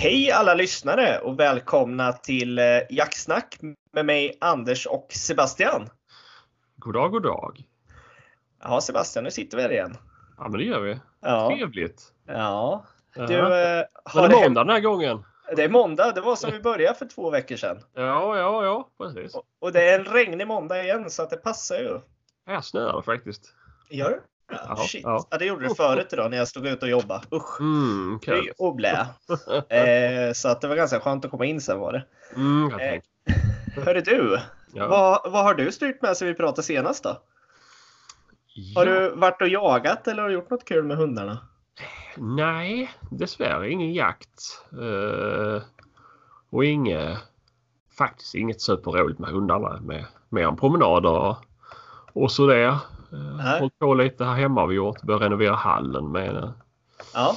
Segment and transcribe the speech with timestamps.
[0.00, 3.58] Hej alla lyssnare och välkomna till eh, Jacksnack
[3.92, 5.88] med mig Anders och Sebastian.
[6.76, 7.62] God dag, god dag.
[8.62, 9.96] Ja Sebastian, nu sitter vi här igen.
[10.38, 10.98] Ja, men det gör vi.
[11.20, 11.48] Ja.
[11.50, 12.02] Trevligt.
[12.26, 12.84] Ja.
[13.14, 13.30] Du, Ja.
[13.30, 15.24] eh, Men har det är måndag den här gången.
[15.56, 17.78] det är måndag, det var som vi började för två veckor sedan.
[17.94, 19.34] Ja, ja, ja, precis.
[19.34, 22.00] Och, och det är en regnig måndag igen så att det passar ju.
[22.46, 23.54] Här snöar faktiskt.
[23.90, 24.20] Gör det?
[24.50, 25.00] Ja, Ja, shit.
[25.04, 25.26] ja.
[25.30, 25.38] Ja.
[25.38, 27.22] det gjorde det förut idag när jag stod ut och jobbade.
[27.32, 27.60] Usch.
[27.60, 28.50] Mm, kul.
[28.58, 29.06] och blä.
[29.68, 32.04] Eh, så att det var ganska skönt att komma in sen var det.
[32.36, 33.00] Mm, Eh.
[33.84, 34.38] Hörru du,
[34.74, 34.88] Ja.
[34.88, 37.08] vad, vad har du styrt med sen vi pratade senast då?
[38.76, 39.00] Har Ja.
[39.00, 41.38] du varit och jagat eller har du gjort något kul med hundarna?
[42.16, 44.64] Nej, dessvärre ingen jakt.
[44.72, 45.62] Eh,
[46.50, 47.18] och inget,
[47.98, 49.80] faktiskt inget superroligt med hundarna.
[49.80, 51.36] Med, mer än promenader och,
[52.12, 52.76] och sådär.
[53.12, 53.60] Uh, Nej.
[53.60, 55.02] hållit på lite här hemma har vi gjort.
[55.02, 56.52] Börjat renovera hallen med det.
[57.14, 57.34] Ja.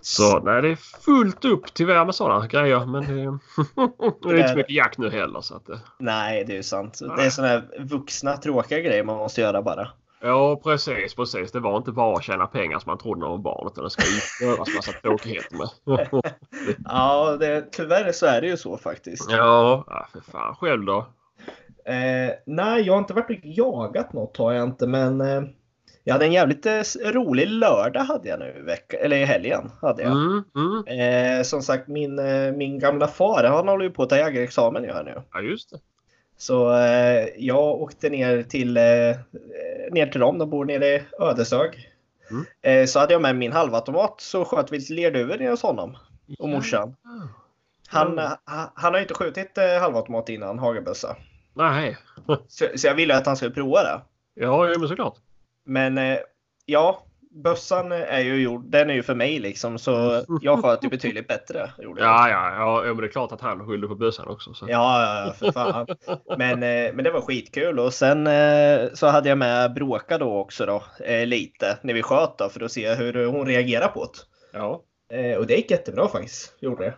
[0.00, 2.86] Så nej, det är fullt upp tyvärr med sådana grejer.
[2.86, 3.38] Men det,
[4.22, 5.40] det är inte så mycket jakt nu heller.
[5.40, 6.98] Så att, det- Nej, det är ju sant.
[7.16, 9.88] Det är sådana här vuxna tråkiga grejer man måste göra bara.
[10.20, 11.52] ja, precis, precis.
[11.52, 13.66] Det var inte bara att tjäna pengar som man trodde när man var barn.
[13.72, 14.02] Utan det ska
[14.44, 15.68] göras massa tråkigheter med.
[16.84, 19.30] Ja, det, tyvärr så är det ju så faktiskt.
[19.30, 20.54] ja, ja, för fan.
[20.56, 21.06] Själv då?
[21.88, 25.42] Eh, nej, jag har inte varit och jagat något har jag inte, men eh,
[26.04, 29.70] jag hade en jävligt eh, rolig lördag hade jag nu i veckan, eller i helgen
[29.82, 30.12] hade jag.
[30.12, 31.38] Mm, mm.
[31.38, 34.84] Eh, som sagt, min, eh, min gamla far, han håller ju på att ta jägarexamen
[34.84, 35.22] gör nu.
[35.32, 35.78] Ja, just det.
[36.36, 38.74] Så eh, jag åkte ner till,
[39.92, 41.90] ner till dem, de bor nere i Ödeshög.
[42.30, 42.86] Mm.
[42.86, 45.96] Så hade jag med min halvautomat så sköt vi lerduvor nere hos honom
[46.38, 46.96] och morsan.
[47.88, 51.16] Han, han, han har inte skjutit eh, halvautomat innan, hagelbössa.
[51.54, 51.96] Nej.
[52.48, 54.00] Så, så jag ville att han skulle prova det.
[54.34, 55.14] Ja, men såklart.
[55.64, 56.18] Men eh,
[56.66, 60.88] ja, bössan är ju gjord, den är ju för mig liksom så jag sköt ju
[60.88, 61.70] betydligt bättre.
[61.78, 62.02] Gjorde.
[62.02, 64.54] Ja, ja, ja, men det är klart att han skyllde på bössan också.
[64.54, 64.66] Så.
[64.68, 65.86] Ja, ja, ja, för fan.
[66.38, 70.38] Men, eh, men det var skitkul och sen eh, så hade jag med Bråka då
[70.38, 74.04] också då, eh, lite när vi sköt då för att se hur hon reagerar på
[74.04, 74.58] det.
[74.58, 76.94] Ja, Eh, och det gick jättebra faktiskt, gjorde det.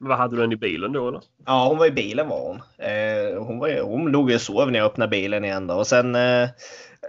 [0.00, 1.20] Vad hade du den i bilen då eller?
[1.46, 2.56] Ja, hon var i bilen var hon.
[2.78, 6.14] Eh, hon, var, hon låg och sov när jag öppnade bilen igen då och sen
[6.14, 6.48] eh,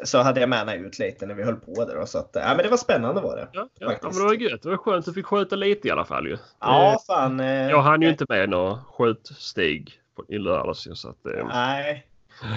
[0.03, 2.35] så hade jag med henne ut lite när vi höll på där då, så att,
[2.35, 3.47] eh, men det var spännande var det.
[3.53, 4.61] Ja, ja, men det var gött.
[4.63, 6.37] Det var skönt att du fick skjuta lite i alla fall ju.
[6.59, 7.39] Ja, fan.
[7.39, 12.07] Eh, Jag hann ju inte med några skjutstig på- i lördags så att eh, Nej.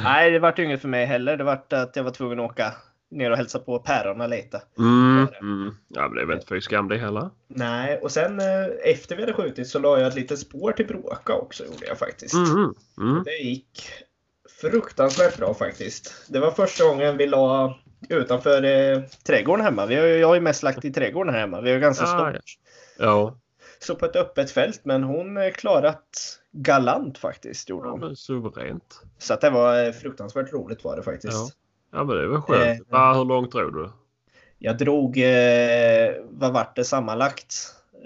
[0.04, 1.36] Nej, det vart ju inget för mig heller.
[1.36, 2.72] Det vart att jag var tvungen att åka
[3.14, 4.62] ner och hälsa på pärorna lite.
[4.78, 5.74] mm, mm.
[5.88, 7.30] Ja, men det är väl inte för skam det heller.
[7.48, 10.86] Nej, och sen eh, efter vi hade skjutit så la jag ett litet spår till
[10.86, 12.34] Bråka också gjorde jag faktiskt.
[12.34, 13.22] Mm, mm.
[13.24, 13.88] Det gick
[14.60, 16.24] fruktansvärt bra faktiskt.
[16.28, 19.86] Det var första gången vi la utanför eh, trädgården hemma.
[19.86, 21.60] Vi har, jag har ju mest lagt i trädgården här hemma.
[21.60, 22.44] Vi har ganska Ah, stort.
[22.98, 23.38] Ja,
[23.78, 28.00] Så på ett öppet fält, men hon eh, klarat galant faktiskt gjorde ja hon.
[28.00, 29.00] men suveränt.
[29.18, 31.32] Så att det var eh, fruktansvärt roligt var det faktiskt.
[31.34, 31.48] Ja.
[31.94, 32.80] Ja, men det var skönt.
[32.80, 33.90] Eh, Va, hur långt drog du?
[34.58, 37.54] Jag drog, eh, vad vart det sammanlagt?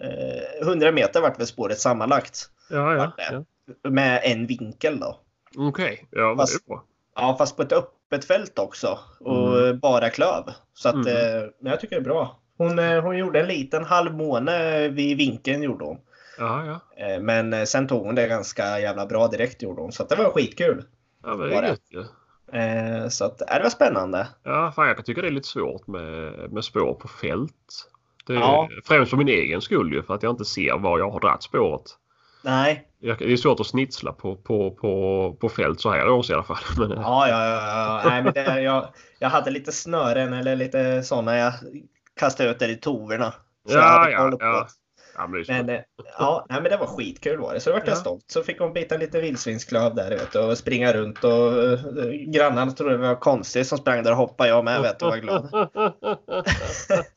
[0.03, 2.50] Eh, 100 meter vart väl spåret sammanlagt.
[2.71, 3.12] Ja, ja.
[3.31, 3.44] Ja.
[3.91, 5.21] Med en vinkel då.
[5.56, 6.84] Okej, ja men Fast- det är bra.
[7.16, 8.99] Ja, fast på ett öppet fält också.
[9.21, 9.78] Och Mm.
[9.78, 10.44] bara klöv.
[10.75, 11.06] Så att, Mm.
[11.09, 12.38] eh, men jag tycker det är bra.
[12.59, 15.99] Hon, eh, hon gjorde en liten halvmåne vid vinkeln gjorde hon.
[16.38, 17.05] Ja, ja.
[17.06, 19.93] Eh, men eh, sen tog hon det ganska jävla bra direkt gjorde hon.
[19.93, 20.84] Så det var skitkul.
[21.22, 22.05] Ja, men det är gött ju.
[22.53, 24.29] Eh, så att, eh, det var spännande.
[24.43, 27.53] Ja, fan jag kan tycka det är lite svårt med, med spår på fält.
[28.27, 28.69] Det Ja.
[28.85, 31.43] Främst för min egen skull ju, för att jag inte ser var jag har dragit
[31.43, 31.83] spåret.
[32.45, 36.31] Nej, Jag, det är svårt att snitsla på, på, på, på fält så här års
[36.31, 36.57] i alla fall.
[36.79, 38.01] Men, Ja, ja, ja.
[38.05, 38.11] ja.
[38.11, 38.89] Nej, men det, jag,
[39.19, 41.37] jag hade lite snören eller lite sådana.
[41.37, 41.53] Jag
[42.21, 43.33] kastade ut det i toverna.
[43.69, 44.67] Så jag Ja, hade ja, koll på
[45.19, 45.27] ja.
[45.49, 45.81] men eh,
[46.19, 47.61] ja, nej, men det var skitkul var det.
[47.61, 48.00] Så det vart jag Ja.
[48.00, 48.25] stolt.
[48.26, 51.25] Så fick hon bita lite vildsvinsklöv där vet du, och springa runt.
[51.25, 51.81] Och uh,
[52.12, 54.50] grannarna trodde det var konstigt som sprang där och hoppade.
[54.50, 55.49] Jag med vet du, var glad.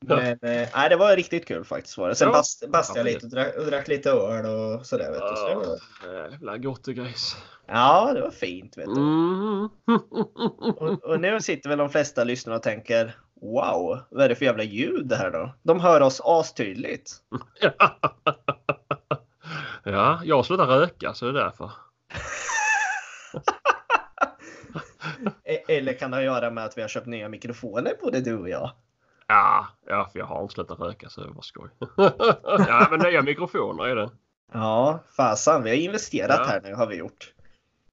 [0.00, 1.98] Men eh, nej, det var riktigt kul faktiskt.
[1.98, 2.14] Var det.
[2.14, 2.32] Sen Ja.
[2.32, 5.10] bast, bastade jag Ja, lite och drack, och drack lite öl och sådär.
[5.10, 5.36] Vet du.
[5.36, 5.78] Så det var,
[6.14, 7.36] Ja, Jävla gott och grejs.
[7.66, 8.78] ja, det var fint.
[8.78, 9.00] Vet du.
[9.00, 9.68] Mm.
[10.76, 14.44] Och, och nu sitter väl de flesta lyssnare och tänker Wow, vad är det för
[14.44, 15.54] jävla ljud det här då?
[15.62, 17.10] De hör oss astydligt.
[19.84, 21.70] ja, jag slutar röka så det är därför.
[25.44, 28.20] E- Eller kan det ha att göra med att vi har köpt nya mikrofoner både
[28.20, 28.70] du och jag?
[29.26, 31.68] Ja, ja för jag har inte slutat röka så det var skoj.
[32.68, 34.10] ja, men nya mikrofoner är det.
[34.52, 35.62] Ja, fasan.
[35.62, 36.44] Vi har investerat Ja.
[36.44, 37.34] här nu har vi gjort.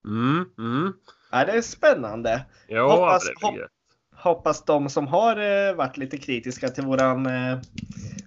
[0.05, 0.93] Mm, mm.
[1.31, 2.45] Ja, det är spännande.
[2.67, 3.71] Ja, Hoppas- det gött.
[4.29, 7.57] Hoppas de som har eh, varit lite kritiska till våran, eh,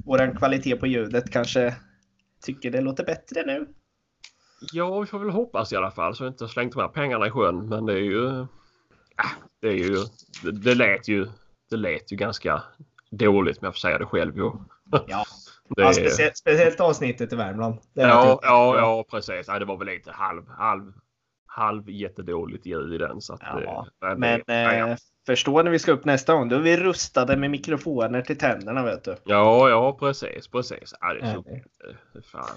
[0.05, 1.75] våran kvalitet på ljudet kanske
[2.43, 3.67] tycker det låter bättre nu.
[4.73, 7.31] Ja, vi får väl hoppas i alla fall så vi inte slängt med pengarna i
[7.31, 7.69] sjön.
[7.69, 8.47] Men det är ju...
[9.61, 9.97] Det är ju...
[10.43, 11.27] Det, det lät ju...
[11.71, 12.63] Det lät ju ganska
[13.11, 14.37] dåligt om jag får säga det själv.
[14.37, 14.51] ju.
[15.07, 15.25] Ja,
[15.77, 17.79] Det, ja speciellt, speciellt avsnittet i Värmland.
[17.93, 19.49] Ja, ja, ja, precis.
[19.49, 20.93] Ja, det var väl lite halv, halv,
[21.47, 23.21] halv jättedåligt ljud i den.
[23.21, 24.97] Så att, Ja, eh, Men det, ja,
[25.29, 26.49] förstå när vi ska upp nästa gång.
[26.49, 29.17] Då är vi rustade med mikrofoner till tänderna vet du.
[29.25, 30.95] ja, ja, precis, precis.
[31.01, 31.45] Ja, det är så...
[31.47, 31.55] Ja.
[31.55, 32.57] eh, Fan.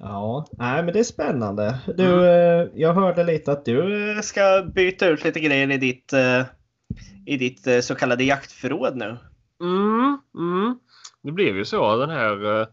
[0.00, 1.78] Ja, nej men det är spännande.
[1.96, 6.12] Du, eh, jag hörde lite att du eh, ska byta ut lite grejer i ditt,
[6.12, 6.42] eh,
[7.26, 9.16] i ditt så kallade jaktförråd nu.
[9.60, 10.78] Mm, mm.
[11.22, 11.96] Det blev ju så.
[11.96, 12.66] Den här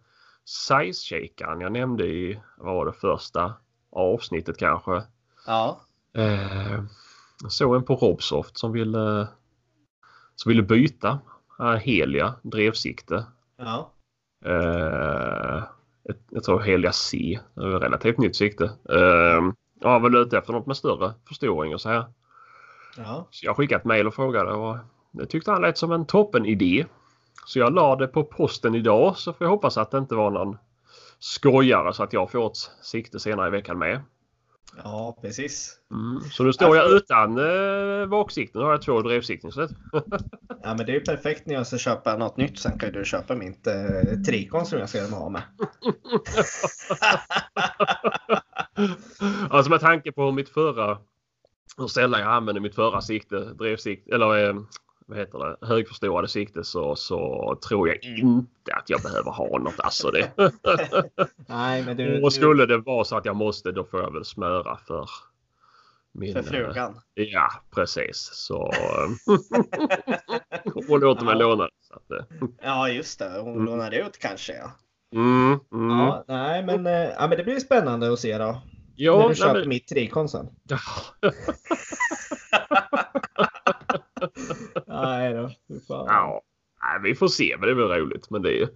[0.46, 3.54] size-shakern jag nämnde i, vad var det, första
[3.92, 5.04] avsnittet kanske.
[5.48, 5.82] Ja.
[6.18, 6.84] Eh,
[7.42, 9.28] jag såg en på Robsoft som ville,
[10.40, 11.20] som ville byta.
[11.60, 13.26] Uh, Helia drevsikte.
[13.58, 13.92] Ja.
[14.46, 15.64] Eh,
[16.30, 17.40] jag, tror Helia C.
[17.56, 18.66] Relativt nytt sikte.
[18.90, 19.52] Eh,
[19.82, 22.06] jag var väl ute efter något med större förstoring och så här.
[22.98, 23.28] Ja.
[23.32, 24.78] Så jag skickade ett mejl och frågade och
[25.12, 26.86] det tyckte han lät som en toppen idé.
[27.46, 30.32] Så jag la det på posten idag så får jag hoppas att det inte var
[30.32, 30.58] någon
[31.20, 34.02] skojare så att jag får ett sikte senare i veckan med.
[34.78, 35.76] Ja, precis.
[35.92, 36.22] Mm.
[36.32, 38.60] Så nu står jag utan eh, vaksikten.
[38.60, 39.22] Nu har jag två det,
[40.64, 42.60] Ja, men det är ju perfekt när jag ska köpa något nytt.
[42.60, 43.74] Sen kan du köpa mitt eh,
[44.28, 45.42] trikon som jag ska göra mig av med.
[49.50, 50.98] alltså med tanke på mitt förra
[51.78, 54.56] hur sällan jag använde mitt förra sikte, drevsikte, eller eh,
[55.10, 59.80] vad heter det, högförstorade sikte så, så tror jag inte att jag behöver ha något.
[59.80, 60.32] Alltså det.
[61.48, 62.22] Nej, men du...
[62.24, 65.10] Och skulle det vara så att jag måste då får jag väl smöra för
[66.12, 66.34] min...
[66.34, 66.92] För frugan.
[67.16, 68.30] eh, Ja, precis.
[68.34, 68.72] Så...
[68.74, 69.10] eh,
[70.88, 71.40] Hon låter mig Ja.
[71.40, 71.70] låna.
[71.82, 72.26] Så att, eh,
[72.62, 73.40] Ja, just det.
[73.40, 73.66] Hon Mm.
[73.66, 74.54] lånade ut kanske.
[74.54, 74.72] Ja.
[75.16, 75.90] mm, mm.
[75.98, 78.46] Ja, nej, men, eh, ja, men det blir spännande att se då.
[78.46, 78.62] när
[78.96, 80.48] Ja, du nej, köper men, mitt trikon sen.
[85.02, 85.50] Nej då.
[85.88, 86.42] ja,
[86.82, 87.56] nej, vi får se.
[87.60, 88.30] Men det väl roligt.
[88.30, 88.70] Men det är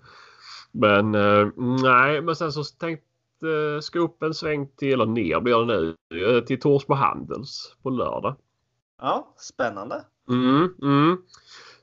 [0.71, 1.47] Men eh,
[1.83, 3.05] nej, men sen så tänkte
[3.43, 7.75] uh, ska upp en sväng till, eller ner blir det nu, eh, till Torsby Handels
[7.83, 8.35] på lördag.
[9.01, 10.05] Ja, spännande.
[10.29, 11.17] Mm, mm.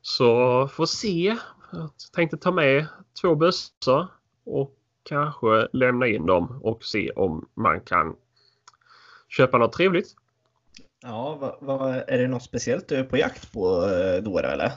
[0.03, 1.37] Så får se.
[1.73, 2.87] Jag tänkte ta med
[3.21, 4.07] två bössor
[4.45, 8.17] och kanske lämna in dem och se om man kan
[9.29, 10.15] köpa något trevligt.
[11.02, 14.73] Ja, vad, vad, är det något speciellt du är på jakt på eh, då eller?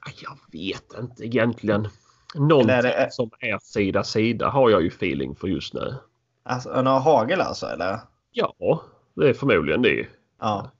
[0.00, 1.88] Aj, Jag vet inte egentligen.
[2.34, 5.94] Någonting är som är sida sida har jag ju feeling för just nu.
[6.42, 7.98] Alltså, några hagel alltså eller?
[8.32, 8.82] Ja,
[9.14, 10.06] det är förmodligen det.
[10.40, 10.70] Ja.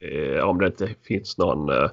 [0.00, 1.90] Eh, om det inte finns någon eh,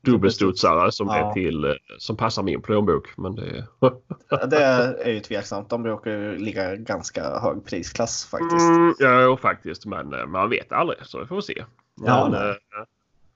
[0.00, 1.16] dubbelstudsare som Ja.
[1.30, 3.08] är till eh, som passar min plånbok.
[3.16, 3.66] Men det
[4.50, 5.70] Det är ju tveksamt.
[5.70, 8.68] De brukar ju ligga ganska hög prisklass faktiskt.
[8.70, 9.86] Mm, ja, faktiskt.
[9.86, 11.64] Men eh, man vet aldrig så vi får se.
[12.06, 12.54] Ja, Men, eh,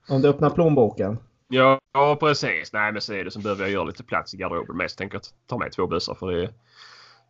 [0.09, 1.17] Om du öppnar plånboken.
[1.47, 2.73] ja, ja, precis.
[2.73, 4.97] Nej, men så är det så behöver jag göra lite plats i garderoben mest.
[4.97, 6.53] Tänker jag ta med två bössor för det.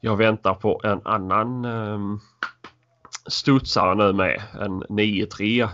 [0.02, 2.20] Jag väntar på en annan um,
[3.28, 4.42] studsare nu med.
[4.60, 5.70] En 9-3.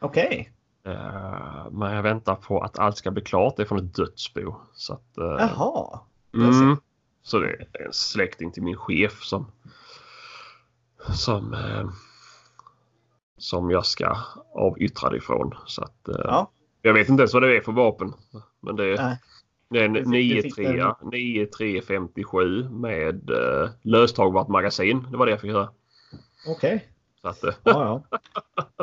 [0.00, 0.50] Okej.
[0.50, 0.55] Eh,
[1.70, 3.56] men jag väntar på att allt ska bli klart.
[3.56, 4.54] Det är från ett dödsbo.
[4.74, 6.00] Så att, eh, Jaha.
[6.34, 6.76] Mm.
[7.22, 9.46] Så det är en släkting till min chef som
[11.14, 11.88] som eh,
[13.38, 14.16] som jag ska
[14.54, 15.54] avyttra det ifrån.
[15.66, 16.50] Så att, eh, Ja.
[16.82, 18.12] Jag vet inte ens vad det är för vapen.
[18.60, 19.20] Men det, Nej.
[19.70, 25.06] det är en Du fick- du fick 9-3 9-357 med eh, löstagbart magasin.
[25.10, 25.68] Det var det jag fick höra.
[26.48, 26.88] Okej.
[26.88, 26.95] Så
[27.26, 28.18] att, eh, Ja, ja.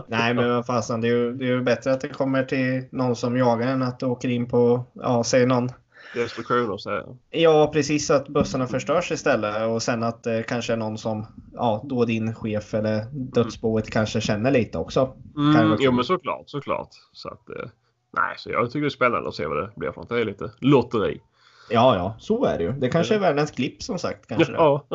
[0.08, 1.02] Nej, men vad fasen.
[1.02, 3.82] Det är, ju, det är ju bättre att det kommer till någon som jagar än
[3.84, 5.70] att det åker in på, ja, säg någon.
[6.16, 7.18] destruktioner så.
[7.30, 11.82] Ja, precis att bussarna förstörs istället och sen att det kanske är någon som, ja,
[11.86, 15.14] då din chef eller dödsboet kanske känner lite också.
[15.38, 16.90] Mm, jo men såklart, såklart.
[17.12, 17.70] Så att, eh,
[18.18, 20.10] nej, så jag tycker det är spännande att se vad det blir för något.
[20.10, 21.22] Det är lite lotteri.
[21.70, 22.72] Ja, ja, så är det ju.
[22.72, 24.28] Det kanske är världens klipp som sagt.
[24.28, 24.58] Kanske det.
[24.58, 24.86] Ja.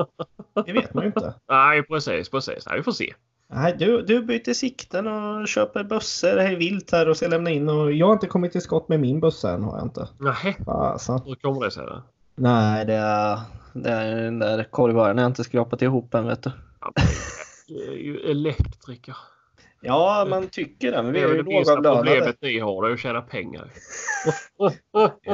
[0.67, 1.35] det vet man ju inte.
[1.49, 2.67] Nej, precis, precis.
[2.67, 3.14] Nej, vi får se.
[3.52, 7.69] Nej, du, du byter sikten och köper bussar hej vilt här och ska lämna in
[7.69, 10.09] och jag har inte kommit till skott med min buss än har jag inte.
[10.19, 11.21] Nej, Fasen.
[11.25, 11.87] hur kommer det sig?
[11.87, 12.02] Då?
[12.35, 13.40] Nej, det är,
[13.73, 16.50] det är den där korvaren jag inte skrapat ihop än vet du.
[16.81, 16.93] Ja,
[18.31, 19.17] elektriker.
[19.80, 21.97] Ja, man tycker det, men vi Det är ju det lågavlönade.
[21.97, 23.70] problemet ni har, det är att tjäna pengar.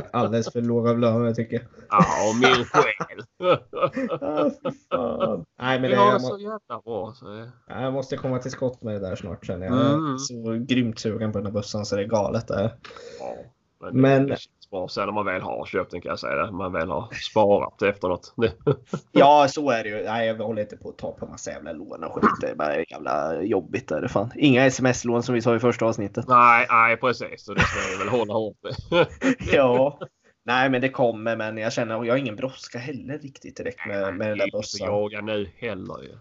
[0.12, 1.64] Alldeles för lågavlönade tycker jag.
[1.88, 3.24] Ja, och min själ.
[4.88, 5.36] Ah.
[5.58, 7.12] Nej, men Vi det, har det så jävla bra.
[7.14, 7.48] Så.
[7.68, 9.92] jag måste komma till skott med det där snart känner jag.
[9.94, 10.18] Mm.
[10.18, 12.72] så grymt sugen på den här bussen så det är galet det.
[13.20, 13.34] Ja.
[13.80, 14.36] Men, Men- det
[14.71, 16.52] bra sen när man väl har köpt den kan jag säga det.
[16.52, 18.35] Man väl har sparat efter något.
[18.37, 18.52] Det-
[19.12, 20.02] Ja, så är det ju.
[20.04, 22.30] Nej, jag håller inte på att ta på massa jävla lån och skit.
[22.40, 23.90] Det är bara jävla jobbigt.
[23.90, 24.30] Är det fan.
[24.37, 26.28] Inga sms-lån som vi sa i första avsnittet.
[26.28, 27.44] nej, nej precis.
[27.44, 28.56] Så det ska jag väl hålla hårt
[29.52, 29.99] ja.
[30.47, 31.37] Nej, men det kommer.
[31.37, 34.44] Men jag känner att jag har ingen brådska heller riktigt direkt med, med den där
[34.47, 34.87] Inte bössan.
[34.88, 36.18] jaga nu heller ju.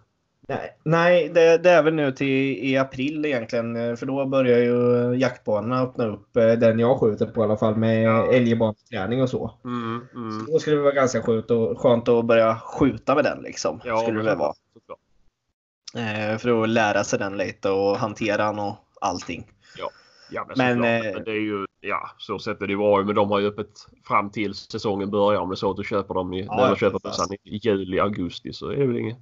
[0.48, 2.28] Nej, nej det, det är väl nu till
[2.66, 3.76] i april egentligen.
[3.76, 6.38] eh, För då börjar ju jaktbanorna öppna upp.
[6.38, 8.34] eh, Den jag skjuter på i alla fall med Ja.
[8.34, 9.52] älgbaneträning och så.
[9.64, 10.46] Mm, mm.
[10.52, 13.82] Då skulle det vara ganska skönt, och, skönt att börja skjuta med den liksom.
[13.84, 14.54] Ja, skulle det vara.
[15.96, 19.52] Eh, för att lära sig den lite och hantera den och allting.
[20.30, 23.04] Ja, men, Men, men, eh, men det är ju, ja, så sett är det bra.
[23.04, 23.68] Men de har ju öppet
[24.08, 25.42] fram till säsongen börjar.
[25.42, 27.34] Om det är så att du köper dem i, Ja, när ja, du köper bössan
[27.34, 29.18] i juli, augusti så är det väl inget.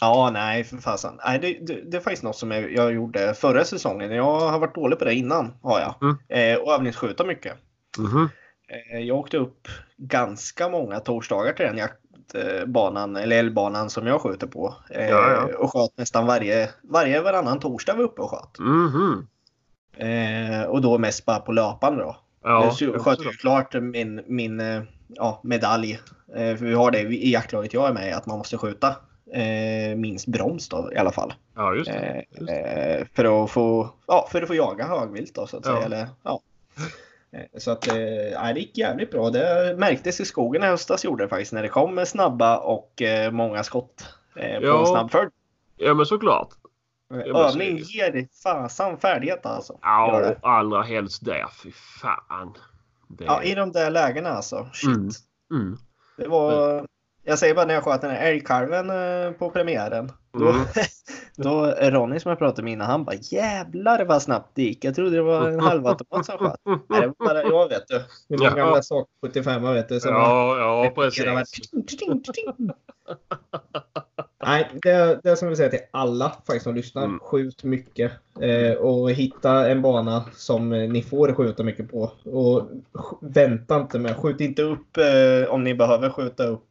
[0.00, 1.20] Ja, nej för fasen.
[1.24, 4.10] Nej, det, det, det är faktiskt något som jag, jag gjorde förra säsongen.
[4.10, 5.94] Jag har varit dålig på det innan, har jag.
[6.02, 6.16] Mm.
[6.28, 7.54] Eh, och övningsskjuta mycket.
[7.98, 8.28] Mhm.
[8.68, 14.46] Eh, jag åkte upp ganska många torsdagar till den jaktbanan, eller älgbanan som jag skjuter
[14.46, 14.74] på.
[14.90, 15.58] Eh, Ja, ja.
[15.58, 18.58] Och sköt nästan varje, varje varannan torsdag var uppe och sköt.
[18.58, 19.26] Mhm.
[19.96, 22.16] Eh, och då mest bara på löpande då.
[22.42, 26.00] Ja, så jag sköt jag klart min, min eh, ja, medalj.
[26.36, 28.96] Eh, för vi har det i jaktlaget jag är med i, att man måste skjuta
[29.32, 31.34] eh, minst broms då i alla fall.
[31.54, 31.98] ja just det.
[31.98, 32.60] Eh, Just det.
[32.60, 35.72] eh, för, att få, ja, för att få jaga högvilt då så att Ja.
[35.72, 35.84] säga.
[35.84, 36.40] Eller, ja.
[37.32, 37.94] Eh, Så att eh,
[38.54, 39.30] det gick jävligt bra.
[39.30, 43.30] Det märktes i skogen i höstas gjorde det faktiskt när det kom snabba och eh,
[43.32, 44.04] många skott
[44.36, 44.80] eh, på Ja.
[44.80, 45.30] en snabb följd.
[45.76, 46.48] Ja men såklart.
[47.34, 47.82] Övning det.
[47.82, 49.78] ger fasan färdighet alltså.
[49.82, 50.36] Ja, det.
[50.42, 51.46] och allra helst där.
[51.62, 52.54] Fy fan.
[53.08, 53.24] Det...
[53.24, 54.68] Ja, i de där lägena alltså.
[54.72, 54.86] Shit.
[54.88, 55.10] Mm.
[55.52, 55.76] Mm.
[56.16, 56.86] Det var,
[57.24, 60.12] jag säger bara när jag sköt den här älgkalven eh, på premiären.
[60.32, 60.60] Då, Mm.
[61.36, 64.84] då Ronny som jag pratade med innan, han bara jävlar vad snabbt det gick.
[64.84, 66.56] Jag trodde det var en halvautomat som sköt.
[66.88, 68.02] Nej, det var bara jag vet du.
[68.28, 68.50] Min Ja.
[68.50, 70.00] gamla sak 75 vet du.
[70.00, 71.24] Som Ja, ja precis.
[74.46, 77.04] Nej, det, det som jag vill säga till alla faktiskt som lyssnar.
[77.04, 77.18] Mm.
[77.20, 78.12] Skjut mycket.
[78.40, 82.12] Eh, och hitta en bana som ni får skjuta mycket på.
[82.24, 82.68] Och
[83.20, 84.16] vänta inte med.
[84.16, 86.64] Skjut inte upp eh, om ni behöver skjuta upp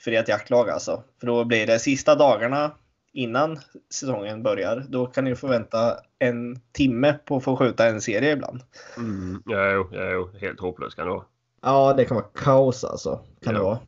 [0.00, 1.02] för ert jaktlag alltså.
[1.20, 2.70] För då blir det sista dagarna
[3.12, 3.58] innan
[3.94, 4.84] säsongen börjar.
[4.88, 8.60] Då kan ni få vänta en timme på att få skjuta en serie ibland.
[8.96, 9.42] Mm.
[9.46, 10.30] Ja, jo, ja, jo.
[10.40, 11.24] Helt hopplöst kan det vara.
[11.62, 13.16] Ja, det kan vara kaos alltså.
[13.16, 13.58] Kan Ja.
[13.58, 13.78] det vara.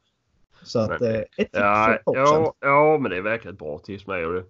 [0.63, 3.79] Så att Men- eh, ett tips Ja, ja, ja, men det är verkligen ett bra
[3.79, 4.27] tips med.
[4.27, 4.45] Och det,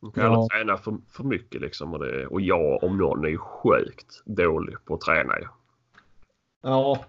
[0.00, 0.30] man kan Ja.
[0.30, 1.92] aldrig träna för, för mycket liksom.
[1.92, 5.34] Och, det, och jag om någon är ju sjukt dålig på att träna.
[6.62, 7.04] Ja,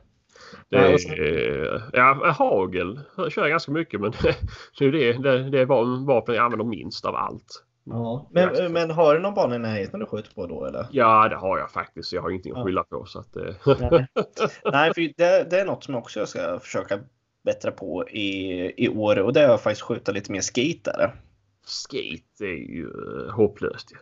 [0.69, 4.11] Det Ja, och sen- är, ja, hagel jag kör jag ganska mycket men
[4.79, 4.91] det är
[5.23, 7.63] det, det, är va- vapen jag använder minst av allt.
[7.83, 8.29] ja.
[8.31, 10.87] Men, men har du någon bana i närheten du skjuter på då eller?
[10.91, 12.13] Ja, det har jag faktiskt.
[12.13, 12.63] Jag har ingenting att Ja.
[12.63, 13.05] skylla på.
[13.05, 13.43] Så att, eh,
[13.79, 14.07] Nej,
[14.71, 16.99] Nej för det, det är något som jag också ska försöka
[17.43, 21.11] bättra på i, i år och det är att faktiskt skjuta lite mer skate
[21.65, 22.87] skate är ju
[23.27, 23.91] eh, hopplöst.
[23.91, 23.97] ju.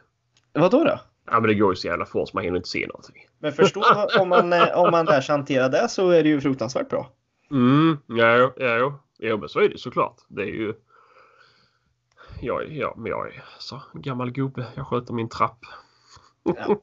[0.62, 1.00] Vad då då?
[1.26, 3.28] Ja, men det går ju så jävla fort så man hinner inte se någonting.
[3.40, 3.84] Men förstå
[4.20, 7.10] om man, eh, om man lär sig hantera det så är det ju fruktansvärt bra.
[7.52, 8.94] Mm, ja, ja, jo.
[9.20, 10.16] jo, men så är det såklart.
[10.28, 10.74] Det är ju...
[12.42, 14.66] Jag, ja, men jag är så gammal gubbe.
[14.76, 15.60] Jag sköter min trapp.
[16.44, 16.76] Ja,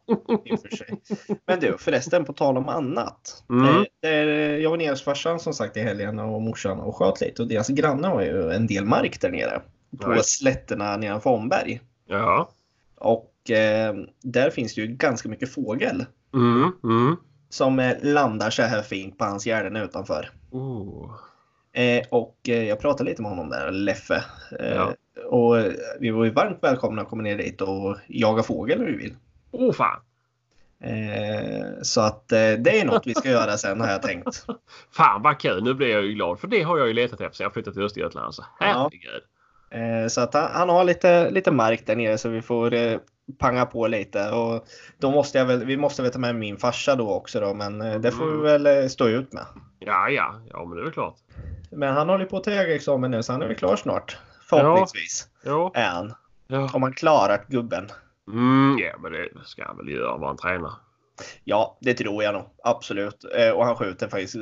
[0.44, 1.00] i och för sig.
[1.46, 3.44] Men du förresten på tal om annat.
[3.50, 3.66] Mm.
[3.66, 4.26] Eh, där,
[4.58, 7.48] jag var nere hos farsan som sagt i helgen och morsan och sköt lite och
[7.48, 9.62] deras grannar har ju en del mark där nere.
[10.00, 10.20] På Nej.
[10.22, 11.80] slätterna nedanför Omberg.
[12.06, 12.50] Ja.
[12.94, 13.29] Och eh,
[14.22, 16.04] där finns det ju ganska mycket fågel.
[16.34, 17.16] Mm, mm.
[17.48, 20.30] Som eh, landar så här fint på hans gärden utanför.
[20.50, 21.10] Oh.
[21.72, 24.24] Eh, och eh, jag pratade lite med honom där, Leffe.
[24.60, 24.94] Eh, Ja.
[25.26, 28.86] Och eh, vi var ju varmt välkomna att komma ner dit och jaga fågel om
[28.86, 29.16] vi vill.
[29.50, 30.00] oh, fan.
[30.84, 34.46] Eh, så att eh, det är något vi ska göra sen har jag tänkt.
[34.96, 35.64] Fan vad kul.
[35.64, 36.40] Nu blir jag ju glad.
[36.40, 38.26] För det har jag ju letat efter sen jag flyttade till Östergötland.
[38.26, 39.22] Alltså, herregud.
[39.70, 42.98] Eh, så att han, han har lite, lite mark där nere så vi får eh,
[43.38, 44.30] panga på lite.
[44.30, 44.64] Och
[44.98, 47.80] då måste jag väl, vi måste väl ta med min farsa då också då, men
[47.82, 48.42] eh, det får vi Mm.
[48.42, 49.44] väl eh, stå ut med.
[49.78, 50.34] Ja, ja.
[50.50, 51.16] Ja, men det är väl klart.
[51.70, 54.18] Men han håller på att ta examen nu så han är väl klar snart.
[54.50, 55.72] Förhoppningsvis Ja.
[55.74, 56.14] han.
[56.46, 56.70] Ja.
[56.74, 57.88] Om han klarat gubben.
[58.32, 60.72] Mm, ja, men det ska han väl göra vad han tränar.
[61.44, 62.44] Ja, det tror jag nog.
[62.64, 63.24] Absolut.
[63.36, 64.36] Eh, och han skjuter faktiskt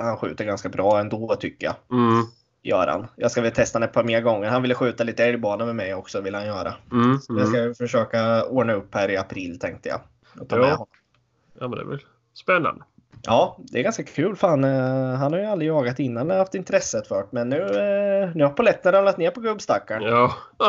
[0.00, 1.74] han skjuter ganska bra ändå tycker jag.
[1.98, 2.22] Mm,
[2.66, 3.06] Gör han.
[3.16, 4.48] Jag ska väl testa honom ett par mer gånger.
[4.48, 6.74] Han ville skjuta lite älgbana med mig också vill han göra.
[6.92, 7.74] mm, Så Jag mm.
[7.74, 10.00] ska försöka ordna upp här i april tänkte jag.
[10.40, 10.70] Och ta med Ja.
[10.70, 10.86] honom.
[11.60, 12.00] Ja, men det är väl
[12.34, 12.84] spännande.
[13.26, 16.38] Ja, det är ganska kul för han, eh, han har ju aldrig jagat innan eller
[16.38, 17.28] haft intresset för det.
[17.30, 20.02] Men nu, eh, nu har polletten ramlat ner på gubbstackaren.
[20.02, 20.32] Ja.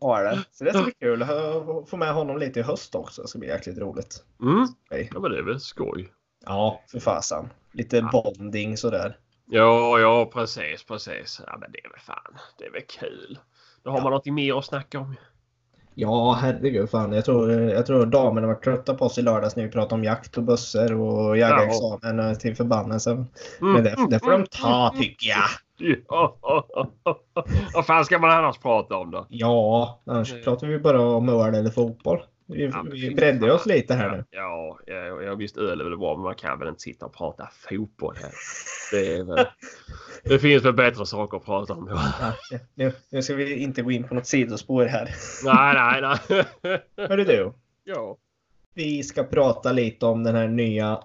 [0.00, 0.38] Har det.
[0.52, 3.22] Så det ska bli kul att få med honom lite i höst också.
[3.22, 4.24] Det ska bli jäkligt roligt.
[4.42, 4.66] Mm.
[5.12, 6.08] Ja men det är väl skoj.
[6.46, 7.48] Ja, för fasen.
[7.72, 9.16] Lite bonding sådär.
[9.50, 11.40] Ja, ja precis, precis.
[11.46, 13.38] Ja men det är väl fan, det är väl kul.
[13.82, 15.16] Då har man något mer att snacka om.
[15.94, 17.12] Ja, herregud fan.
[17.12, 20.04] Jag tror, jag tror damerna var trötta på oss i lördags när vi pratade om
[20.04, 23.26] jakt och bössor och jägarexamen eh, till förbannelsen.
[23.60, 25.48] Men det, det får de ta tycker jag.
[26.08, 26.36] Ja.
[27.74, 29.26] Vad fan ska man annars prata om då?
[29.28, 30.44] Ja, annars Mm.
[30.44, 32.22] pratar vi bara om öl eller fotboll.
[32.52, 33.50] Vi, Ja, vi fan.
[33.50, 34.24] oss lite här nu.
[34.30, 37.14] Ja, ja, ja visst öl är väl bra men man kan väl inte sitta och
[37.16, 38.30] prata fotboll här.
[38.92, 39.46] Det, väl,
[40.24, 41.88] det finns väl bättre saker att prata om.
[41.90, 42.32] Ja.
[42.74, 45.14] Nu, nu ska vi inte gå in på något sidospår här.
[45.44, 46.78] Nej, nej, nej.
[47.08, 47.52] Hörru du,
[47.84, 48.16] Ja.
[48.74, 51.00] vi ska prata lite om den här nya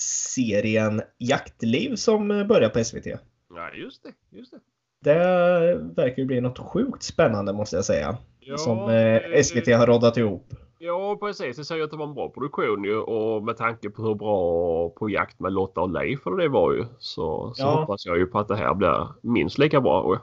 [0.00, 3.06] serien Jaktliv som börjar på SVT.
[3.54, 4.36] ja, just det.
[4.38, 4.58] Just det.
[5.00, 8.16] Det verkar ju bli något sjukt spännande måste jag säga.
[8.40, 10.54] Ja, som eh, SVT har roddat ihop.
[10.78, 11.56] Ja, precis.
[11.56, 14.88] Det säger att det var en bra produktion ju och med tanke på hur bra
[14.88, 17.70] På jakt med Lotta och Leif det var ju så, så Ja.
[17.80, 20.20] hoppas jag ju på att det här blir minst lika bra.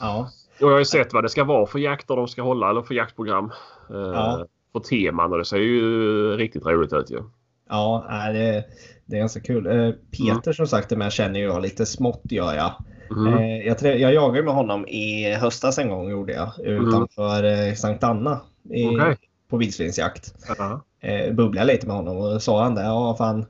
[0.00, 0.28] Ja,
[0.60, 2.82] och jag har ju sett vad det ska vara för jakter de ska hålla eller
[2.82, 3.44] för jaktprogram.
[3.90, 4.46] Eh, Ja.
[4.72, 7.22] För teman och det ser ju riktigt roligt ut ju.
[7.68, 8.64] ja det,
[9.06, 9.66] det är ganska kul.
[9.66, 12.72] Eh, Peter som sagt med känner jag lite smått gör jag.
[13.10, 13.34] Mm.
[13.34, 16.50] Eh, jag, trä- jag jagade med honom i höstas en gång gjorde jag.
[16.66, 18.40] Utanför eh, Sankt Anna.
[18.70, 19.16] I, Okej.
[19.50, 20.34] På vildsvintsjakt.
[20.58, 20.80] Ja.
[21.00, 22.82] Eh, bubblade lite med honom och sa han det.
[22.82, 23.46] Ja fan.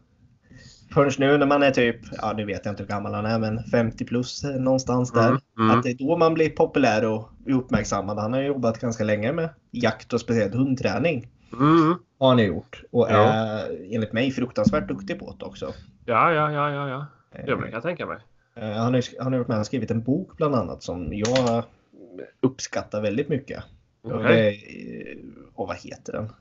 [0.94, 3.38] Förrän nu när man är typ, ja nu vet jag inte hur gammal han är
[3.38, 5.28] men 50 plus någonstans där.
[5.28, 5.70] Mm, mm.
[5.78, 8.18] Att det är då man blir populär och uppmärksammad.
[8.18, 11.30] Han har ju jobbat ganska länge med jakt och speciellt hundträning.
[11.52, 11.94] Mm.
[12.18, 12.82] Har han ju gjort.
[12.90, 13.16] Och Ja.
[13.16, 15.72] är enligt mig fruktansvärt duktig på det också.
[16.04, 17.06] Ja, ja, ja, ja, ja.
[17.32, 18.18] Det Eh, kan jag tänka mig.
[18.56, 21.08] Eh, Han har, ju- han har varit med och skrivit en bok bland annat som
[21.12, 21.64] jag
[22.40, 23.64] uppskattar väldigt mycket.
[24.12, 24.56] Och, det,
[25.54, 26.33] och vad heter den?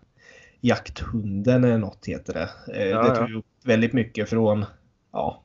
[0.61, 2.49] Jakthunden eller något heter det.
[2.73, 4.65] Eh, Ja, det ju upp väldigt mycket från
[5.13, 5.43] ja,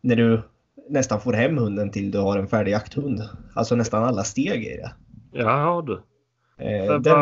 [0.00, 0.42] när du
[0.88, 3.22] nästan får hem hunden till du har en färdig jakthund.
[3.54, 4.92] Alltså nästan alla steg i det.
[5.32, 5.92] Ja, du.
[6.64, 7.14] Eh, Den,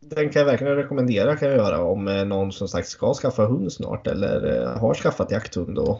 [0.00, 3.46] den kan jag verkligen rekommendera kan jag göra om eh, någon som sagt ska skaffa
[3.46, 5.78] hund snart eller har skaffat jakthund.
[5.78, 5.98] Och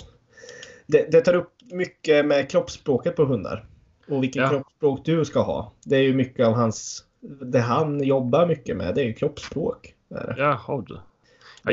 [0.86, 3.66] det, det tar upp mycket med kroppsspråket på hundar.
[4.08, 4.48] Och vilket Ja.
[4.48, 5.72] kroppsspråk du ska ha.
[5.84, 7.04] Det är ju mycket av hans...
[7.40, 9.94] Det han jobbar mycket med det är ju kroppsspråk.
[10.36, 10.94] Jaha du.
[10.94, 11.00] Ja,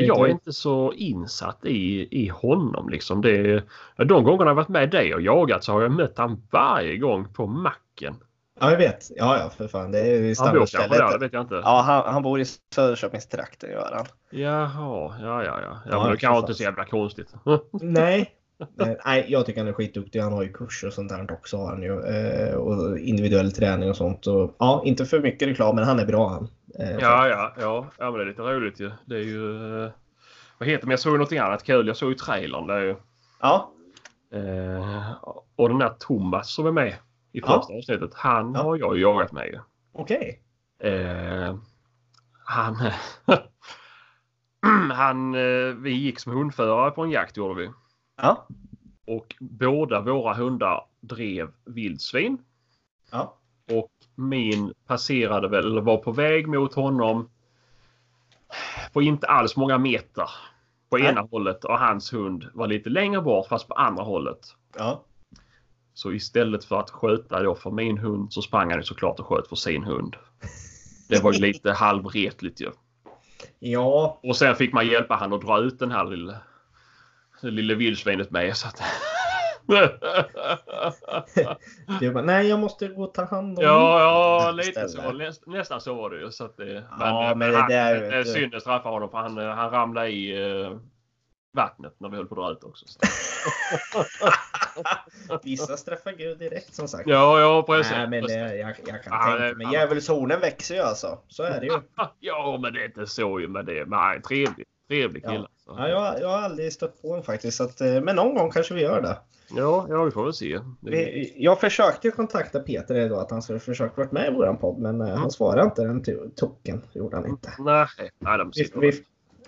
[0.06, 3.20] jag är inte så insatt i, i honom liksom.
[3.22, 3.62] Det,
[3.96, 7.32] de gångerna jag varit med dig och jagat så har jag mött han varje gång
[7.32, 8.14] på macken.
[8.60, 9.10] Ja, jag vet.
[9.16, 9.92] Ja, ja, för fan.
[9.92, 10.98] Det är ju Han bor kanske standardstället.
[10.98, 11.54] där, det vet jag inte.
[11.64, 14.06] Ja, han, han bor i Söderköpingstrakten gör han.
[14.40, 15.60] Jaha, ja ja ja.
[15.62, 17.34] Ja, Ja, men det kanske inte så jävla konstigt.
[17.72, 18.30] Nej.
[18.74, 20.20] Nej, Nej, jag tycker han är skitduktig.
[20.20, 21.56] Han har ju kurser och sånt där också.
[21.56, 22.00] Har han ju.
[22.00, 24.26] Eh, och individuell träning och sånt.
[24.26, 26.48] Och, ja, inte för mycket reklam, men han är bra han.
[26.78, 27.86] Eh, Ja, ja, ja.
[27.98, 28.90] Ja, men det är lite roligt ju.
[29.06, 29.56] Det är ju...
[29.84, 29.90] eh,
[30.58, 30.86] Vad heter det?
[30.86, 31.86] Men jag såg ju något annat kul.
[31.86, 32.66] Jag såg ju trailern.
[32.66, 32.96] Det är ju,
[33.40, 33.72] ja.
[34.34, 35.12] eh,
[35.56, 36.94] och den där Thomas som är med
[37.32, 37.46] i Ja.
[37.46, 38.14] första avsnittet.
[38.14, 38.62] Han Ja.
[38.62, 39.58] har jag ju jagat med ju.
[39.92, 40.42] okej.
[40.82, 41.56] Eh,
[42.44, 42.76] han...
[44.92, 45.34] han...
[45.34, 47.70] eh, Vi gick som hundförare på en jakt gjorde vi.
[48.22, 48.46] Ja.
[49.06, 52.38] Och båda våra hundar drev vildsvin.
[53.10, 53.36] Ja.
[53.72, 57.30] Och min passerade väl, eller var på väg mot honom
[58.92, 60.30] på inte alls många meter
[60.90, 61.06] på Nej.
[61.06, 64.56] ena hållet och hans hund var lite längre bort fast på andra hållet.
[64.78, 65.04] Ja.
[65.94, 69.26] Så istället för att skjuta då för min hund så sprang han ju såklart och
[69.26, 70.16] sköt för sin hund.
[71.08, 72.70] Det var ju lite halvretligt ju.
[73.58, 74.20] Ja.
[74.22, 76.36] Och sen fick man hjälpa han att dra ut den här lilla,
[77.46, 78.56] det lilla vildsvinet med.
[78.56, 78.82] Så att...
[82.02, 84.00] Är bara, nej, jag måste gå och ta hand om Ja,
[84.44, 85.12] ja lite så.
[85.12, 86.30] Näst, nästan så var det ju.
[86.30, 89.38] Så att det, Ja, men han, där, det är synd att straffa honom för han,
[89.38, 90.76] eh, han ramlade i eh,
[91.52, 92.86] vattnet när vi höll på att dra ut också.
[92.88, 92.98] Så.
[95.42, 97.08] Vissa straffar Gud direkt som sagt.
[97.08, 97.92] Ja, ja precis.
[97.92, 99.72] Nej, men det, jag, jag kan Ja, tänka mig.
[99.72, 101.18] Djävulshornen växer ju alltså.
[101.28, 101.72] Så är det ju.
[102.20, 103.84] Ja, men det är inte så ju med det.
[103.84, 105.30] Nej, trevlig, trevlig Ja.
[105.30, 105.46] kille.
[105.66, 107.60] Ja, jag, jag har aldrig stött på en faktiskt.
[107.60, 109.16] Att, eh, men någon gång kanske vi gör det.
[109.56, 110.58] Ja, ja, vi får väl se.
[110.80, 114.78] Vi, jag försökte kontakta Peter idag att han skulle försöka vara med i våran podd.
[114.78, 116.82] Men eh, han svarade inte den to- token.
[116.92, 117.52] gjorde han inte.
[117.58, 117.86] nej,
[118.18, 118.92] nej, de Vi, sitter vi,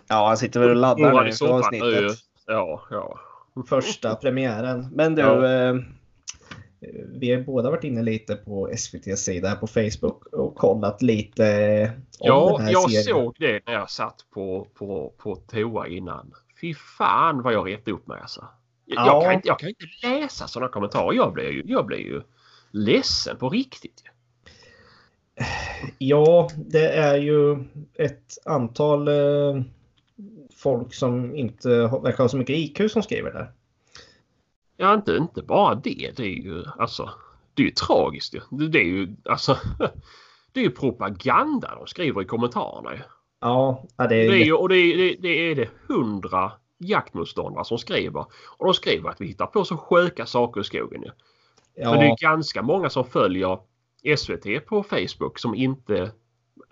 [0.09, 2.19] ja, han sitter väl och laddar nu för avsnittet.
[2.47, 3.21] Ja, ja.
[3.69, 4.89] Första premiären.
[4.93, 5.23] Men du.
[5.23, 5.75] Ja.
[6.85, 10.27] Eh, vi har båda varit inne lite på SVTs sida här på Facebook.
[10.27, 13.05] Och kollat lite eh, om Ja, den här jag serien.
[13.05, 16.33] såg det när jag satt på, på, på toa innan.
[16.61, 18.45] Fy fan vad jag retade upp mig alltså.
[18.87, 19.07] Jag, Ja.
[19.07, 21.13] jag, kan inte, jag kan inte läsa sådana kommentarer.
[21.17, 22.23] Jag blir ju, jag blir ju
[22.71, 24.03] ledsen på riktigt.
[25.99, 29.63] Ja, det är ju ett antal eh,
[30.57, 33.53] folk som inte verkar ha så mycket IQ som skriver där.
[34.77, 36.13] Ja, inte, inte bara det.
[36.17, 37.11] Det är ju alltså.
[37.55, 38.41] Det är ju tragiskt ju.
[38.51, 39.59] Det, det är ju alltså.
[40.53, 43.01] Det är ju propaganda de skriver i kommentarerna ju.
[43.41, 47.65] Ja, det Det är, är ju, och det är, det, det är det hundra jaktmotståndare
[47.65, 48.27] som skriver.
[48.59, 51.11] Och de skriver att vi hittar på så sjuka saker i skogen ju.
[51.75, 53.59] ja, Men det är ganska många som följer
[54.17, 56.11] SVT på Facebook som inte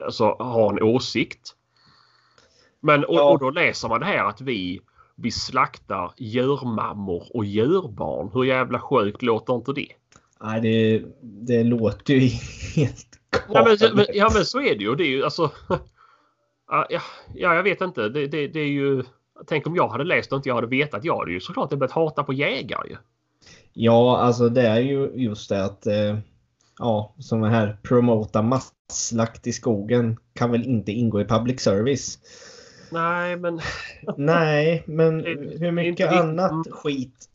[0.05, 1.55] alltså, har en åsikt.
[2.81, 3.31] Men och, Ja.
[3.31, 4.81] och då läser man det här att vi,
[5.23, 8.31] vi slaktar djurmammor och djurbarn.
[8.35, 9.89] Hur jävla sjukt låter inte det?
[10.43, 12.29] nej, det, det låter ju
[12.77, 13.07] helt
[13.49, 14.09] Ja men, galet.
[14.15, 14.95] ja men så är det ju.
[14.95, 15.51] Det är ju alltså...
[15.69, 17.01] Ja, ja,
[17.35, 18.09] ja, jag vet inte.
[18.09, 19.03] Det, det, det är ju...
[19.47, 21.05] Tänk om jag hade läst och inte jag hade vetat.
[21.05, 22.97] Jag hade ju såklart börjat hata på jägare ju.
[23.73, 26.19] Ja, alltså det är ju just det att eh,
[26.79, 32.19] ja, som här promota masslakt i skogen kan väl inte ingå i public service.
[32.93, 33.61] Nej men...
[34.17, 35.21] Nej, men
[35.61, 37.29] hur mycket annat skit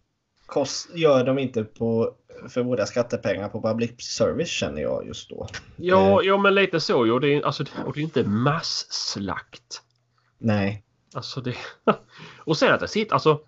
[0.45, 2.13] kost, gör de inte på,
[2.49, 5.47] för våra skattepengar på public service känner jag just då.
[5.75, 7.13] Ja, ja men lite så.
[7.13, 9.81] Och det är, alltså, och det är inte masslakt.
[10.37, 10.83] Nej.
[11.13, 11.55] Alltså det...
[12.37, 13.13] Och sen att det sitter...
[13.13, 13.39] Alltså,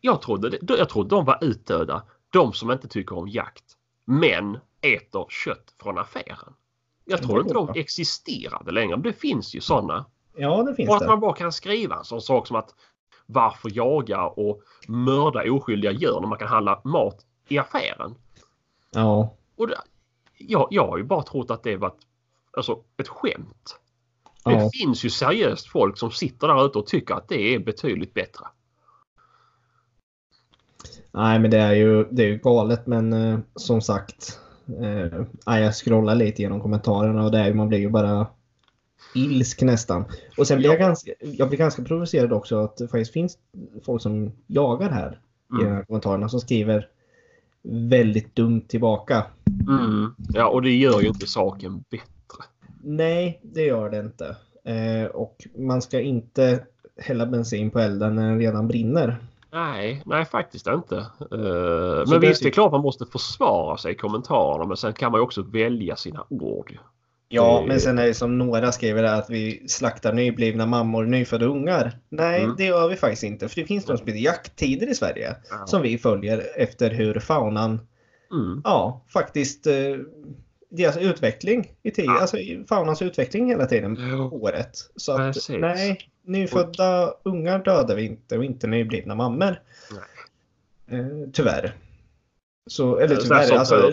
[0.00, 2.02] jag trodde, det- jag trodde de var utdöda.
[2.32, 3.64] De som inte tycker om jakt.
[4.04, 6.52] Men äter kött från affären.
[7.04, 8.96] Jag tror inte de existerade längre.
[8.96, 10.06] Men det finns ju sådana.
[10.38, 11.06] Ja, det finns Och att det.
[11.08, 12.74] man bara kan skriva en sån sak som att
[13.26, 18.14] varför jaga och mörda oskyldiga djur när man kan handla mat i affären.
[18.90, 19.34] Ja.
[19.56, 19.76] Och det,
[20.38, 21.94] jag, jag har ju bara trott att det var ett,
[22.56, 23.78] alltså, ett skämt.
[24.44, 24.70] Det Ja.
[24.72, 28.46] finns ju seriöst folk som sitter där ute och tycker att det är betydligt bättre.
[31.12, 32.86] Nej, men det är ju, det är ju galet.
[32.86, 34.40] Men eh, som sagt.
[34.80, 38.26] Eh, ja, jag scrollar lite genom kommentarerna och det är, man blir ju bara
[39.14, 40.04] ilsk nästan.
[40.38, 40.86] Och sen blir jag Ja.
[40.86, 43.38] ganska, jag blir ganska provocerad också att det faktiskt finns
[43.84, 45.72] folk som jagar här i de Mm.
[45.76, 46.88] här kommentarerna som skriver
[47.62, 49.24] väldigt dumt tillbaka.
[49.68, 50.14] Mm.
[50.34, 52.44] Ja, och det gör ju inte saken bättre.
[52.82, 54.36] Nej, det gör det inte.
[54.64, 56.64] Eh, och man ska inte
[56.96, 59.16] hälla bensin på elden när den redan brinner.
[59.52, 61.06] Nej, nej faktiskt inte.
[61.18, 65.12] Så men visst, det är klart man måste försvara sig i kommentarerna men sen kan
[65.12, 66.78] man ju också välja sina ord.
[67.30, 71.46] Ja, men sen är det som några skriver att vi slaktar nyblivna mammor och nyfödda
[71.46, 71.98] ungar.
[72.08, 72.56] Nej, Mm.
[72.58, 73.48] det gör vi faktiskt inte.
[73.48, 75.66] För det finns något som heter jakttider i Sverige Ja.
[75.66, 77.80] som vi följer efter hur faunan,
[78.32, 78.60] Mm.
[78.64, 79.74] ja, faktiskt eh,
[80.70, 82.20] deras utveckling i tiden, Ja.
[82.20, 82.36] alltså
[82.68, 84.70] faunans utveckling hela tiden på året.
[84.96, 85.56] Så att Precis.
[85.58, 89.60] nej, nyfödda ungar dödar vi inte och inte nyblivna mammor.
[90.90, 91.72] Eh, tyvärr.
[92.66, 93.92] Så, eller tyvärr, alltså.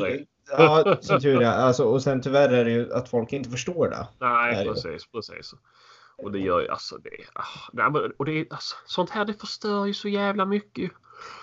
[0.52, 1.46] Ja, som tur är.
[1.52, 4.08] Alltså, och sen tyvärr är det ju att folk inte förstår det.
[4.20, 5.54] Nej, precis, precis.
[6.18, 7.10] Och det gör ju alltså det.
[7.34, 10.92] ah, nej, men- Och det alltså, sånt här det förstör ju så jävla mycket.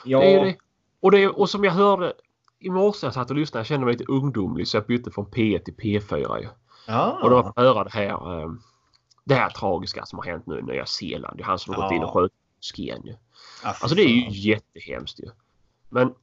[0.04, 0.56] Ja, Det det.
[1.00, 2.12] Och, det, och som jag hörde
[2.58, 5.26] i morse jag satt och lyssnade, jag kände mig lite ungdomlig så jag bytte från
[5.26, 6.48] P1 till P4 ju.
[6.86, 7.18] ja.
[7.22, 8.08] Och då fått höra det här,
[8.42, 8.50] eh,
[9.24, 11.36] det här tragiska som har hänt nu i Nya Zeeland.
[11.36, 11.96] Det är han som har gått Ja.
[11.96, 13.12] in och skjutit moskén ju.
[13.64, 15.26] Ja, Alltså det är ju jättehemskt ju.
[15.90, 16.14] Men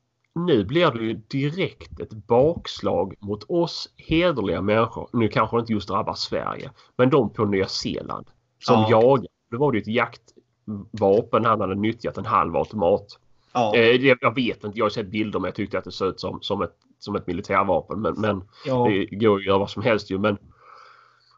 [0.45, 5.09] nu blir det ju direkt ett bakslag mot oss hederliga människor.
[5.13, 6.71] Nu kanske det inte just drabbar Sverige.
[6.95, 8.27] Men de på Nya Zeeland
[8.65, 8.87] som Ja.
[8.89, 9.27] jagar.
[9.51, 13.05] Då var det ju ett jaktvapen han hade nyttjat, en halv automat.
[13.53, 16.07] Ja, Eh, jag vet inte, jag har sett bilder men jag tyckte att det såg
[16.07, 18.01] ut som, som, ett, som ett militärvapen.
[18.01, 20.17] Men, men ja, det går ju att göra vad som helst ju.
[20.19, 20.37] Men,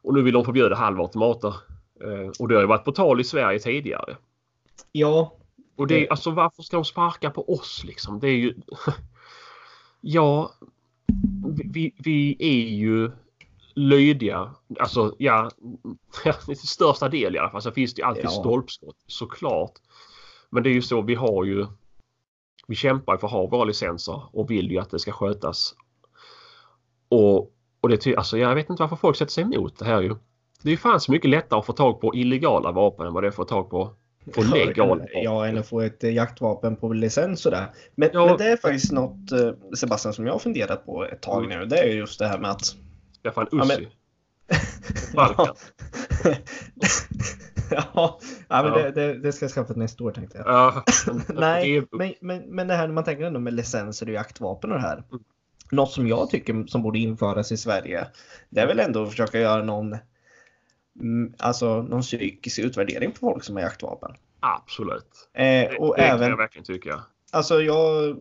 [0.04, 1.54] och nu vill de förbjuda halvautomater.
[2.04, 4.18] Eh, och det har ju varit på tal i Sverige tidigare.
[4.92, 5.34] ja,
[5.82, 8.20] Och det är, alltså varför ska de sparka på oss liksom?
[8.20, 8.56] Det är ju...
[10.02, 10.52] ja,
[11.65, 13.12] vi, vi är ju
[13.76, 14.56] lydiga.
[14.80, 15.52] Alltså ja,
[16.46, 17.62] till största del i alla fall.
[17.62, 18.30] Så finns det ju alltid Ja.
[18.30, 19.72] stolpskott såklart.
[20.50, 21.67] Men det är ju så vi har ju.
[22.67, 25.76] Vi kämpar för att ha våra licenser och vill ju att det ska skötas.
[27.10, 27.39] Och,
[27.82, 30.15] och det alltså jag vet inte varför folk sätter sig emot det här ju.
[30.63, 33.24] Det är ju fan så mycket lättare att få tag på illegala vapen än vad
[33.24, 33.96] det är att få tag på
[34.54, 35.08] legala vapen.
[35.24, 37.66] Ja, att få ett eh, jaktvapen på licens sådär.
[37.96, 38.26] Men, Ja.
[38.26, 41.60] men det är faktiskt något, eh, Sebastian, som jag har funderat på ett tag Mm.
[41.60, 41.66] nu.
[41.66, 42.62] Det är ju just det här med att...
[43.24, 43.86] Skaffa en Ja, men-
[47.72, 48.74] ja, ja, men.
[48.74, 50.48] Det, det, det ska jag skaffa nästa år tänkte jag.
[50.48, 50.84] Ja,
[51.28, 54.78] Nej, men, men, men det här när man tänker ändå med licenser och jaktvapen och
[54.78, 55.04] det här.
[55.12, 55.24] Mm.
[55.72, 58.08] något som jag tycker som borde införas i Sverige,
[58.50, 59.98] det är väl ändå att försöka göra någon,
[61.38, 64.12] alltså någon psykisk utvärdering på folk som har jaktvapen.
[64.40, 65.30] Absolut.
[65.34, 67.04] Eh, Det, och det kan även, jag verkligen tycka.
[67.32, 68.18] alltså jag,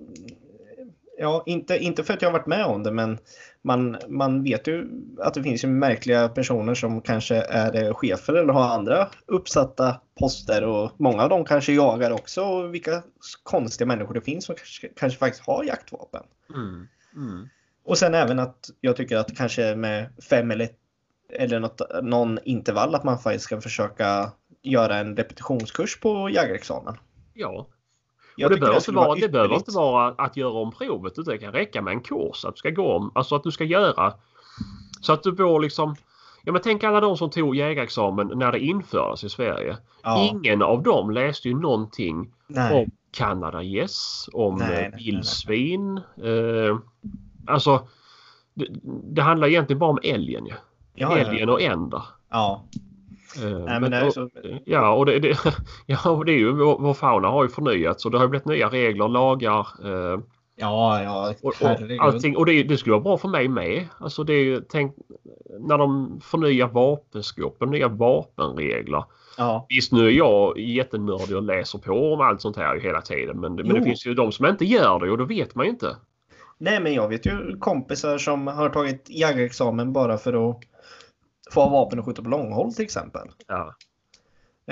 [1.18, 3.18] ja inte, inte för att jag har varit med om det, men
[3.62, 4.88] man, man vet ju
[5.18, 10.00] att det finns ju märkliga personer som kanske är eh, chefer eller har andra uppsatta
[10.20, 12.42] poster och många av dem kanske jagar också.
[12.42, 13.02] Och vilka
[13.42, 16.22] konstiga människor det finns som kanske, kanske faktiskt har jaktvapen.
[16.54, 16.86] Mm.
[17.16, 17.48] Mm.
[17.84, 20.68] Och sen även att jag tycker att kanske med fem eller,
[21.32, 26.94] eller något, någon intervall att man faktiskt ska försöka göra en repetitionskurs på jägarexamen.
[27.34, 27.66] Ja,
[28.36, 31.32] Jag och det behöver, inte vara, det behöver inte vara att göra om provet utan
[31.32, 32.44] det kan räcka med en kurs.
[32.44, 34.14] Att du ska gå om, alltså att du ska göra
[35.00, 35.96] så att du får liksom
[36.44, 39.76] Ja men tänk alla de som tog jägarexamen när det infördes i Sverige.
[40.02, 42.74] Ja, Ingen av dem läste ju någonting nej.
[42.74, 45.96] om kanadagäss, om eh, vildsvin.
[45.98, 46.78] Eh,
[47.46, 47.88] alltså
[48.54, 48.66] det,
[49.04, 50.46] det handlar egentligen bara om älgen.
[50.46, 50.54] Ja,
[50.94, 52.02] ja, älgen och änder.
[52.30, 52.64] ja.
[53.42, 54.28] Eh, Nej, men det är och- så,
[54.64, 55.38] Ja, och det, det,
[55.86, 58.46] ja, och det är ju vår, vår fauna har ju förnyats och det har blivit
[58.46, 59.66] nya regler, lagar.
[59.84, 60.20] Eh,
[60.56, 62.36] ja, ja, och, och allting.
[62.36, 63.86] Och det, det skulle vara bra för mig med.
[63.98, 64.94] Alltså det är ju, tänk
[65.60, 69.04] när de förnyar vapenskåpen, nya vapenregler.
[69.38, 73.00] Ja, Visst nu är jag jättenördig och läser på om allt sånt här ju hela
[73.00, 73.40] tiden.
[73.40, 75.70] Men, men det finns ju de som inte gör det och då vet man ju
[75.70, 75.96] inte.
[76.58, 80.60] nej men jag vet ju kompisar som har tagit jägarexamen bara för att
[81.50, 83.28] få ha vapen och skjuta på långhåll till exempel.
[83.46, 83.74] Ja.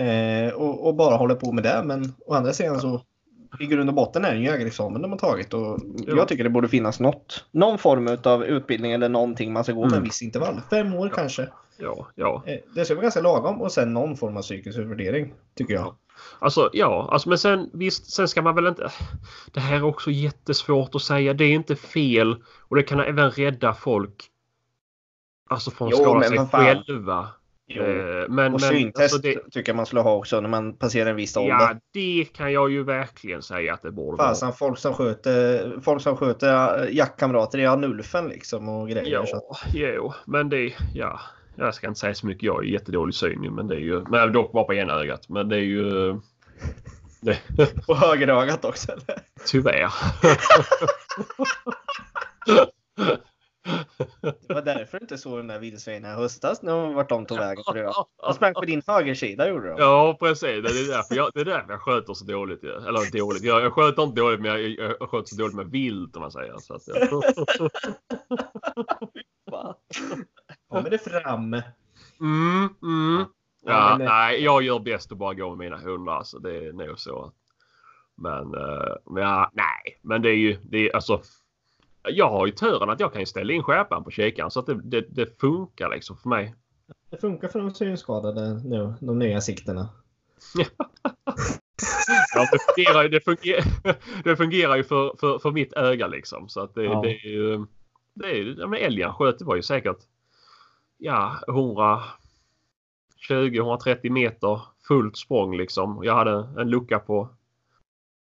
[0.03, 1.83] Eh, och, och bara håller på med det.
[1.85, 3.03] Men å andra sidan så
[3.61, 6.17] i grund och botten är det en jägarexamen de har tagit och Ja.
[6.17, 9.81] jag tycker det borde finnas något, någon form av utbildning eller någonting man ska gå
[9.81, 10.05] med en Mm.
[10.05, 10.61] viss intervall.
[10.71, 11.49] Fem år kanske.
[11.79, 12.43] Ja, ja.
[12.47, 15.95] Eh, det ska vara ganska lagom och sen någon form av psykisk utvärdering tycker jag.
[16.39, 18.91] Alltså ja, alltså, men sen visst, sen ska man väl inte...
[19.53, 21.35] Det här är också jättesvårt att säga.
[21.35, 22.37] Det är inte fel
[22.69, 24.25] och det kan även rädda folk.
[25.49, 26.65] Alltså från Jo, skada men sig fan.
[26.65, 27.29] själva.
[27.71, 27.83] Jo.
[27.83, 31.11] Eh, men, och syntest alltså, det, tycker jag man skulle ha också när man passerar
[31.11, 31.55] en viss ålder.
[31.55, 34.29] ja, det kan jag ju verkligen säga att det borde vara.
[34.29, 39.13] Fasen, folk som sköter, folk som sköter äh, jaktkamrater i Anulfen liksom och grejer.
[39.13, 40.75] Ja, Så jo, men det...
[40.95, 41.21] Ja,
[41.57, 42.43] jag ska inte säga så mycket.
[42.43, 44.05] Jag är jättedålig syn men det är ju...
[44.09, 45.29] Men dock bara på ena ögat.
[45.29, 46.15] Men det är ju...
[47.21, 47.39] Det,
[47.87, 49.21] på högerögat också eller?
[49.47, 49.93] tyvärr.
[54.21, 57.27] Det var därför du inte såg den där vildsvinen i höstas när de vart de
[57.27, 58.07] tog vägen tror jag.
[58.17, 59.77] De sprang på din högersida gjorde de.
[59.79, 62.65] Ja precis, det är därför jag, det är därför jag sköter så dåligt.
[62.65, 64.61] Eller dåligt, jag, jag sköter inte dåligt men jag,
[65.01, 66.59] jag sköter så dåligt med vilt om man säger.
[66.59, 66.83] Så att,
[69.51, 69.79] ja.
[70.69, 71.55] Kommer det fram?
[72.21, 73.19] mm, mm.
[73.19, 73.27] Ja,
[73.69, 76.13] Ja, men, eh, nej, jag gör bäst att bara gå med mina hundar.
[76.13, 77.33] Alltså, det är nog så.
[78.17, 81.23] Men, eh, men ja, nej, men det är ju, det är alltså.
[82.11, 84.81] Jag har ju turen att jag kan ställa in skärpan på kikaren så att det,
[84.83, 86.55] det, det funkar liksom för mig.
[87.11, 89.89] Det funkar för de synskadade nu, de nya siktena.
[92.35, 93.65] Ja, det fungerar ju, det fungerar,
[94.25, 96.49] det fungerar ju för, för, för mitt öga liksom.
[96.49, 97.01] Så att det, Ja.
[97.01, 97.67] det är ju...
[98.15, 99.99] Det är, ja, men älgen sköt, det var ju säkert
[100.99, 101.39] ja,
[103.29, 106.01] 120-130 meter fullt språng liksom.
[106.05, 107.29] Jag hade en lucka på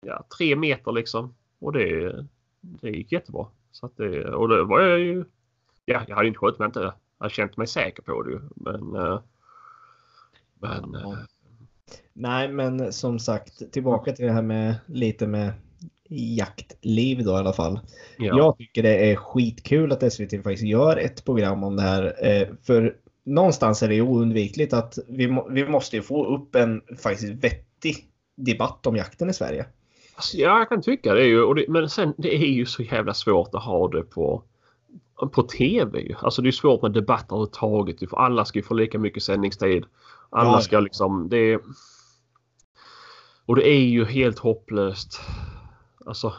[0.06, 1.36] ja, 3 meter liksom.
[1.60, 2.16] Och det,
[2.62, 3.48] det gick jättebra.
[3.74, 5.26] Så att det, och det var jag ju...
[5.86, 8.42] Ja, jag hade inte skjutit men inte jag känt mig säker på det.
[8.56, 8.96] Men...
[8.96, 9.20] eh,
[10.60, 10.94] Men...
[11.04, 11.12] Ja.
[11.12, 11.18] eh,
[12.14, 15.54] Nej, men som sagt, tillbaka till det här med lite med
[16.10, 17.80] jaktliv då i alla fall.
[18.18, 18.38] ja.
[18.38, 22.26] Jag tycker det är skitkul att SVT faktiskt gör ett program om det här.
[22.26, 27.44] eh, För någonstans är det oundvikligt att vi, vi måste ju få upp en faktiskt
[27.44, 27.96] vettig
[28.36, 29.66] debatt om jakten i Sverige.
[30.16, 31.22] Alltså, ja, jag kan tycka det.
[31.22, 34.44] Är ju, det men sen det är ju så jävla svårt att ha det på,
[35.32, 36.16] på TV.
[36.20, 38.14] Alltså det är svårt med debatter överhuvudtaget.
[38.14, 39.86] alla ska ju få lika mycket sändningstid.
[40.30, 41.30] Alla ska liksom...
[41.30, 41.60] Det,
[43.46, 45.22] och det är ju helt hopplöst.
[46.06, 46.34] Alltså,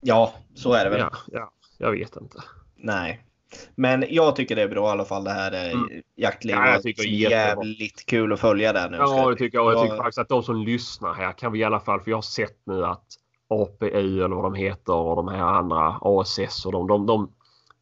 [0.00, 1.00] Ja, så är det väl.
[1.00, 2.42] ja, ja, jag vet inte.
[2.76, 3.27] Nej.
[3.74, 6.02] Men jag tycker det är bra i alla fall det här eh, Mm.
[6.16, 6.56] jaktliv.
[6.56, 7.64] Ja, jag tycker det är jättebra.
[7.64, 8.96] jävligt kul att följa det nu.
[8.96, 9.66] Ja, jag det tycker jag.
[9.66, 12.10] Och jag tycker faktiskt att de som lyssnar här kan vi i alla fall, för
[12.10, 13.04] jag har sett nu att
[13.48, 13.86] APU
[14.24, 17.32] eller vad de heter och de här andra ASS och de, de, de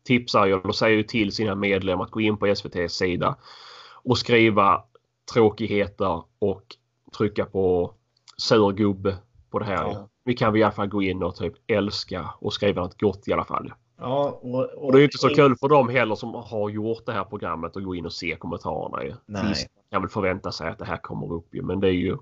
[0.04, 3.36] tipsar ju och säger ju till sina medlemmar att gå in på SVTs sida
[4.04, 4.82] och skriva
[5.32, 6.62] tråkigheter och
[7.18, 7.94] trycka på
[8.36, 9.16] sur gubbe
[9.50, 9.74] på det här.
[9.84, 10.08] Ja.
[10.24, 13.28] Vi kan vi i alla fall gå in och typ älska och skriva något gott
[13.28, 13.72] i alla fall.
[13.98, 16.70] Ja, och, och, Och det är ju inte så kul för dem heller som har
[16.70, 19.04] gjort det här programmet och gå in och se kommentarerna.
[19.04, 19.14] Ju.
[19.26, 19.48] Nej.
[19.48, 22.16] Visst, kan väl förvänta sig att det här kommer upp ju men det är ju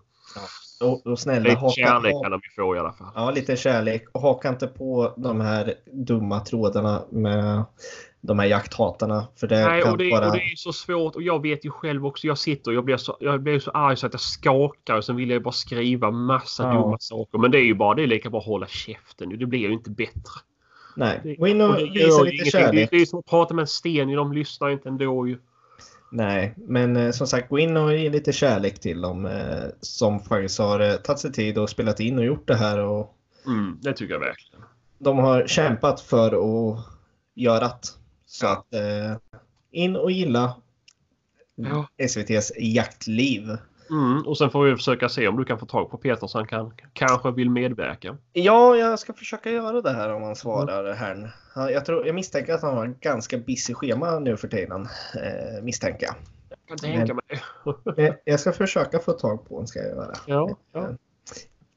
[0.83, 3.09] Och, och snälla, Lite kärlek kan de ju få i alla fall.
[3.15, 4.05] ja, lite kärlek.
[4.13, 7.65] Och haka inte på de här dumma trådarna med
[8.21, 9.27] de här jakthatarna.
[9.37, 10.27] För det Nej, och det, bara...
[10.27, 12.27] och det är så svårt och jag vet ju själv också.
[12.27, 15.05] Jag sitter och jag blir så, jag blir så arg så att jag skakar och
[15.05, 16.73] sen vill jag bara skriva massa Ja.
[16.73, 17.39] dumma saker.
[17.39, 19.29] Men det är ju bara det är lika bra att hålla käften.
[19.29, 19.37] nu.
[19.37, 20.41] Det blir ju inte bättre.
[20.97, 22.91] Nej, gå in och och visa ju lite kärlek.
[22.91, 24.13] Det, är som att prata med en sten.
[24.13, 25.39] De lyssnar inte ändå ju.
[26.11, 30.21] Nej, men eh, som sagt, gå in och ge lite kärlek till dem eh, som
[30.21, 32.79] faktiskt har eh, tagit sig tid och spelat in och gjort det här.
[32.79, 33.11] Och
[33.47, 34.65] Mm, det tycker jag verkligen.
[34.99, 36.85] de har kämpat för att
[37.35, 37.79] göra det.
[38.27, 38.67] Så att
[39.71, 40.55] in och gilla
[41.55, 41.87] Ja.
[41.99, 43.57] SVTs jaktliv.
[43.91, 46.39] Mm, och sen får vi försöka se om du kan få tag på Peter så
[46.39, 48.17] han kan, kanske vill medverka.
[48.33, 51.31] Ja, jag ska försöka göra det här om han svarar här.
[51.55, 54.83] Han- Jag, tror, jag misstänker att han har en ganska busy schema nu för tiden.
[55.15, 56.15] Eh, misstänker jag.
[56.49, 57.23] Jag kan tänka mig.
[58.09, 60.13] Eh, Jag ska försöka få tag på honom ska jag göra.
[60.27, 60.89] Ja, ja.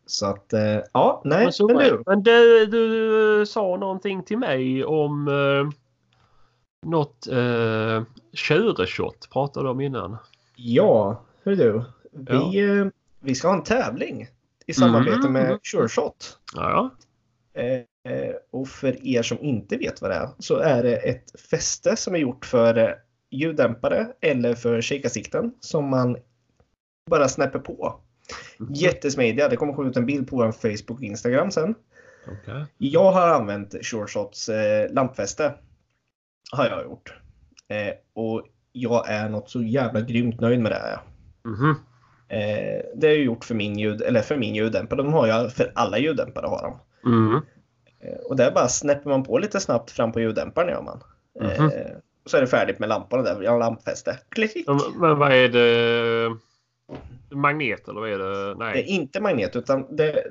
[0.06, 2.04] Så att, eh, ja, nej, Men, så, men du.
[2.06, 5.70] men du, du sa någonting till mig om eh,
[6.89, 10.17] något eh, tjureshot pratade du om innan.
[10.56, 11.84] Ja, hör du.
[12.12, 12.86] Vi, eh,
[13.20, 14.28] vi ska ha en tävling
[14.65, 15.34] i samarbete Mm.
[15.34, 16.39] med SureShot.
[16.56, 16.96] Ja,
[17.54, 21.41] Eh, eh, och för er som inte vet vad det är så är det ett
[21.41, 22.96] fäste som är gjort för
[23.32, 26.17] ljuddämpare eller för kikarsikten som man
[27.10, 28.00] bara snäpper på.
[28.60, 28.74] Mhm.
[28.74, 29.50] Jättesmidiga.
[29.50, 31.76] Det kommer komma ut en bild på vår Facebook och Instagram sen.
[32.28, 32.65] okej.
[32.78, 35.54] Jag har använt SureShots eh, lampfäste.
[36.52, 37.13] Har jag gjort.
[37.67, 40.76] Eh, och jag är något så jävla grymt nöjd med det.
[40.76, 41.00] Här.
[41.46, 41.76] Mhm.
[42.29, 44.97] Eh, det är ju gjort för min, ljud, eller för min ljuddämpare.
[45.03, 46.79] De har jag för alla ljuddämpare har de.
[47.11, 47.41] Mm.
[47.99, 51.03] Eh, och där bara snäpper man på lite snabbt fram på ljuddämparen gör man.
[51.41, 51.71] Eh, Mhm.
[52.23, 53.41] och så är det färdigt med lamporna där.
[53.41, 54.19] Jag har lampfäste.
[54.29, 54.67] Klick.
[54.67, 56.35] Men, vad är det?
[57.31, 58.45] Magnet eller vad är det?
[58.45, 58.83] Det är Nej.
[58.87, 60.23] inte magnet utan det,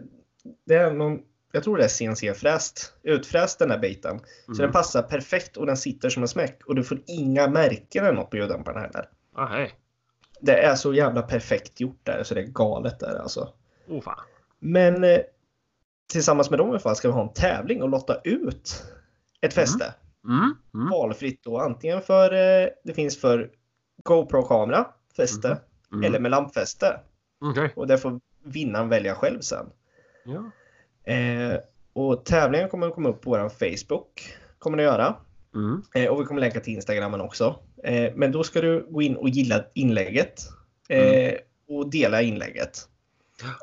[0.66, 1.18] det är någon,
[1.52, 2.92] jag tror det är CNC-fräst.
[3.02, 4.18] Utfräst den där biten.
[4.46, 4.58] Så Mm.
[4.62, 6.58] den passar perfekt och den sitter som en smäck.
[6.66, 9.08] Och du får inga märken eller något på ljuddämparen heller.
[9.34, 9.70] Ah, hej.
[10.40, 13.52] Det är så jävla perfekt gjort där så det är galet där alltså.
[13.88, 14.18] Oh, fan.
[14.58, 15.20] Men eh,
[16.12, 18.84] tillsammans med dem i alla fall ska vi ha en tävling och lotta ut
[19.40, 19.94] ett fäste.
[20.24, 20.54] Mm.
[20.74, 20.90] Mm.
[20.90, 23.50] Valfritt då antingen för, eh, det finns för
[24.04, 25.60] GoPro-kamera, fäste
[25.92, 26.04] Mm.
[26.04, 27.00] eller med lampfäste.
[27.40, 27.72] Okej.
[27.76, 29.66] Och det får vinnaren välja själv sen.
[30.24, 30.50] Ja.
[31.12, 31.58] Eh,
[31.92, 34.36] och tävlingen kommer att komma upp på vår Facebook.
[34.58, 35.16] Kommer det göra.
[35.56, 35.82] Mm.
[35.94, 37.58] Eh, och vi kommer länka till Instagramen också.
[37.84, 40.42] Eh, men då ska du gå in och gilla inlägget.
[40.88, 41.34] Eh,
[41.68, 42.88] Och dela inlägget.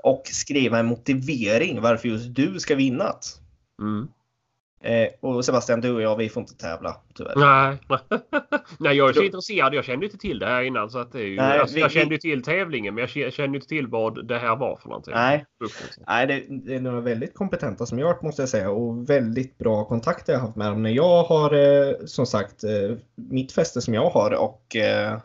[0.04, 3.14] Och skriva en motivering varför just du ska vinna.
[3.82, 4.08] Mm.
[4.84, 7.34] Eh, och Sebastian, du och jag, vi får inte tävla tyvärr.
[7.36, 7.78] Nej.
[8.80, 9.74] Nej, jag är så Då- intresserad.
[9.74, 10.90] Jag kände inte till det här innan.
[10.90, 13.34] Så att det är ju, Nej, alltså, vi- jag kände ju till tävlingen men jag
[13.34, 15.14] kände inte till vad det här var för någonting.
[15.14, 15.46] Nej.
[16.08, 19.86] Nej, det, det är några väldigt kompetenta som jag måste jag säga och väldigt bra
[19.86, 20.84] kontakter jag har haft med dem.
[20.84, 25.18] När jag har eh, som sagt eh, mitt fäste som jag har och eh,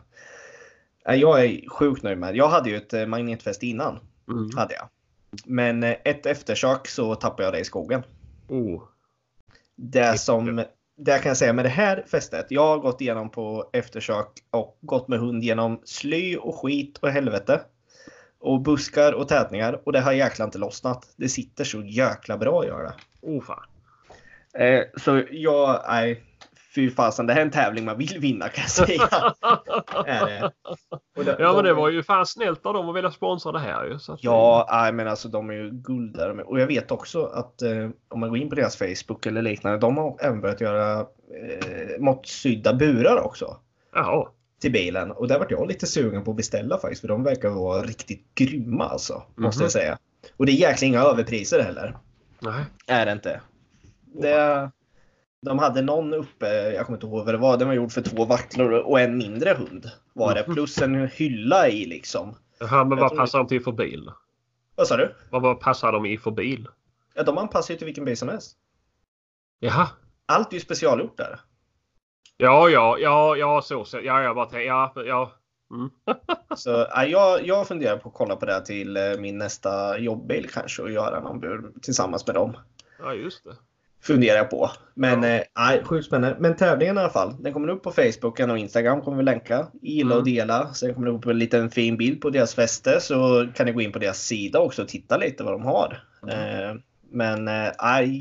[1.15, 2.35] jag är sjukt nöjd med.
[2.35, 3.99] Jag hade ju ett eh, magnetfäste innan.
[4.31, 4.49] Mm.
[4.57, 4.87] Hade jag.
[5.45, 8.03] Men eh, ett eftersök så tappade jag det i skogen.
[8.47, 8.83] Oh.
[9.81, 10.63] Det som
[10.97, 12.45] det kan jag säga med det här fästet.
[12.49, 17.09] Jag har gått igenom på eftersök och gått med hund genom sly och skit och
[17.09, 17.61] helvete.
[18.39, 21.13] Och buskar och tätningar och det har jäkla inte lossnat.
[21.15, 22.93] Det sitter så jäkla bra gör det.
[23.21, 23.63] Oh fan.
[24.53, 26.23] Eh, så jag, nej,
[26.79, 27.27] fy fasen.
[27.27, 29.09] Det här är en tävling man vill vinna kan jag säga.
[30.05, 30.51] det.
[31.17, 33.51] Och de- Ja men det de- var ju fan snällt av dem att vilja sponsra
[33.51, 33.99] det här ju.
[33.99, 36.49] Så Ja, nej, men alltså de är ju guld där.
[36.49, 39.77] Och jag vet också att eh, om man går in på deras Facebook eller liknande,
[39.79, 43.57] de har även börjat göra eh, måttsydda burar också
[43.93, 44.27] Jaha.
[44.61, 45.11] till bilen.
[45.11, 48.35] Och där vart jag lite sugen på att beställa faktiskt, för de verkar vara riktigt
[48.35, 49.65] grymma alltså, måste Mhm.
[49.65, 49.97] jag säga.
[50.37, 51.97] Och det är jäkla inga överpriser heller.
[52.39, 52.63] Nej.
[52.87, 53.41] Är det inte.
[54.21, 54.71] Det,
[55.41, 58.01] de hade någon uppe, jag kommer inte ihåg vad det var, den var gjord för
[58.01, 59.91] två vacklor och en mindre hund.
[60.13, 60.53] Var det, Mhm.
[60.55, 62.35] plus en hylla i liksom.
[62.59, 64.11] Jaha, men vad passar de till för bil?
[64.75, 65.15] Vad sa du?
[65.29, 66.67] Vad, vad passar de i för bil?
[67.15, 68.57] Ja, de anpassar ju till vilken bil som helst.
[69.59, 69.87] Jaha.
[70.25, 71.39] Allt är ju specialgjort där.
[72.37, 73.85] Ja, ja, ja, ja, så.
[73.85, 75.31] så ja, jag bara ja, ja.
[75.71, 75.89] Mm.
[76.55, 79.97] Så ja, jag, jag funderar på att kolla på det här till eh, min nästa
[79.99, 82.57] jobbbil kanske och göra någon bur tillsammans med dem.
[82.99, 83.55] Ja, just det.
[84.01, 84.69] Funderar jag på.
[84.93, 85.43] Men Ja.
[85.57, 86.37] nej, sjukt spännande.
[86.39, 87.35] Men tävlingen i alla fall.
[87.39, 89.67] Den kommer upp på Facebook och Instagram kommer vi länka.
[89.81, 90.33] Gilla och Mm.
[90.33, 90.73] dela.
[90.73, 93.81] Sen kommer det upp en liten fin bild på deras fäste så kan ni gå
[93.81, 96.03] in på deras sida också och titta lite vad de har.
[96.23, 96.69] Mm.
[96.69, 96.75] Eh,
[97.11, 97.71] men eh,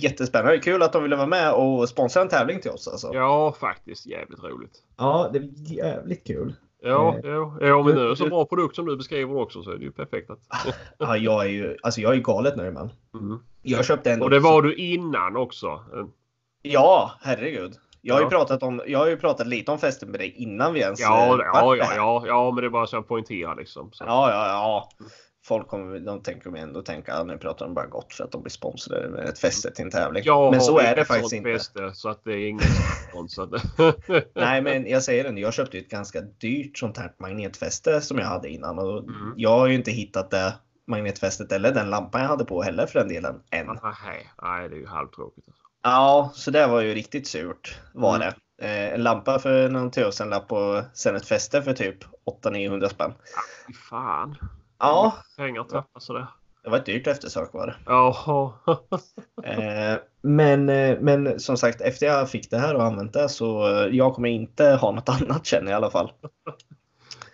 [0.04, 0.58] jättespännande.
[0.58, 2.88] Kul att de ville vara med och sponsra en tävling till oss.
[2.88, 3.10] Alltså.
[3.14, 4.72] Ja, faktiskt jävligt roligt.
[4.98, 6.54] Ja, det är jävligt kul.
[6.82, 9.62] Ja, Eh, ja, ja, men nu är det så bra produkt som du beskriver också
[9.62, 10.30] så är det ju perfekt.
[10.30, 10.38] Att...
[10.98, 12.90] Ja, jag är ju alltså jag är galet nöjd man.
[13.14, 13.38] Mm.
[13.62, 15.84] Jag köpte en Och det var du innan också.
[16.62, 17.74] Ja, herregud.
[18.00, 20.74] Jag har, ju pratat om, jag har ju pratat lite om festen med dig innan
[20.74, 23.08] vi ens Ja, eh, ja, det ja, ja, ja, men det är bara så jag
[23.08, 23.90] poängterar liksom.
[24.00, 24.88] Ja, ja, ja.
[25.48, 28.32] Folk kommer, de tänker mig ändå tänka att nu pratar de bara gott för att
[28.32, 30.22] de blir sponsrade med ett fäste till en tävling.
[30.26, 31.52] Jag men så är inget det faktiskt inte.
[31.52, 32.62] Bäste, så att det är ingen.
[33.28, 33.50] Så att...
[34.34, 38.18] Nej, men jag säger det, jag köpte ju ett ganska dyrt sånt här magnetfäste som
[38.18, 39.32] jag hade innan och Mm.
[39.36, 40.54] jag har ju inte hittat det
[40.86, 43.66] magnetfästet eller den lampan jag hade på heller för den delen än.
[43.66, 45.48] Nej, nej, det är ju halvtråkigt.
[45.48, 45.62] Alltså.
[45.82, 48.20] Ja, så det var ju riktigt surt var Mm.
[48.28, 48.34] det.
[48.66, 51.96] Eh, en lampa för någon tusenlapp och sen ett fäste för typ
[52.42, 53.12] 800-900 spänn.
[53.66, 54.36] Fy fan.
[54.78, 56.26] Ja, Pengar tappas sådär.
[56.64, 57.76] det var ett dyrt eftersök var det.
[57.86, 58.52] Jaha.
[59.44, 63.68] Eh, men, eh, men som sagt, efter jag fick det här och använt det så
[63.68, 66.12] eh, jag kommer inte ha något annat känner jag i alla fall.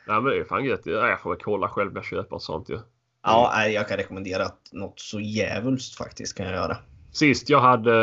[0.07, 0.80] Nej men det är fan gött.
[0.84, 2.78] Ja, Jag får väl kolla själv när jag köper sånt ju.
[3.22, 6.76] Ja, jag kan rekommendera att något så djävulskt faktiskt kan jag göra.
[7.12, 7.95] Sist jag hade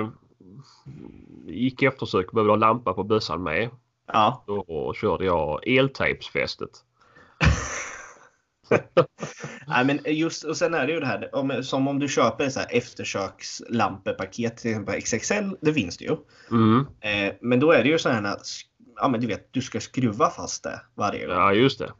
[0.00, 0.08] eh,
[1.46, 3.70] gick eftersök och behövde ha lampa på bössan med.
[4.12, 6.70] Ja, Då körde jag eltejpsfästet.
[9.66, 12.48] Nej, men just och sen är det ju det här om, som om du köper
[12.48, 15.56] så här eftersökslamppaket till exempel XXL.
[15.60, 16.16] Det finns det ju.
[16.50, 16.86] Mm.
[17.00, 18.36] Eh, men då är det ju så här
[18.96, 21.36] ja, men du vet, du ska skruva fast det varje gång.
[21.36, 21.92] Ja just det.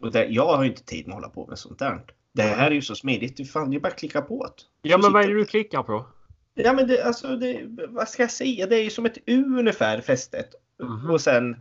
[0.00, 2.04] Och det, jag har ju inte tid med att hålla på med sånt där.
[2.32, 3.36] Det här är ju så smidigt.
[3.36, 4.88] Du fan, det är bara att klicka på det.
[4.88, 6.06] Ja men vad är det du klickar på?
[6.54, 8.66] Ja men det, alltså det, vad ska jag säga?
[8.66, 10.48] Det är ju som ett U ungefär fästet.
[10.82, 11.10] Mhm.
[11.10, 11.56] Och sen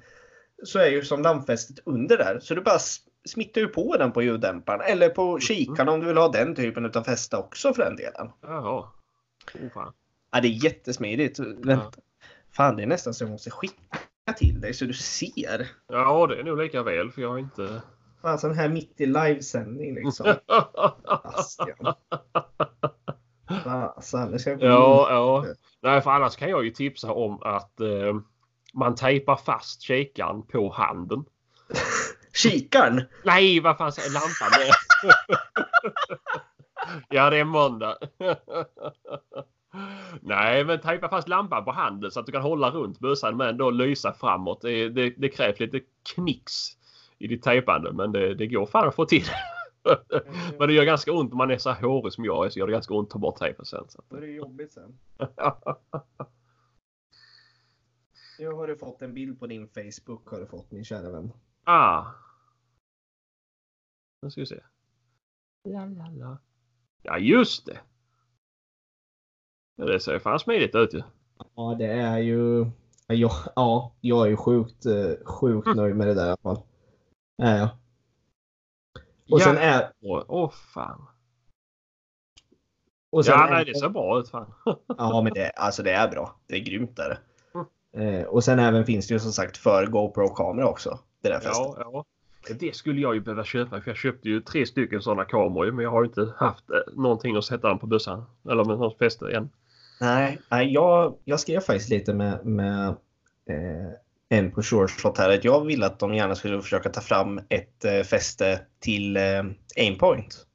[0.63, 2.39] så är ju som lampfästet under där.
[2.39, 2.79] Så du bara
[3.27, 4.81] smittar ju på den på ljuddämparen.
[4.81, 8.31] Eller på kikaren om du vill ha den typen av fäste också för den delen.
[8.41, 8.89] Jaha.
[9.53, 9.93] Oh, fan.
[10.31, 11.39] Ja, det är jättesmidigt.
[11.39, 11.99] Vänta.
[12.51, 15.67] Fan, det är nästan så jag måste skicka till dig så du ser.
[15.87, 17.81] Ja det är nog lika väl för jag har inte...
[18.21, 20.35] Fan, sån här mitt i livesändning liksom.
[21.05, 21.93] Bastian.
[23.63, 25.45] Fasen, det ska gå Ja, ja.
[25.81, 28.15] Nej, för annars kan jag ju tipsa om att eh,
[28.73, 31.25] man tejpar fast kikaren på handen.
[32.37, 33.01] Kikaren!
[33.25, 34.73] Nej, vad fan säger lampan?
[37.09, 37.97] ja, det är måndag.
[40.21, 43.47] Nej, men tejpa fast lampan på handen så att du kan hålla runt bössan men
[43.47, 44.61] ändå lysa framåt.
[44.61, 45.79] Det, det, det krävs lite
[46.15, 46.53] knix
[47.17, 49.25] i ditt tejpande men det, det går fan att få till.
[50.59, 52.67] men det gör ganska ont om man är så hårig som jag är så gör
[52.67, 53.85] det ganska ont att ta bort tejpen sen.
[53.89, 54.03] Så.
[54.09, 54.99] Då är det jobbigt sen.
[58.39, 61.31] Nu har du fått en bild på din Facebook har du fått min kära vän.
[61.63, 62.05] Ah.
[64.21, 64.63] Nu ska vi se.
[65.63, 66.37] La, la, la.
[67.01, 67.79] Ja, just det.
[69.75, 71.01] Ja, det ser ju fan smidigt ut ju.
[71.55, 72.65] Ja, det är ju...
[73.07, 76.37] Ja, jag, ja, jag är ju sjukt, eh, sjukt nöjd med det där i alla
[76.37, 76.61] fall.
[77.37, 77.69] Är jag.
[79.31, 79.91] Och sen är...
[80.01, 81.07] Åh, åh fan.
[83.09, 84.53] Och sen Ja, är, nej, det ser bra ut fan.
[84.97, 86.39] Ja, men det, alltså det är bra.
[86.47, 87.19] Det är grymt där.
[87.93, 88.15] Mm.
[88.15, 90.99] Eh, och sen även finns det ju som sagt för GoPro-kamera också.
[91.21, 91.55] Det där fästet.
[91.55, 92.05] Ja, ja.
[92.59, 95.83] Det skulle jag ju behöva köpa för jag köpte ju tre stycken sådana kameror men
[95.83, 98.25] jag har inte haft eh, någonting att sätta den på bössan.
[98.49, 99.49] Eller med något fäste än.
[100.01, 102.87] Nej, jag, jag skrev faktiskt lite med, med
[103.49, 103.89] eh,
[104.29, 107.85] en på Shoreshot här att jag ville att de gärna skulle försöka ta fram ett
[107.85, 109.43] eh, fäste till eh,
[109.77, 110.45] Aimpoint.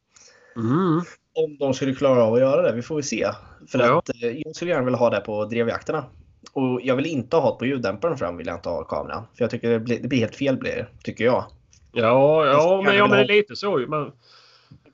[0.56, 1.00] Mm.
[1.34, 3.28] Om de skulle klara av att göra det, vi får väl se.
[3.68, 3.98] För Ja.
[3.98, 6.04] att eh, jag skulle gärna vilja ha det på drevjakterna.
[6.52, 9.24] Och jag vill inte ha det på ljuddämparen fram, vill jag inte ha kameran.
[9.34, 11.44] För jag tycker det blir, det blir helt fel blir tycker jag.
[11.92, 13.86] Ja, ja, men, ja, men det är vilja lite så ju.
[13.86, 14.12] Men,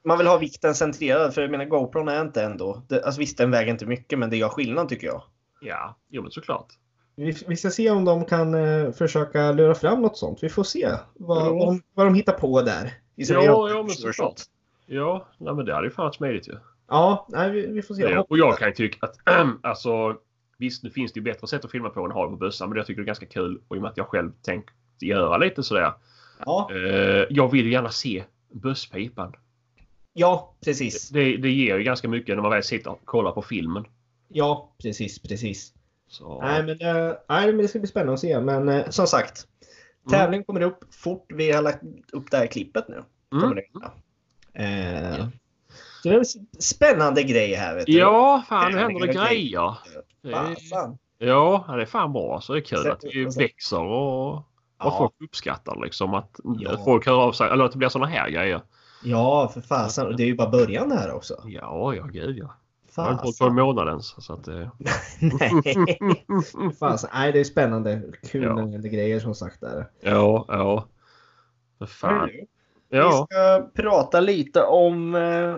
[0.02, 2.82] Man vill ha vikten centrerad, för jag menar GoPron är inte ändå...
[2.88, 5.22] Det, alltså visst, den väger inte mycket, men det gör skillnad tycker jag.
[5.60, 6.66] ja, jo men såklart.
[7.14, 10.42] Vi, vi ska se om de kan eh, försöka lura fram något sånt.
[10.42, 11.52] Vi får se vad, Ja.
[11.52, 12.92] vad, de, vad de hittar på där.
[13.14, 14.40] Ja, ja, men såklart.
[14.86, 16.54] Ja, nej, men det hade ju fan varit smidigt ju.
[16.88, 18.06] Ja, nej, vi, vi får se.
[18.06, 19.16] Det, och jag kan ju tycka att
[19.62, 20.16] alltså
[20.58, 22.36] visst nu finns det ju bättre sätt att filma på än att ha det på
[22.36, 24.30] bössan men jag tycker det är ganska kul och i och med att jag själv
[24.42, 24.70] tänkt
[25.00, 25.92] göra lite sådär.
[26.46, 29.32] Ja, Eh, jag vill gärna se bösspipan.
[30.12, 31.08] ja, precis.
[31.10, 33.84] Det, det ger ju ganska mycket när man väl sitter och kollar på filmen.
[34.28, 35.72] Ja, precis, precis.
[36.08, 38.40] Så, Nej, men, eh, nej, men det ska bli spännande att se.
[38.40, 39.46] Men eh, som sagt,
[40.06, 40.20] Mm.
[40.20, 41.82] tävling kommer upp fort vi har lagt
[42.12, 43.04] upp det här klippet nu.
[43.38, 43.54] Mm.
[43.54, 43.62] det
[44.62, 45.30] eh, Ja.
[46.02, 46.24] Det är en
[46.58, 47.74] spännande grej här.
[47.74, 47.92] Vet du.
[47.92, 49.74] Ja, fan nu händer det grejer.
[50.22, 50.98] Det är, Fasen.
[51.18, 52.40] ja, det är fan bra.
[52.40, 54.42] Så det är kul Sätt- att vi växer och,
[54.78, 54.94] och Ja.
[54.98, 56.70] folk uppskattar liksom att Ja.
[56.84, 57.50] folk hör av sig.
[57.50, 58.60] Eller att det blir såna här grejer.
[59.04, 60.06] Ja, för fasen.
[60.06, 61.34] Och det är ju bara början här också.
[61.46, 62.54] Ja, ja gud ja.
[62.96, 64.24] Jag har inte hållit på en månad ens.
[64.24, 64.70] Så att, det...
[65.20, 66.22] Nej.
[66.80, 67.10] Fasen.
[67.14, 68.02] Nej, det är spännande.
[68.30, 68.54] Kul Ja.
[68.54, 69.86] när det grejer som sagt där.
[70.00, 70.84] ja, ja.
[71.78, 72.30] För fan.
[72.88, 73.26] Ja.
[73.30, 75.14] Vi ska prata lite om...
[75.14, 75.54] Eh,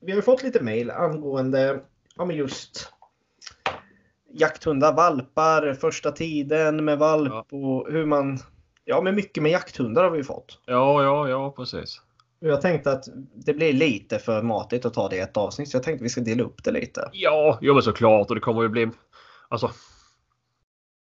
[0.00, 1.80] vi har ju fått lite mail angående
[2.16, 2.92] ja, men just
[4.32, 7.46] jakthundar, valpar, första tiden med valp Ja.
[7.58, 8.38] och hur man...
[8.84, 10.58] Ja, men mycket med jakthundar har vi fått.
[10.66, 12.00] Ja, ja, ja, precis.
[12.40, 13.04] Jag tänkte att
[13.46, 16.04] det blir lite för matigt att ta det i ett avsnitt så jag tänkte att
[16.04, 17.08] vi ska dela upp det lite.
[17.12, 18.28] Ja, ja men såklart.
[18.28, 18.90] Och det kommer ju bli...
[19.48, 19.70] Alltså,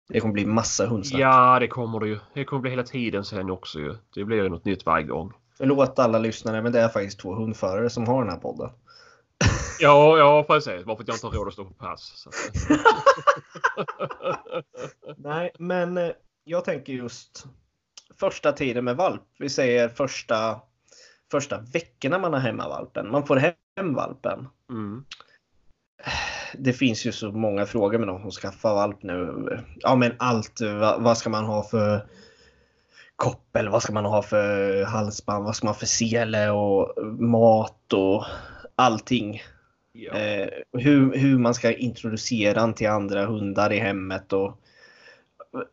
[0.09, 1.21] Det kommer bli massa hundsnack.
[1.21, 2.19] ja det kommer det ju.
[2.33, 3.95] Det kommer bli hela tiden sen också ju.
[4.15, 5.33] Det blir ju något nytt varje gång.
[5.57, 8.69] Förlåt alla lyssnare men det är faktiskt två hundförare som har den här podden.
[9.79, 10.85] Ja, ja precis.
[10.85, 12.27] Bara för att jag inte har råd att stå på pass.
[15.17, 16.11] Nej, men eh,
[16.43, 17.45] jag tänker just
[18.19, 19.21] första tiden med valp.
[19.39, 20.61] Vi säger första,
[21.31, 23.11] första veckorna man har hemma valpen.
[23.11, 24.47] Man får hem valpen.
[24.69, 25.05] mm.
[26.57, 29.59] Det finns ju så många frågor med de som skaffar valp nu.
[29.75, 30.61] Ja, men allt.
[30.61, 32.07] Va, vad ska man ha för
[33.15, 33.69] koppel?
[33.69, 35.45] Vad ska man ha för halsband?
[35.45, 38.25] Vad ska man ha för sele och mat och
[38.75, 39.41] allting.
[39.91, 40.13] Ja.
[40.13, 44.33] Eh, hur, hur man ska introducera den till andra hundar i hemmet.
[44.33, 44.59] Och...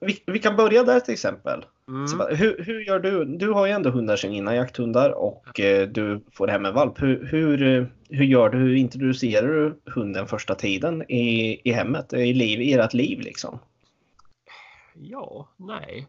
[0.01, 1.65] Vi, vi kan börja där till exempel.
[1.89, 2.07] Mm.
[2.07, 3.25] Så, hur, hur gör du?
[3.25, 7.03] Du har ju ändå hundar sedan innan, jakthundar, och eh, du får hem en valp.
[7.03, 8.59] Hur, hur, eh, hur gör du?
[8.59, 13.59] Hur introducerar du hunden första tiden i, i hemmet, i, liv, i ert liv liksom?
[14.95, 16.07] Ja, nej.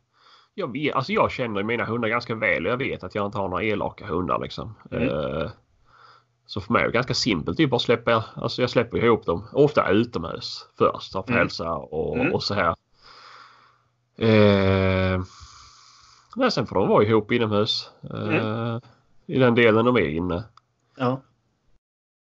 [0.54, 3.38] Jag, vet, alltså jag känner mina hundar ganska väl och jag vet att jag inte
[3.38, 4.40] har några elaka hundar.
[4.40, 4.76] Liksom.
[4.92, 5.10] Mm.
[5.10, 5.52] Eh,
[6.52, 7.58] så för mig är det ganska simpelt.
[7.58, 9.48] Det är bara släppa, alltså jag släpper ihop dem.
[9.54, 11.12] Ofta utomhus först.
[11.12, 11.38] För Mm.
[11.38, 12.34] hälsa och, Mm.
[12.34, 12.76] och så här.
[14.18, 15.22] Eh,
[16.36, 17.92] nej, sen får de vara ihop inomhus.
[18.14, 18.80] Eh,
[19.26, 20.44] I den delen de är inne.
[20.98, 21.22] Ja.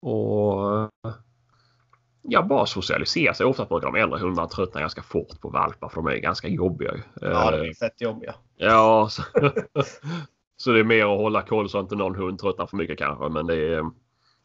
[0.02, 1.14] Och eh,
[2.22, 3.46] ja, bara socialisera sig.
[3.46, 6.94] Ofta brukar de äldre hundarna tröttna ganska fort på valpar för de är ganska jobbiga.
[7.22, 8.36] ja, det Eh, är fett jobbiga.
[8.58, 9.22] Ja, så,
[10.58, 12.98] så det är mer att hålla koll så att inte någon hund tröttnar för mycket
[12.98, 13.30] kanske.
[13.30, 13.84] Men det är,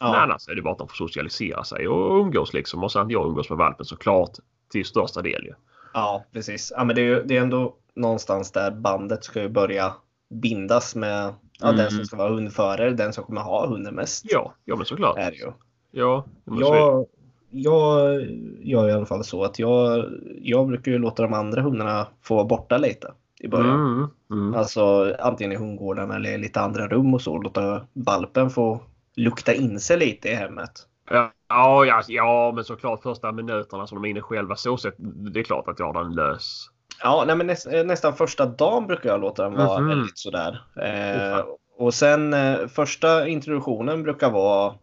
[0.03, 2.85] men Ja, annars är det bara att de får socialisera sig och umgås liksom.
[2.85, 4.31] Och sen jag umgås med valpen såklart
[4.73, 5.53] till största del ju.
[5.95, 6.73] ja precis.
[6.77, 9.93] Ja, men det är, ju- det är ändå någonstans där bandet ska ju börja
[10.31, 11.77] bindas med ja, Mm.
[11.77, 14.25] den som ska vara hundförare, den som kommer ha hunden mest.
[14.29, 15.19] Ja, ja men såklart.
[15.19, 15.53] Är det ju.
[15.91, 16.59] Ja, men.
[16.59, 17.07] Jag,
[17.51, 18.21] jag
[18.61, 20.05] gör i alla fall så att jag,
[20.43, 23.75] jag brukar ju låta de andra hundarna få vara borta lite i början.
[23.81, 24.55] Mm, mm.
[24.55, 27.39] Alltså antingen i hundgården eller i lite andra rum och så.
[27.39, 28.81] Låta valpen få
[29.17, 30.71] lukta in sig lite i hemmet.
[31.11, 34.95] Ja, ja, ja, men såklart första minuterna som de är inne själva så sett.
[34.99, 36.69] Det är klart att jag har den lös.
[37.03, 39.89] Ja, nej, men näst, eh, nästan första dagen brukar jag låta den vara Mhm.
[39.89, 40.65] väldigt sådär.
[40.83, 41.45] Eh,
[41.79, 44.75] och sen eh, första introduktionen brukar vara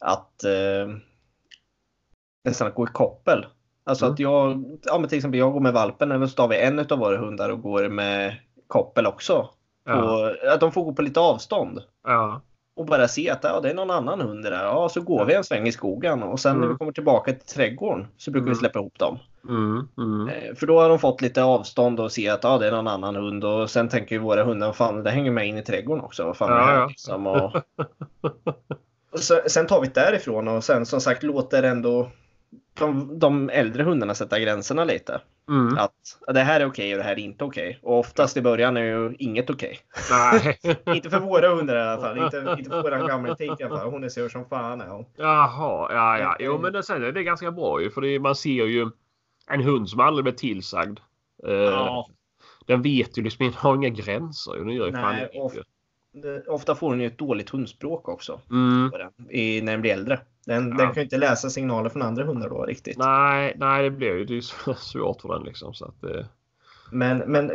[0.00, 0.94] att eh,
[2.44, 3.46] nästan att gå i koppel.
[3.86, 4.12] Alltså Mm.
[4.12, 6.78] att jag, ja men till exempel jag går med valpen eller så tar vi en
[6.78, 8.36] av våra hundar och går med
[8.66, 9.48] koppel också.
[9.84, 11.82] Ja, Och, att de får gå på lite avstånd.
[12.04, 12.40] ja,
[12.76, 14.64] Och bara se att ja, det är någon annan hund där.
[14.64, 16.74] Ja, så går vi en sväng i skogen och sen när Mm.
[16.74, 18.58] vi kommer tillbaka till trädgården så brukar vi Mm.
[18.58, 19.18] släppa ihop dem.
[19.48, 20.28] mm, mm.
[20.28, 22.88] Eh, För då har de fått lite avstånd och ser att ja, det är någon
[22.88, 26.04] annan hund och sen tänker ju våra hundar, fan det hänger med in i trädgården
[26.04, 26.24] också.
[26.24, 26.86] Vad fan Ja, här ja.
[26.86, 27.26] liksom?
[27.26, 27.54] Och...
[29.12, 32.08] och så, sen tar vi det därifrån och sen som sagt låter ändå
[32.78, 35.20] de, de äldre hundarna sätta gränserna lite.
[35.48, 35.78] Mm.
[35.78, 35.94] Att
[36.34, 37.78] det här är okej och det här är inte okej.
[37.82, 39.78] Och oftast i början är ju inget okej.
[40.10, 40.58] Nej.
[40.96, 42.18] inte för våra hundar i alla fall.
[42.18, 43.90] Inte, inte för våran gamla tik i alla fall.
[43.90, 45.04] Hon är sur som fan är hon.
[45.16, 46.36] Jaha, ja, ja.
[46.40, 47.90] Jo, men det, sen är det ganska bra ju.
[47.90, 48.90] För det, man ser ju
[49.50, 50.98] en hund som aldrig blir tillsagd.
[51.46, 52.08] Eh, Ja.
[52.66, 54.54] Den vet ju liksom, den har inga gränser.
[54.58, 55.64] Den gör ju fan Nej, inget och-
[56.48, 58.40] Ofta får hon ju ett dåligt hundspråk också.
[58.50, 58.90] Mm.
[58.90, 60.20] den, i, när den blir äldre.
[60.46, 60.76] Den, Ja.
[60.76, 62.98] den kan ju inte läsa signaler från andra hundar då riktigt.
[62.98, 65.74] Nej, nej, det blir ju det är svårt för den liksom.
[65.74, 66.24] Så att, eh,
[66.92, 67.50] Men, men,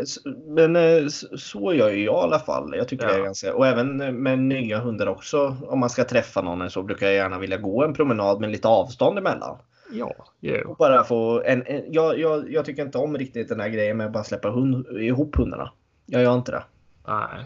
[0.47, 1.07] men eh,
[1.38, 2.74] så gör ju jag i alla fall.
[2.78, 3.14] Jag tycker Ja.
[3.14, 5.57] det är ganska, och även med nya hundar också.
[5.68, 8.68] Om man ska träffa någon så brukar jag gärna vilja gå en promenad med lite
[8.68, 9.57] avstånd emellan.
[9.91, 10.70] ja, jo.
[10.70, 13.97] Och bara få en, en, jag, jag, jag tycker inte om riktigt den här grejen
[13.97, 15.72] med att bara släppa hund, ihop hundarna.
[16.05, 16.64] Jag gör inte det.
[17.07, 17.45] Nej.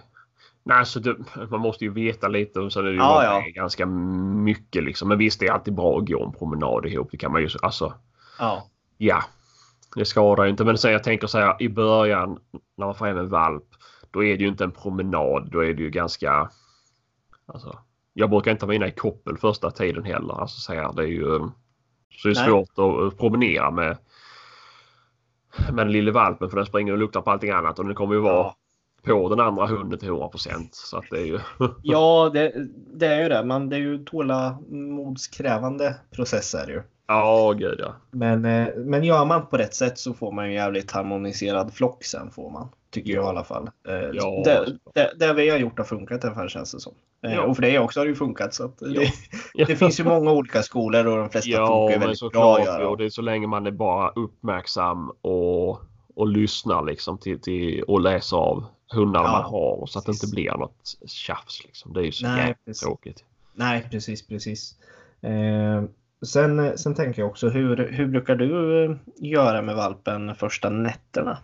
[0.65, 1.15] Nej, så det,
[1.49, 3.43] man måste ju veta lite och sen är det ju Ja, ja.
[3.55, 5.07] ganska mycket liksom.
[5.07, 7.07] Men visst, det är alltid bra att gå en promenad ihop.
[7.11, 7.93] Det kan man ju, alltså,
[8.39, 8.67] Ja.
[8.97, 9.23] ja.
[9.95, 10.65] Det skadar ju inte.
[10.65, 12.39] Men sen jag tänker så här i början
[12.77, 13.63] när man får hem en valp.
[14.11, 15.49] Då är det ju inte en promenad.
[15.51, 16.49] Då är det ju ganska...
[17.45, 17.79] Alltså,
[18.13, 20.41] jag brukar inte ha mina i koppel första tiden heller.
[20.41, 21.39] Alltså så här, det är ju...
[22.11, 22.45] Så det är Nej.
[22.45, 23.97] svårt att promenera med
[25.73, 28.13] med den lille valpen för den springer och luktar på allting annat och den kommer
[28.15, 28.53] ju vara.
[29.03, 30.29] På den andra hunden till 100
[30.71, 31.39] Så att det är ju...
[31.83, 32.53] ja, det,
[32.93, 33.43] det, är ju det.
[33.43, 36.81] Man, det är ju tålamodskrävande processer ju.
[37.07, 37.95] Ja, gud ja.
[38.11, 42.03] Men, eh, men gör man på rätt sätt så får man en jävligt harmoniserad flock
[42.03, 42.69] sen får man.
[42.91, 43.15] Tycker ja.
[43.15, 43.69] jag i alla fall.
[43.87, 46.93] Eh, ja, det, det, det vi har gjort har funkat ungefär känns det som.
[47.21, 47.41] Ja.
[47.41, 48.53] Och för dig också har det ju funkat.
[48.53, 49.11] Så det,
[49.67, 52.87] det, finns ju många olika skolor och de flesta ja, funkar väldigt bra.
[52.87, 55.81] Och det är så länge man är bara uppmärksam och,
[56.15, 60.27] och lyssnar liksom till, till och läser av hundarna man har så att det inte
[60.27, 61.63] blir något tjafs.
[61.65, 61.93] Liksom.
[61.93, 63.23] Det är ju så Nej, jävligt tråkigt.
[63.53, 64.75] Nej, precis, precis.
[65.21, 65.83] Eh,
[66.25, 71.37] Sen, sen tänker jag också, hur, hur brukar du eh, göra med valpen första nätterna?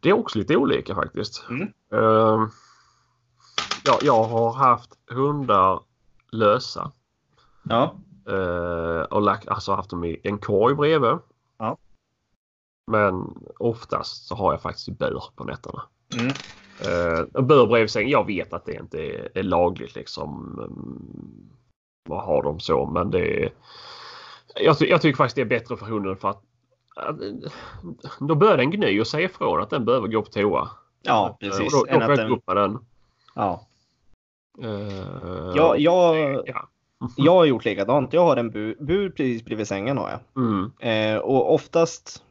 [0.00, 1.44] Det är också lite olika faktiskt.
[1.50, 1.72] Mm.
[1.92, 2.48] Uh,
[3.84, 5.80] ja, jag har haft hundar
[6.30, 6.92] lösa.
[7.62, 7.94] Ja.
[8.28, 11.18] Uh, och lagt, alltså haft dem i en korg bredvid.
[11.58, 11.76] Ja.
[12.86, 15.82] Men oftast så har jag faktiskt bur på nätterna.
[16.14, 16.26] Mm.
[16.26, 18.10] Uh, bur bredvid sängen.
[18.10, 20.58] Jag vet att det inte är, är lagligt liksom.
[20.58, 21.50] Um,
[22.08, 23.52] vad har de så men det är,
[24.54, 26.42] jag, jag, tycker faktiskt det är bättre för hunden för att
[28.20, 30.70] då börjar den gny och säga ifrån att den behöver gå på toa.
[31.02, 31.74] Ja precis.
[31.74, 32.78] Och då, då får jag gå upp med den.
[33.34, 33.66] Ja.
[34.64, 36.68] Uh, jag, jag, ja.
[37.16, 38.12] jag har gjort likadant.
[38.12, 40.44] Jag har en bur, bur precis bredvid sängen har jag.
[40.44, 41.14] Mm.
[41.14, 42.24] Uh, och oftast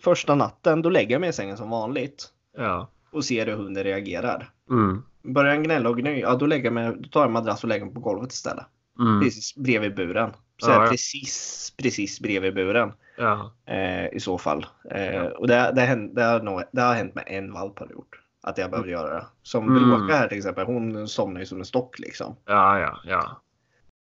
[0.00, 2.28] första natten då lägger jag mig i sängen som vanligt.
[2.56, 2.90] Ja.
[3.10, 4.50] Och ser hur hunden reagerar.
[4.70, 5.02] Mm.
[5.22, 7.62] Börjar den gnälla och gny, ja då, lägger jag mig, då tar jag en madrass
[7.62, 8.66] och lägger mig på golvet istället.
[8.98, 9.20] Mm.
[9.20, 10.30] Precis bredvid buren.
[10.58, 10.90] Så ja, ja.
[10.90, 12.92] precis, precis bredvid buren.
[13.16, 13.52] Ja.
[13.66, 14.66] Eh, I så fall.
[14.90, 17.86] Eh, och det, det, hänt, det, har nog, det har hänt med en valp har
[17.90, 18.20] gjort.
[18.42, 19.26] Att jag behöver göra det.
[19.42, 19.90] Som mm.
[19.90, 20.66] Bråka här till exempel.
[20.66, 22.36] Hon somnar ju som en stock liksom.
[22.44, 23.42] Ja, ja, ja.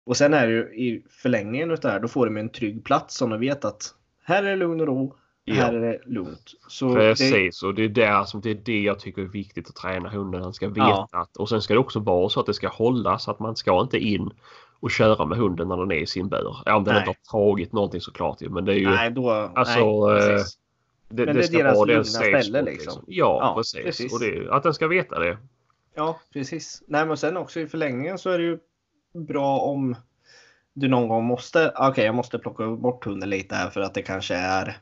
[0.07, 2.01] Och sen är det ju i förlängningen av det här.
[2.01, 4.87] Då får de en trygg plats som de vet att här är det lugn och
[4.87, 5.17] ro.
[5.45, 5.55] Ja.
[5.55, 6.51] Här är det lugnt.
[6.69, 7.67] Så Precis, det...
[7.67, 10.43] och det är, där som, det är det jag tycker är viktigt att träna hunden.
[10.43, 11.09] Han ska veta ja.
[11.11, 13.57] att, och sen ska det också vara så att det ska hålla så att man
[13.57, 14.31] ska inte in
[14.81, 16.57] och köra med hunden när den är i sin bur.
[16.65, 18.41] Ja, om den inte har tagit någonting såklart.
[18.41, 18.91] Men det är ju...
[18.91, 20.41] Nej, då, alltså, nej, eh,
[21.09, 22.65] det, men det, det ska vara det ställe liksom.
[22.65, 23.05] liksom.
[23.07, 23.85] Ja, ja precis.
[23.85, 24.13] precis.
[24.13, 25.39] Och det, att den ska veta det.
[25.95, 26.83] Ja, precis.
[26.87, 28.59] Nej, men sen också i förlängningen så är det ju
[29.13, 29.97] bra om
[30.73, 33.95] du någon gång måste, okej okay, jag måste plocka bort hunden lite här för att
[33.95, 34.79] det kanske är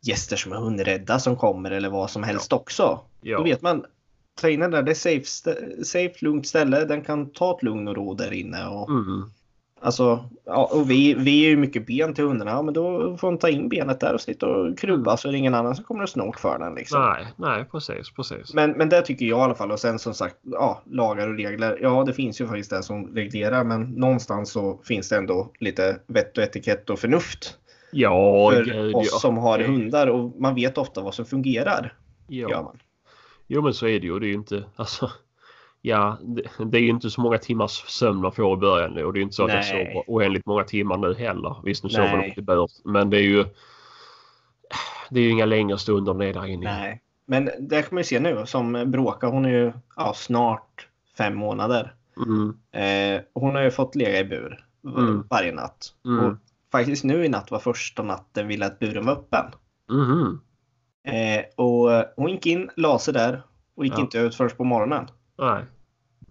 [0.00, 3.00] gäster som är hundrädda som kommer eller vad som helst också.
[3.20, 3.36] Ja.
[3.36, 3.84] Då vet man,
[4.40, 5.24] ta in den där, det är safe,
[5.84, 6.84] safe lugnt ställe.
[6.84, 8.66] Den kan ta ett lugn och ro där inne.
[8.66, 9.30] Och, mm.
[9.80, 12.50] Alltså, ja, och vi, vi är ju mycket ben till hundarna.
[12.50, 15.32] Ja, men då får de ta in benet där och sitta och krubba så är
[15.32, 16.74] det ingen annan som kommer att snort för den.
[16.74, 17.02] Liksom.
[17.02, 18.54] Nej, nej precis, precis.
[18.54, 19.72] Men, men det tycker jag i alla fall.
[19.72, 21.78] Och sen som sagt, ja, lagar och regler.
[21.80, 23.64] Ja, det finns ju faktiskt det som reglerar.
[23.64, 27.58] Men någonstans så finns det ändå lite vett och etikett och förnuft.
[27.92, 29.18] Ja, för gud, oss ja.
[29.18, 31.94] som har hundar och man vet ofta vad som fungerar.
[32.26, 32.50] Ja.
[32.50, 32.78] Gör man.
[33.46, 34.18] Jo men så är det ju.
[34.18, 35.10] Det är ju inte, alltså,
[35.82, 39.04] ja, det, det är ju inte så många timmars sömn man får i början nu
[39.04, 41.56] och det är inte så att jag sover oändligt många timmar nu heller.
[41.64, 43.44] Visst nu sover jag inte bör, men det är ju
[45.10, 46.78] det är ju inga längre stunder ner där inne.
[46.78, 49.26] Nej, men det kan man ju se nu som Bråka.
[49.26, 51.94] Hon är ju ja, snart fem månader.
[52.16, 52.56] Mm.
[52.72, 55.24] Eh, hon har ju fått ligga i bur mm.
[55.30, 55.94] varje natt.
[56.04, 56.24] Mm.
[56.24, 56.36] Och
[56.72, 59.44] faktiskt nu i natt var första natten ville att buren var öppen.
[59.90, 60.40] Mm.
[61.04, 63.42] Eh, och hon gick in, la sig där
[63.74, 64.00] och gick ja.
[64.00, 65.06] inte ut förrän på morgonen.
[65.38, 65.64] Nej.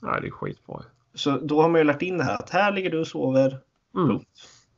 [0.01, 0.83] Nej, det är skitbra.
[1.13, 3.59] Så då har man ju lärt in det här att här ligger du och sover.
[3.95, 4.19] Mm.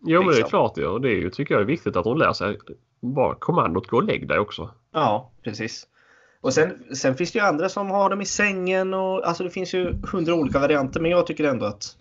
[0.02, 0.50] Jo, men det är liksom.
[0.50, 0.88] klart det.
[0.88, 2.58] Och det är ju, tycker jag är viktigt att hon lär sig
[3.00, 4.72] bara kommandot gå och lägg dig också.
[4.92, 5.88] Ja, precis.
[6.42, 9.50] Och sen, sen finns det ju andra som har dem i sängen och alltså det
[9.50, 11.00] finns ju hundra olika varianter.
[11.00, 11.98] Men jag tycker ändå att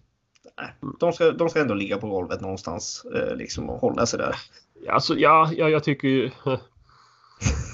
[1.00, 4.34] de, ska, de ska ändå ligga på golvet någonstans eh, liksom och hålla sig där.
[4.88, 6.30] Alltså, ja, ja, jag tycker ju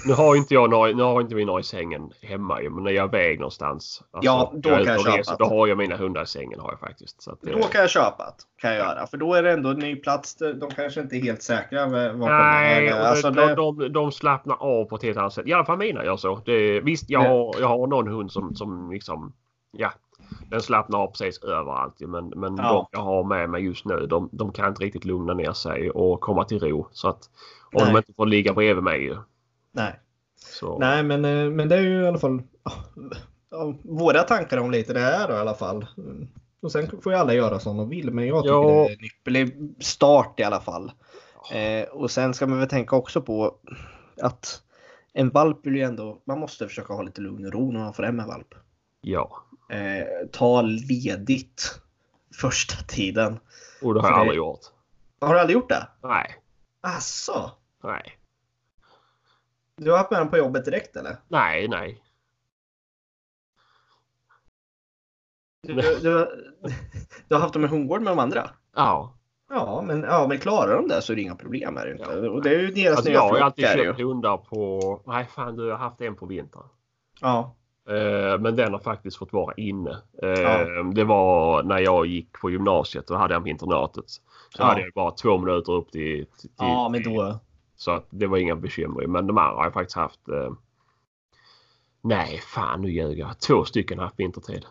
[0.05, 3.19] nu har inte jag nu har inte några i sängen hemma men när jag är
[3.19, 4.03] iväg någonstans.
[4.11, 6.59] Alltså, ja, då jag kan jag köpa reser, Då har jag mina hundar i sängen
[6.59, 7.21] har jag faktiskt.
[7.21, 8.61] Så att, då kan jag köpa det.
[8.61, 9.07] Kan jag göra.
[9.07, 10.35] För då är det ändå en ny plats.
[10.35, 13.55] De kanske inte är helt säkra med vad Nej, alltså, de, det...
[13.55, 15.47] de, de slappnar av på ett helt annat sätt.
[15.47, 16.41] I alla fall mina gör så.
[16.45, 19.33] Det, visst, jag har, jag har någon hund som, som liksom,
[19.71, 19.91] ja,
[20.49, 21.99] den slappnar av precis överallt.
[21.99, 22.73] Men, men ja.
[22.73, 25.91] de jag har med mig just nu de, de kan inte riktigt lugna ner sig
[25.91, 26.87] och komma till ro.
[26.91, 27.29] Så att
[27.73, 27.91] om Nej.
[27.91, 29.17] de inte får ligga bredvid mig
[29.71, 29.99] Nej.
[30.35, 30.79] Så.
[30.79, 32.41] Nej, men, eh, men det är ju i alla fall
[33.83, 35.85] våra tankar om lite det här då, i alla fall.
[36.61, 38.61] Och sen får ju alla göra som de vill, men jag tycker ja.
[38.61, 40.91] det är en ypperlig start i alla fall.
[41.53, 43.55] Eh, och sen ska man väl tänka också på
[44.21, 44.61] att
[45.13, 47.93] en valp vill ju ändå, man måste försöka ha lite lugn och ro när man
[47.93, 48.55] får hem en valp.
[49.01, 49.44] Ja.
[49.69, 51.81] Eh, ta ledigt
[52.39, 53.39] första tiden.
[53.81, 54.59] Och det har jag aldrig gjort.
[55.19, 55.87] Har du aldrig gjort det?
[56.01, 56.35] Nej.
[56.81, 57.51] Asså?
[57.83, 58.17] Nej.
[59.77, 61.17] Du har haft med den på jobbet direkt eller?
[61.27, 62.01] Nej, nej.
[65.61, 66.27] Du, du, du,
[67.27, 68.49] du har haft dem i hundgård med de andra?
[68.75, 69.11] Ja.
[69.49, 71.77] Ja, men, ja, men klarar de det så är det inga problem.
[71.77, 72.03] Är det inte.
[72.03, 72.29] Ja.
[72.29, 74.03] Och det är ju deras Alltså nya jag har alltid köpt ju.
[74.05, 75.01] hundar på...
[75.05, 76.63] Nej fan du, har haft en på vintern.
[77.21, 77.55] Ja,
[78.39, 80.01] Men den har faktiskt fått vara inne.
[80.23, 80.83] Eh, Ja.
[80.83, 83.07] Det var när jag gick på gymnasiet.
[83.07, 84.09] Då hade jag på internatet.
[84.09, 84.21] Så
[84.57, 84.65] Ja.
[84.65, 86.25] hade jag bara två minuter upp till...
[86.39, 87.39] till ja men då.
[87.75, 89.07] Så att det var inga bekymmer.
[89.07, 90.27] Men de andra har jag faktiskt haft...
[90.29, 90.51] Eh...
[92.01, 93.39] Nej, fan nu ljög jag.
[93.39, 94.65] Två stycken har haft vintertid.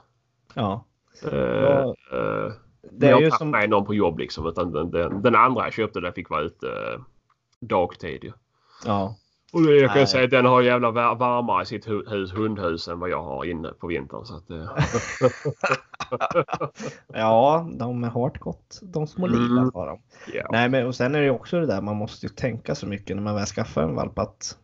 [0.55, 0.85] Ja.
[1.33, 2.53] Eh, Ja, eh,
[2.83, 3.51] Det men jag är har inte som...
[3.51, 4.47] med någon på jobb liksom.
[4.47, 7.01] Utan den, den, den andra jag köpte den fick vara ute eh,
[7.61, 8.33] dagtid.
[8.87, 9.17] Ja.
[9.55, 10.07] Och det- jag kan Nej.
[10.07, 13.23] säga att den har jävla var- varmare i sitt hu- hus, hundhus än vad jag
[13.23, 14.25] har inne på vintern.
[14.25, 14.69] Så att, eh,
[17.15, 18.81] ja, de är hårt gott.
[18.83, 19.41] De små Mm.
[19.43, 19.99] liven har de.
[20.35, 20.49] ja.
[20.51, 23.17] Nej, men och sen är det också det där man måste ju tänka så mycket
[23.17, 24.57] när man väl skaffar en valp att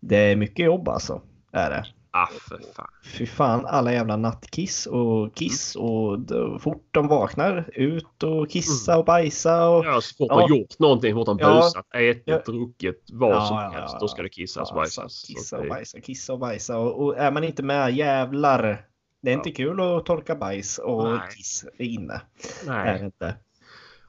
[0.00, 1.20] det är mycket jobb alltså.
[1.52, 1.84] Är det.
[2.18, 2.86] Ah, för fan.
[3.04, 8.98] Fy fan alla jävla nattkiss och kiss och då, fort de vaknar ut och kissa
[8.98, 10.36] och bajsa och Ja, så fort Ja.
[10.36, 11.54] man gjort någonting, fort man Ja.
[11.56, 12.38] busat, ätit, Ja.
[12.46, 13.92] druckit, vad Ja, som ja, helst.
[13.94, 15.12] ja, Då ska det kissas och bajsas.
[15.12, 16.78] så Kissa Så och bajsa, kissa och bajsa.
[16.78, 18.86] Och, och är man inte med, jävlar.
[19.22, 21.18] Det är inte kul att torka bajs och Nej.
[21.36, 22.20] kiss inne.
[22.68, 23.04] Är det Nej.
[23.04, 23.34] inte.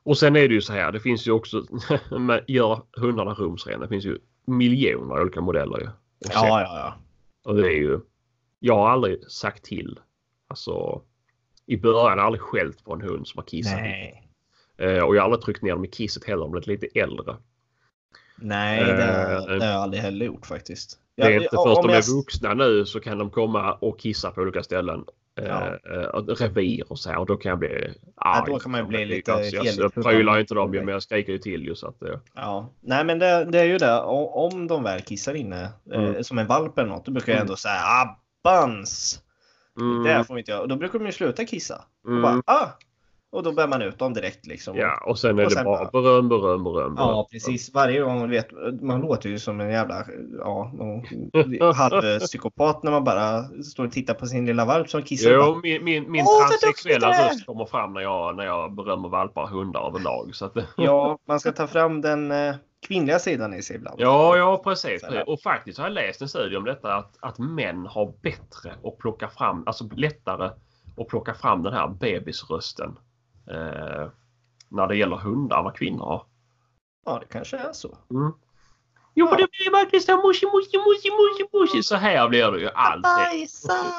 [0.03, 0.91] Och sen är det ju så här.
[0.91, 1.63] Det finns ju också,
[2.19, 3.77] med, gör hundarna rumsrena.
[3.83, 5.87] Det finns ju miljoner olika modeller ju.
[6.19, 6.31] Ja,
[6.61, 6.93] ja, ja.
[7.47, 7.99] Och det är ju,
[8.59, 9.99] jag har aldrig sagt till.
[10.47, 11.01] Alltså,
[11.65, 13.79] i början har jag aldrig skällt på en hund som har kissat.
[13.81, 14.29] Nej.
[14.77, 16.99] Eh, och jag har aldrig tryckt ner dem i kisset heller om de blivit lite
[16.99, 17.35] äldre.
[18.41, 18.97] Nej, det, Eh,
[19.59, 20.99] det har jag aldrig heller gjort faktiskt.
[21.15, 23.73] Det är Ja, inte om först de jag- är vuxna nu så kan de komma
[23.73, 25.05] och kissa på olika ställen.
[25.45, 25.65] Ja.
[25.93, 27.17] Eh, eh, revir och så här.
[27.19, 27.93] Och då kan jag bli arg.
[28.15, 31.31] Ja, då kan man bli lite Alltså, jag, jag prylar inte dem men jag skriker
[31.31, 33.99] ju till ju så att eh, Ja, nej men det, det är ju det.
[33.99, 36.23] Om de väl kissar inne, eh, Mm.
[36.23, 37.45] som en valp eller något, då brukar jag Mm.
[37.47, 37.81] ändå säga
[38.43, 39.21] abbans.
[39.79, 40.61] mm, Det får vi inte göra.
[40.61, 41.81] Och då brukar de ju sluta kissa.
[42.03, 42.67] Och mm, bara ah!
[43.31, 44.77] Och då bär man ut dem direkt liksom.
[44.77, 46.95] Ja, och sen är Och det sen bara beröm, beröm, beröm.
[46.97, 47.73] Ja, precis.
[47.73, 50.05] Varje gång, du vet, man låter ju som en jävla
[50.39, 50.71] ja,
[51.75, 55.37] halvpsykopat när man bara står och tittar på sin lilla valp som kissar.
[55.37, 59.09] och Jo, bara, min, min, min transsexuella röst kommer fram när jag, när jag berömmer
[59.09, 60.35] valpar och hundar överlag.
[60.35, 62.55] Så att, Ja, man ska ta fram den eh,
[62.87, 63.99] kvinnliga sidan i sig ibland.
[63.99, 65.03] Ja, ja precis.
[65.25, 68.97] Och faktiskt har jag läst en studie om detta att, att män har bättre att
[68.97, 70.49] plocka fram, alltså lättare
[70.97, 72.97] att plocka fram den här bebisrösten
[73.51, 74.09] eh,
[74.69, 76.25] när det gäller hundar vad kvinnor har.
[77.05, 77.97] Ja, det kanske är så.
[78.11, 78.31] Mm.
[79.19, 81.83] Jo, men det blir verkligen så här mushi, mushi, mushi, mushi, mushi.
[81.83, 83.49] Så här blir det ju alltid.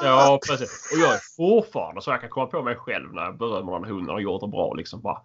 [0.03, 0.91] Ja, precis.
[0.93, 3.83] Och jag är fortfarande så jag kan komma på mig själv när jag berömmer någon
[3.83, 4.73] hund och gjort det bra.
[4.73, 5.21] Liksom bara,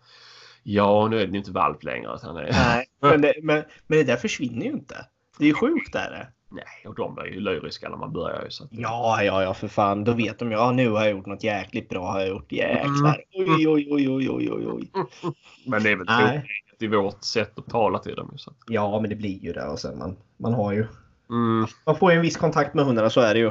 [0.62, 2.14] ja, nu är den inte valp längre.
[2.14, 5.06] Utan Nej, men det, men, men det där försvinner ju inte.
[5.38, 6.28] Det är ju sjukt är det.
[6.48, 8.46] Nej, och de är ju lyriska när man börjar.
[8.48, 10.04] Så att, Ja, ja, ja, för fan.
[10.04, 10.56] Då vet de ju.
[10.56, 12.12] Ja, nu har jag gjort något jäkligt bra.
[12.12, 13.24] Har jag gjort jäklar.
[13.32, 14.88] Oj, oj, oj, oj, oj, oj, oj.
[15.66, 18.32] Men det är väl tråkigt i vårt sätt att tala till dem.
[18.36, 18.52] Så.
[18.66, 19.66] Ja, men det blir ju det.
[19.66, 20.86] Och sen man, man har ju.
[21.30, 23.46] Mm, Man får ju en viss kontakt med hundarna, så är det ju.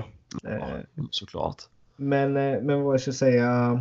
[0.47, 0.63] Eh,
[1.09, 1.55] såklart.
[1.95, 3.79] Men, eh, men vad jag ska säga.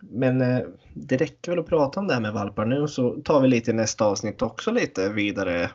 [0.00, 0.60] Men eh,
[0.94, 3.70] det räcker väl att prata om det här med valpar nu så tar vi lite
[3.70, 5.70] i nästa avsnitt också lite vidare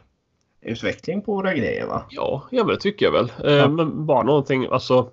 [0.65, 2.05] utveckling på våra grejer va?
[2.09, 3.31] Ja, ja men det tycker jag väl.
[3.43, 3.67] Eh, Ja.
[3.67, 5.11] Men bara någonting, alltså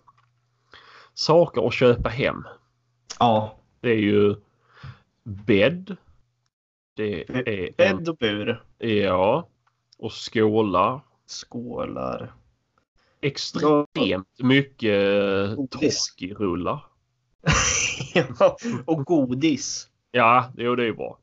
[1.14, 2.44] saker att köpa hem.
[3.18, 3.56] Ja.
[3.80, 4.34] Det är ju
[5.24, 5.96] bädd.
[6.96, 8.62] Det är Bädd och bur.
[8.78, 9.48] ja,
[9.98, 11.00] och skålar.
[11.26, 12.32] Skålar.
[13.20, 15.70] Extremt mycket Godis.
[15.70, 16.84] torskirullar.
[18.14, 19.88] ja, och godis.
[20.10, 21.18] Ja, jo, det är ju bra.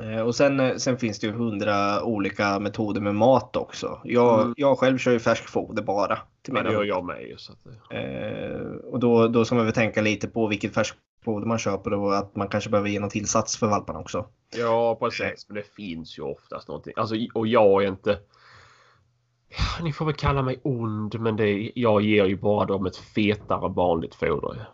[0.00, 4.00] Eh, Och sen, eh, sen finns det ju hundra olika metoder med mat också.
[4.04, 4.54] Jag, Mm.
[4.56, 6.18] jag själv kör ju färskfoder bara.
[6.42, 7.34] Till mina det gör jag med ju.
[7.34, 8.60] Att, Eh,
[8.92, 12.36] och då, då ska man väl tänka lite på vilket färskfoder man köper och att
[12.36, 14.26] man kanske behöver ge någon tillsats för valparna också.
[14.56, 15.46] Ja, precis.
[15.48, 16.92] Men det finns ju oftast någonting.
[16.96, 18.18] Alltså, och jag är inte...
[19.82, 23.68] Ni får väl kalla mig ond, men det, jag ger ju bara dem ett fetare
[23.68, 24.66] vanligt foder.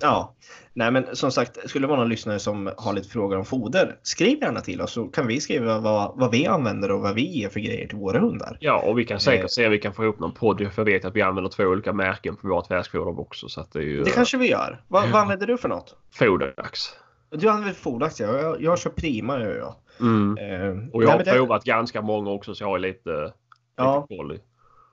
[0.00, 0.34] Ja,
[0.72, 3.96] nej men som sagt, skulle det vara någon lyssnare som har lite frågor om foder,
[4.02, 7.38] skriv gärna till oss så kan vi skriva vad, vad vi använder och vad vi
[7.40, 8.56] ger för grejer till våra hundar.
[8.60, 9.48] Ja, och vi kan säkert Eh.
[9.48, 10.58] se om vi kan få ihop någon podd.
[10.58, 13.48] För jag vet att vi använder två olika märken på vårt färskfoder också.
[13.48, 14.80] Så det är ju Det kanske vi gör.
[14.88, 15.08] Vad, Ja.
[15.12, 15.96] vad använder du för något?
[16.14, 16.96] foderdags.
[17.30, 18.26] Du använder Fodax, ja.
[18.38, 19.74] Jag, jag kör Prima, gör jag.
[20.00, 20.38] Mm.
[20.38, 23.32] Eh, Och jag nej, har men det- provat ganska många också så jag har lite,
[23.78, 24.06] Ja.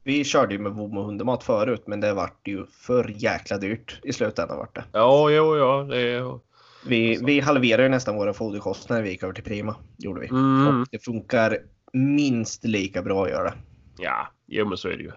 [0.03, 3.99] Vi körde ju med Vom och hundemat förut, men det vart ju för jäkla dyrt
[4.03, 4.83] i slutändan vart det.
[4.91, 5.83] Ja, jo, ja.
[5.83, 6.39] Det är...
[6.87, 7.25] Vi, Alltså.
[7.25, 9.75] vi halverade ju nästan våra foderkostnader när vi gick över till Prima.
[9.97, 10.27] Gjorde vi.
[10.27, 10.67] Mm.
[10.67, 11.57] Och det funkar
[11.93, 13.53] minst lika bra att göra.
[13.97, 15.11] Ja, jo men så är det ju.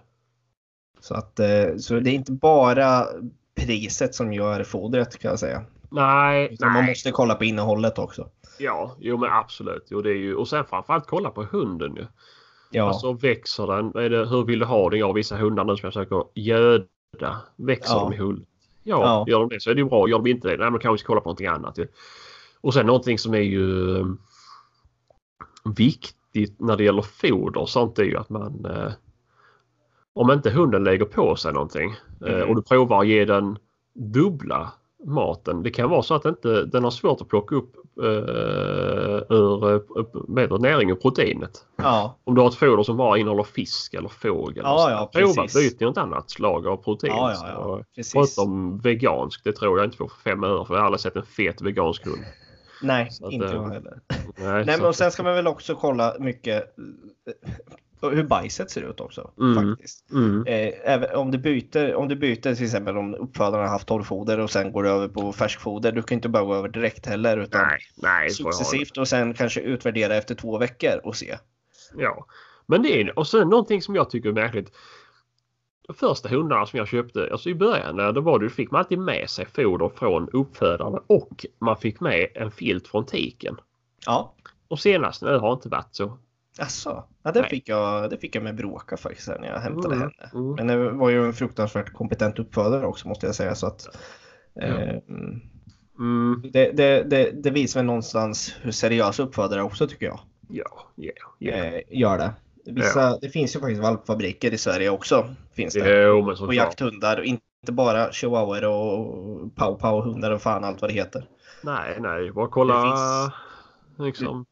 [1.00, 3.06] Så, att, eh, så det är inte bara
[3.54, 5.64] priset som gör fodret kan jag säga.
[5.90, 6.70] Nej, nej.
[6.70, 8.28] Man måste kolla på innehållet också.
[8.58, 9.86] Ja, jo men absolut.
[9.90, 12.06] Jo, det är ju, och sen framförallt kolla på hunden ju.
[12.70, 13.90] Ja, Alltså växer den?
[14.10, 14.98] Det, hur vill du ha den?
[14.98, 17.36] Jag har vissa hundar nu som jag försöker göda.
[17.56, 18.00] Växer Ja.
[18.00, 18.44] de i hull?
[18.82, 19.24] Ja, Ja.
[19.32, 20.08] gör de det så är det ju bra.
[20.08, 21.78] Gör de inte det, nej men kanske kolla på någonting annat.
[22.60, 24.06] Och sen någonting som är ju eh,
[25.76, 28.92] viktigt när det gäller foder och sånt är ju att man eh,
[30.12, 31.90] om inte hunden lägger på sig någonting
[32.26, 32.48] eh, Mm.
[32.48, 33.58] och du provar att ge den
[33.94, 34.72] dubbla
[35.04, 35.62] maten.
[35.62, 39.80] Det kan vara så att inte, den har svårt att plocka upp eh, ur, eh,
[40.28, 41.50] med näring och proteinet.
[41.76, 44.62] ja, Om du har ett foder som bara innehåller fisk eller fågel.
[44.66, 45.54] Ja, ja, Prova precis.
[45.70, 47.12] byt till något annat slag av protein.
[47.16, 48.12] ja, ja, ja precis.
[48.12, 51.16] Förutom vegansk, det tror jag inte på för fem öre för jag har aldrig sett
[51.16, 52.24] en fet vegansk hund.
[52.82, 54.00] Nej, att, inte eh, jag heller.
[54.08, 57.50] Nej, Nej, men och att- sen ska man väl också kolla mycket eh,
[58.00, 59.30] hur bajset ser ut också.
[59.40, 59.70] Mm.
[59.70, 60.10] Faktiskt.
[60.10, 63.88] mm, Eh, även om, du byter, om du byter till exempel om uppfödaren har haft
[63.88, 65.92] torrfoder och sen går du över på färskfoder.
[65.92, 68.30] Du kan inte bara gå över direkt heller utan nej, nej.
[68.30, 71.38] successivt och sen kanske utvärdera efter två veckor och se.
[71.96, 72.26] Ja.
[72.66, 74.72] Men det är och sen någonting som jag tycker är märkligt.
[75.86, 78.98] De första hundarna som jag köpte, alltså i början det var det, fick man alltid
[78.98, 83.56] med sig foder från uppfödarna och man fick med en filt från tiken.
[84.06, 84.34] Ja,
[84.68, 86.18] Och senast nu har det inte varit så.
[86.58, 87.50] Alltså, ja, det, Nej.
[87.50, 90.30] fick jag, det fick jag med Bråka faktiskt när jag hämtade Mm, henne.
[90.34, 90.54] mm.
[90.54, 93.54] Men det var ju en fruktansvärt kompetent uppfödare också måste jag säga.
[93.54, 93.88] Så att,
[94.60, 94.96] eh,
[95.98, 100.86] Mm, det, det, det, det visar väl någonstans hur seriösa uppfödare också tycker jag ja,
[100.94, 101.52] ja, ja.
[101.52, 102.32] eh, gör det.
[102.66, 105.34] Vissa, Det finns ju faktiskt valpfabriker i Sverige också.
[105.52, 106.02] Finns det.
[106.02, 107.42] Jo, Och jakthundar och inte
[107.72, 111.24] bara chihuahuor och pow pow hundar och fan allt vad det heter.
[111.62, 113.32] Nej, nej, bara kolla
[113.98, 114.46] liksom.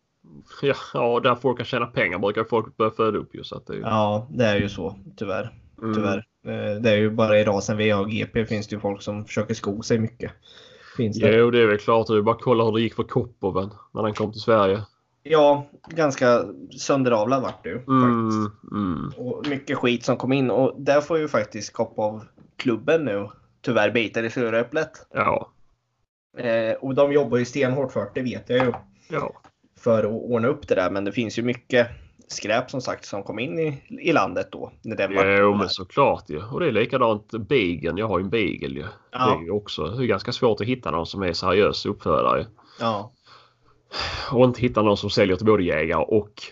[0.62, 3.66] Ja, ja, där folk kan tjäna pengar brukar folk börja föda upp ju så att
[3.66, 5.55] det är Ja, det är ju så tyvärr.
[5.83, 5.95] Mm.
[5.95, 6.27] Tyvärr.
[6.47, 9.24] Eh, Det är ju bara i rasen VA och GP finns det ju folk som
[9.24, 10.33] försöker sko sig mycket.
[10.97, 11.37] Finns det.
[11.37, 12.11] Jo, det är väl klart.
[12.11, 14.83] Är bara kolla hur det gick för Koppoven när den kom till Sverige.
[15.22, 16.45] Ja, ganska
[16.79, 17.89] sönderavlad vart faktiskt.
[17.89, 19.12] Mm, mm.
[19.16, 22.24] Och mycket skit som kom in och där får ju faktiskt kopp av
[22.57, 23.29] klubben nu
[23.61, 24.91] tyvärr bita i sura äpplet.
[25.14, 25.51] Ja,
[26.39, 28.72] Eh, och de jobbar ju stenhårt för det, det vet jag ju.
[29.09, 29.33] ja.
[29.87, 30.91] För att ordna upp det där.
[30.91, 31.89] Men det finns ju mycket
[32.28, 34.72] skräp som sagt som kom in i, i landet då.
[34.82, 36.43] När den var Jo, men såklart ju.
[36.43, 38.01] Och det är likadant Beagle.
[38.01, 38.84] Jag har ju en Beagle ju.
[39.11, 39.26] Ja.
[39.26, 42.47] Det är ju också det är ganska svårt att hitta någon som är seriös uppfödare.
[42.80, 43.12] Ja,
[44.32, 46.43] Och inte hitta någon som säljer till både jägare och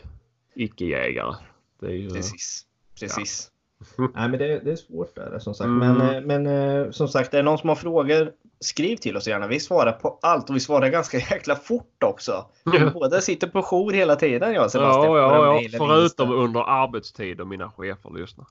[0.55, 1.35] icke-jägare.
[1.80, 2.11] Det är ju...
[2.11, 2.62] precis.
[3.01, 3.51] Precis.
[3.99, 4.11] Mm.
[4.14, 5.66] Nej, men det, det är svårt där som sagt.
[5.66, 5.99] Mm.
[5.99, 9.27] Men, eh, men eh, som sagt, är det någon som har frågor, skriv till oss
[9.29, 9.47] gärna.
[9.47, 12.47] Vi svarar på allt och vi svarar ganska jäkla fort också.
[12.65, 12.91] Ja.
[12.95, 15.05] båda sitter på jour hela tiden jag och Sebastian.
[15.05, 15.79] Ja, på ja, ja.
[15.79, 18.47] Förutom under arbetstid och mina chefer lyssnar.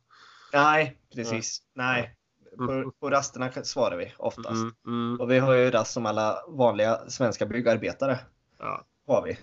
[0.54, 1.62] Nej, precis.
[1.76, 2.16] Nej.
[2.60, 2.84] Mm.
[2.84, 4.50] På, på rasterna svarar vi oftast.
[4.50, 5.22] Mm, mm.
[5.22, 8.20] Och vi har ju rast som alla vanliga svenska byggarbetare.
[8.60, 8.86] Ja.
[9.08, 9.38] Har vi.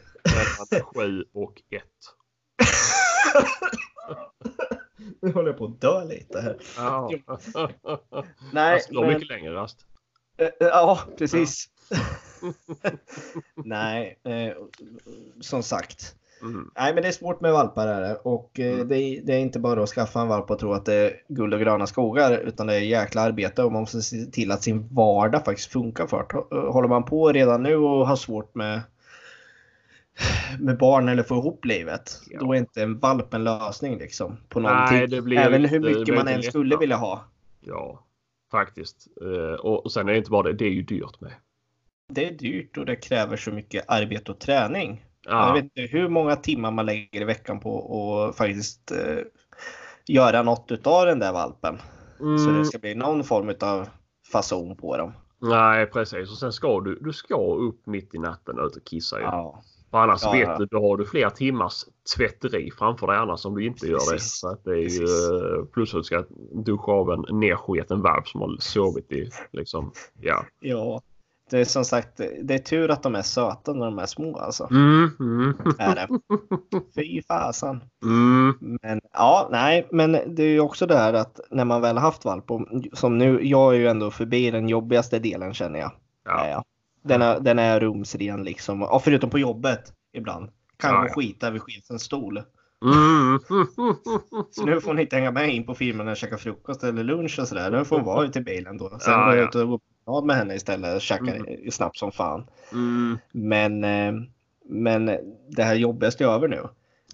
[0.95, 1.85] Sju och ett.
[5.23, 6.57] Nu håller jag på att dö lite här.
[6.77, 7.11] Ja.
[8.53, 9.87] Nej, det var men- mycket längre rast.
[10.41, 11.69] Eh, eh, Ja, precis.
[13.55, 14.57] Nej, eh,
[15.41, 16.15] som sagt.
[16.43, 16.71] Mm.
[16.77, 18.15] Nej, men det är svårt med valpar är det.
[18.15, 18.89] Och eh, Mm.
[18.89, 21.13] det, är, det är inte bara att skaffa en valp och tro att det är
[21.29, 22.39] guld och gröna skogar.
[22.39, 26.07] Utan det är jäkla arbete och man måste se till att sin vardag faktiskt funkar
[26.07, 26.57] för det.
[26.71, 28.81] Håller man på redan nu och har svårt med
[30.61, 32.21] med barn eller få ihop livet.
[32.31, 32.41] Ja.
[32.41, 34.37] Då är inte en valp en lösning liksom.
[34.49, 35.25] På Nej, någonting.
[35.25, 37.25] blir Även hur mycket man än skulle vilja ha.
[37.61, 38.05] Ja,
[38.51, 39.07] faktiskt.
[39.23, 41.33] Eh, Och och sen är det inte bara det, det är ju dyrt med.
[42.13, 45.05] Det är dyrt och det kräver så mycket arbete och träning.
[45.25, 47.73] Jag Ja, vet inte hur många timmar man lägger i veckan på
[48.25, 49.19] att faktiskt eh,
[50.07, 51.79] göra något utav den där valpen.
[52.19, 53.89] Så mm, det ska bli någon form av
[54.33, 55.13] fason på dem.
[55.41, 56.31] nej precis.
[56.31, 59.25] Och sen ska du, du ska upp mitt i natten och ut och kissa ju.
[59.25, 60.59] Ja, För annars Ja, vet ja.
[60.59, 61.85] du, då har du flera timmars
[62.17, 64.13] tvätteri framför dig annars om du inte gör det.
[64.13, 64.39] Precis.
[64.41, 65.31] Så att det är ju, Precis.
[65.31, 69.93] eh, plus att du ska duscha av en nersketen valp som har sovit i liksom,
[70.21, 70.45] ja.
[70.61, 71.01] ja.
[71.51, 74.39] Det är som sagt, det är tur att de är söta när de är små
[74.39, 74.69] alltså.
[74.71, 76.09] Mm, mm, Är det.
[76.95, 77.81] Fy fasen.
[78.05, 81.99] mm, Men ja, nej, men det är ju också det här att när man väl
[81.99, 82.61] haft valp, och,
[82.93, 85.91] som nu, jag är ju ändå förbi den jobbigaste delen känner jag.
[86.25, 86.65] ja.
[87.03, 88.81] Den, är, den är rumsren liksom.
[88.81, 90.51] Ja, förutom på jobbet ibland.
[90.77, 91.13] Kan Ja, gå ja.
[91.13, 92.43] skita vid chefens stol.
[92.85, 93.39] Mm.
[94.51, 97.39] Så nu får hon inte hänga med in på firman och käka frukost eller lunch
[97.39, 97.71] och sådär.
[97.71, 98.89] Nu får hon vara ute i bilen då.
[99.01, 99.49] Sen Ja, går jag ja.
[99.49, 101.71] ut och går på promenad med henne istället och käkar Mm.
[101.71, 102.47] snabbt som fan.
[102.73, 103.19] Mm.
[103.33, 104.13] Men, eh,
[104.65, 105.07] men
[105.49, 106.63] det här jobbigaste är över nu.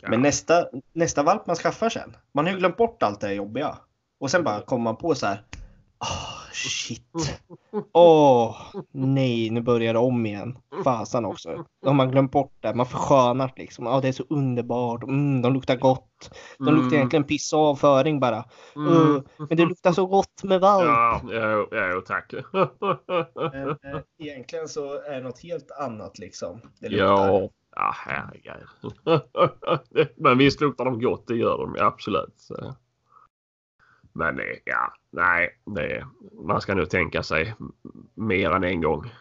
[0.02, 0.08] Ja.
[0.10, 2.16] Men nästa, nästa valp man skaffar sen.
[2.32, 3.78] Man har ju glömt bort allt det här jobbiga.
[4.20, 5.42] Och sen bara kommer man på så här.
[6.00, 7.02] Oh, shit.
[7.92, 10.58] Åh, oh, nej, nu börjar det om igen.
[10.84, 11.64] Fasan också.
[11.82, 12.74] De har man glömt bort det.
[12.74, 13.86] Man förskönar liksom.
[13.86, 15.02] Ja, oh, det är så underbart.
[15.02, 16.30] Mm, de luktar gott.
[16.58, 16.94] De luktar mm.
[16.94, 18.44] egentligen piss och avföring bara.
[18.76, 18.92] Mm.
[18.92, 20.86] Uh, men det luktar så gott med valp.
[20.86, 22.32] Ja, ja, ja tack.
[23.52, 26.60] men, äh, egentligen så är det något helt annat liksom.
[26.80, 27.48] Det ja.
[27.76, 28.66] Ja, herregud.
[30.16, 32.48] men visst luktar de gott, det gör de absolut.
[34.16, 36.06] Men ja, nej, det,
[36.46, 37.54] man ska nog tänka sig
[38.14, 39.12] mer än en gång.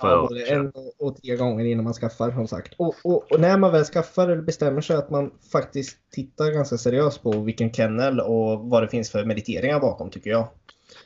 [0.00, 2.74] För ja, både en och tre gånger innan man skaffar som sagt.
[2.76, 6.78] Och, och, och, när man väl skaffar eller bestämmer sig att man faktiskt tittar ganska
[6.78, 10.48] seriöst på vilken kennel och vad det finns för mediteringar bakom tycker jag.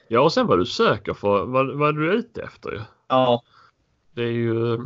[0.09, 2.81] Ja och sen vad du söker för, vad, vad du är ute efter ju.
[3.09, 3.43] Ja.
[4.15, 4.79] Det är ju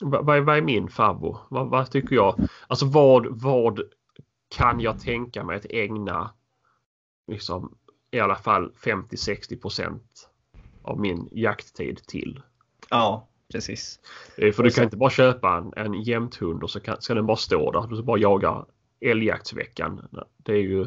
[0.00, 1.38] vad, vad är min favvo?
[1.48, 2.36] Vad, vad, tycker jag?
[2.66, 3.80] Alltså vad, vad
[4.56, 6.30] kan jag tänka mig att ägna
[7.26, 7.76] liksom
[8.10, 10.28] i alla fall 50-60 procent
[10.82, 12.40] av min jakttid till.
[12.90, 14.00] Ja, precis.
[14.36, 17.36] För du kan inte bara köpa en, en jämthund och så kan, ska den bara
[17.36, 17.86] stå där.
[17.86, 18.64] Du ska bara jaga
[19.00, 20.08] älgjaktsveckan.
[20.36, 20.86] Det är ju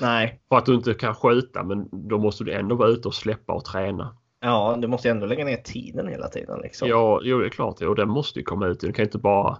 [0.00, 0.40] Nej.
[0.48, 3.52] för att du inte kan skjuta men då måste du ändå vara ute och släppa
[3.52, 4.16] och träna.
[4.40, 6.60] Ja, du måste ändå lägga ner tiden hela tiden.
[6.60, 6.88] Liksom.
[6.88, 7.80] Ja, jo, det är klart.
[7.80, 8.80] Och den måste ju komma ut.
[8.80, 9.58] Du kan inte bara...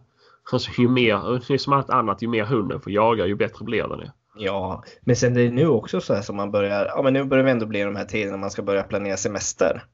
[0.52, 3.64] Alltså, ju mer, det är som allt annat, ju mer hunden får jaga ju bättre
[3.64, 4.10] blir den.
[4.37, 7.24] Ja, men sen det är nu också så här som man börjar, ja men nu
[7.24, 9.85] börjar vi ändå bli de här tiderna man ska börja planera semester.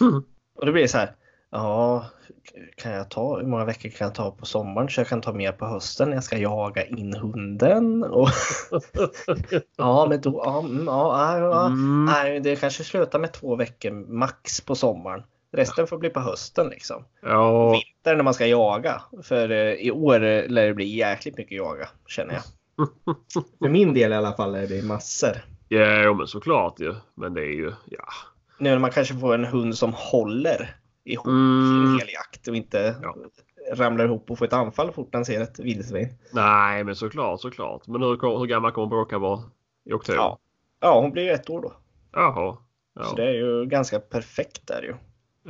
[0.00, 0.22] Mm.
[0.54, 1.14] Och då blir det så här,
[1.50, 2.06] ja,
[2.76, 5.32] kan jag ta, hur många veckor kan jag ta på sommaren så jag kan ta
[5.32, 8.04] mer på hösten när jag ska jaga in hunden?
[8.04, 8.28] Och
[9.76, 12.04] ja, men då, ja, mm, ja, ja, mm.
[12.04, 15.22] nej, det kanske slutar med två veckor max på sommaren.
[15.52, 17.04] Resten får bli på hösten liksom.
[17.22, 17.70] Ja.
[17.70, 19.02] Vinter när man ska jaga.
[19.22, 22.42] För eh, i år lär det bli jäkligt mycket jaga känner jag.
[23.58, 25.44] För min del i alla fall är det massor.
[25.68, 26.94] Ja, men såklart ju.
[27.14, 28.04] Men det är ju, ja.
[28.58, 31.84] Nu när man kanske får en hund som håller ihop mm.
[31.84, 33.16] en hel jakt och inte ja.
[33.74, 36.08] ramlar ihop och får ett anfall fort han ser ett vildsvin.
[36.32, 37.86] Nej, men såklart, såklart.
[37.86, 39.42] Men hur, hur gammal kommer Bråka vara
[39.84, 40.18] i oktober?
[40.18, 40.38] Ja.
[40.80, 41.72] ja, hon blir ett år då.
[42.12, 42.56] Jaha.
[42.94, 43.04] Ja.
[43.04, 44.94] Så det är ju ganska perfekt där ju.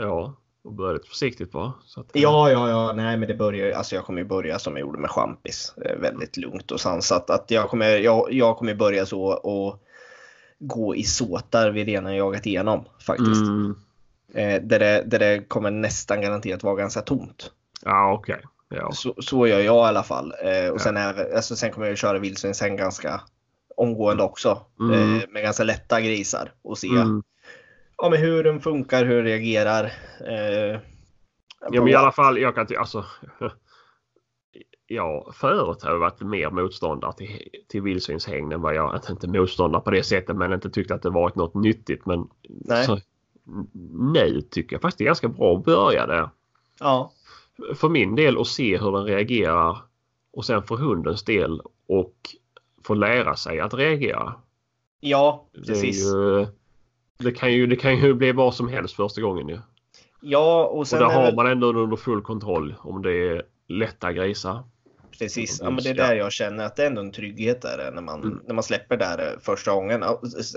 [0.02, 0.34] Ja,
[0.64, 1.72] och börja lite försiktigt bara.
[1.96, 4.80] Att, ja, ja, ja, nej, men det börjar alltså jag kommer ju börja som jag
[4.80, 5.74] gjorde med champis.
[6.00, 7.30] Väldigt lugnt och sansat.
[7.30, 9.82] Att jag kommer, jag, jag kommer börja så och
[10.58, 13.42] gå i såtar vi redan jagat igenom faktiskt.
[13.42, 13.74] Mm.
[14.34, 17.50] Eh, där, det, där det kommer nästan garanterat vara ganska tomt.
[17.84, 18.34] Ja, okej.
[18.34, 18.78] Okay.
[18.78, 18.92] Ja.
[18.92, 20.34] Så, så gör jag i alla fall.
[20.42, 20.78] Eh, och ja.
[20.78, 23.20] sen, är, alltså, sen kommer jag köra vildsvin sen ganska
[23.76, 24.60] omgående också.
[24.80, 25.16] Mm.
[25.16, 27.22] Eh, med ganska lätta grisar och se mm
[28.02, 29.84] ja, men hur den funkar, hur den reagerar.
[30.26, 30.80] Eh,
[31.60, 33.04] ja, men i alla fall, jag kan alltså.
[34.86, 39.82] Ja, förut har jag varit mer motståndare till, till vildsvinshägn än vad jag, inte motståndare
[39.82, 42.06] på det sättet, men inte tyckt att det varit något nyttigt.
[42.06, 42.84] Men Nej.
[42.84, 42.98] Så,
[44.14, 46.30] nu tycker jag faktiskt det är ganska bra att börja där.
[46.80, 47.12] Ja.
[47.74, 49.78] För min del att se hur den reagerar
[50.32, 52.14] och sen för hundens del och
[52.84, 54.34] få lära sig att reagera.
[55.00, 56.12] Ja, precis.
[56.12, 56.46] Det är ju,
[57.22, 59.58] det kan ju, det kan ju bli vad som helst första gången ju.
[60.20, 61.02] Ja, och sen...
[61.02, 61.36] Och där har det...
[61.36, 64.64] man ändå under full kontroll om det är lätta grisar.
[65.18, 67.90] Precis, ja, men det är där jag känner att det är ändå en trygghet där
[67.94, 68.40] när man, mm.
[68.46, 70.04] när man släpper där eh, första gången.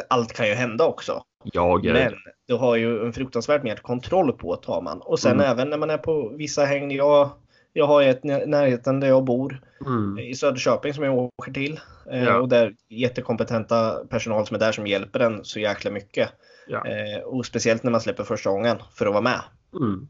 [0.09, 1.23] Allt kan ju hända också.
[1.43, 2.13] Ja, men
[2.47, 5.01] du har ju en fruktansvärt mer kontroll på tar man.
[5.01, 5.45] Och sen mm.
[5.45, 6.91] även när man är på vissa hägn.
[6.91, 7.29] Jag,
[7.73, 10.19] jag har ett närheten där jag bor mm.
[10.19, 11.79] i Söderköping som jag åker till.
[12.11, 12.39] Eh, ja.
[12.39, 16.29] Och där jättekompetenta personal som är där som hjälper en så jäkla mycket.
[16.67, 16.85] Ja.
[16.87, 19.41] Eh, och speciellt när man släpper första gången för att vara med.
[19.81, 20.07] Mm.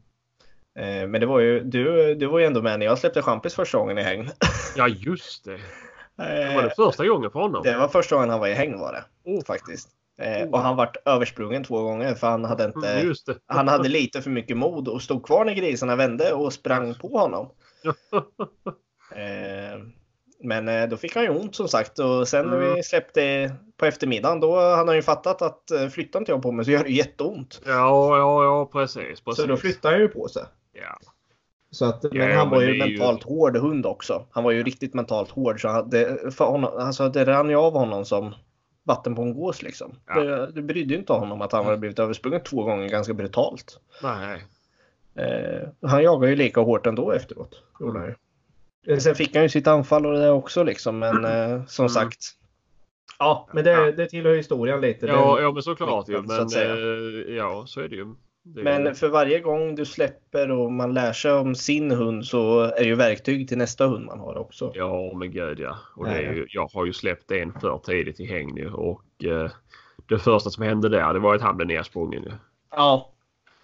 [0.78, 3.54] Eh, men det var ju, du, du var ju ändå med när jag släppte champis
[3.54, 4.30] första gången i hägn.
[4.76, 5.58] Ja just det.
[6.16, 7.62] Det var det första gången för honom?
[7.62, 9.30] Det var första gången han var i hägn var det.
[9.30, 9.44] Oh.
[9.44, 9.88] Faktiskt.
[10.18, 12.88] Eh, och han vart översprungen två gånger för han hade inte...
[12.88, 13.14] Mm,
[13.46, 17.18] han hade lite för mycket mod och stod kvar när grisarna vände och sprang på
[17.18, 17.50] honom.
[19.14, 19.80] eh,
[20.40, 22.82] men eh, då fick han ju ont som sagt och sen när vi mm.
[22.82, 26.64] släppte på eftermiddagen då hade han ju fattat att eh, flyttar inte jag på mig
[26.64, 27.60] så gör det jätteont.
[27.66, 29.42] Ja, ja, ja precis, precis.
[29.42, 30.42] Så då flyttade han ju på sig.
[30.72, 30.98] Ja.
[31.70, 33.28] Så att, ja, men han var ju mentalt ju...
[33.28, 34.26] hård hund också.
[34.30, 35.60] Han var ju riktigt mentalt hård.
[35.60, 38.34] Så han, det, för honom, alltså, det rann ju av honom som
[38.84, 39.94] vatten på en gås liksom.
[40.06, 40.20] Ja.
[40.20, 43.80] Det, det brydde inte honom att han hade blivit översprungen två gånger ganska brutalt.
[44.02, 44.44] Nej.
[45.14, 47.62] Eh, han jagade ju lika hårt ändå efteråt.
[47.80, 48.14] Eh,
[48.98, 50.98] sen fick han ju sitt anfall och det där också liksom.
[50.98, 51.88] Men eh, som mm.
[51.88, 52.20] sagt.
[53.18, 55.06] Ja, men det, det tillhör historien lite.
[55.06, 56.22] Ja, ja men såklart ju.
[56.22, 58.14] Men så eh, ja, så är det ju.
[58.48, 62.60] Det men för varje gång du släpper och man lär sig om sin hund så
[62.60, 64.72] är det ju verktyg till nästa hund man har också.
[64.74, 65.78] Ja men gud ja.
[65.96, 69.24] Och det är ju, jag har ju släppt en för tidigt i häng nu och
[69.24, 69.50] eh,
[70.08, 72.32] det första som hände där det var att han blev nersprungen.
[72.70, 73.12] Ja.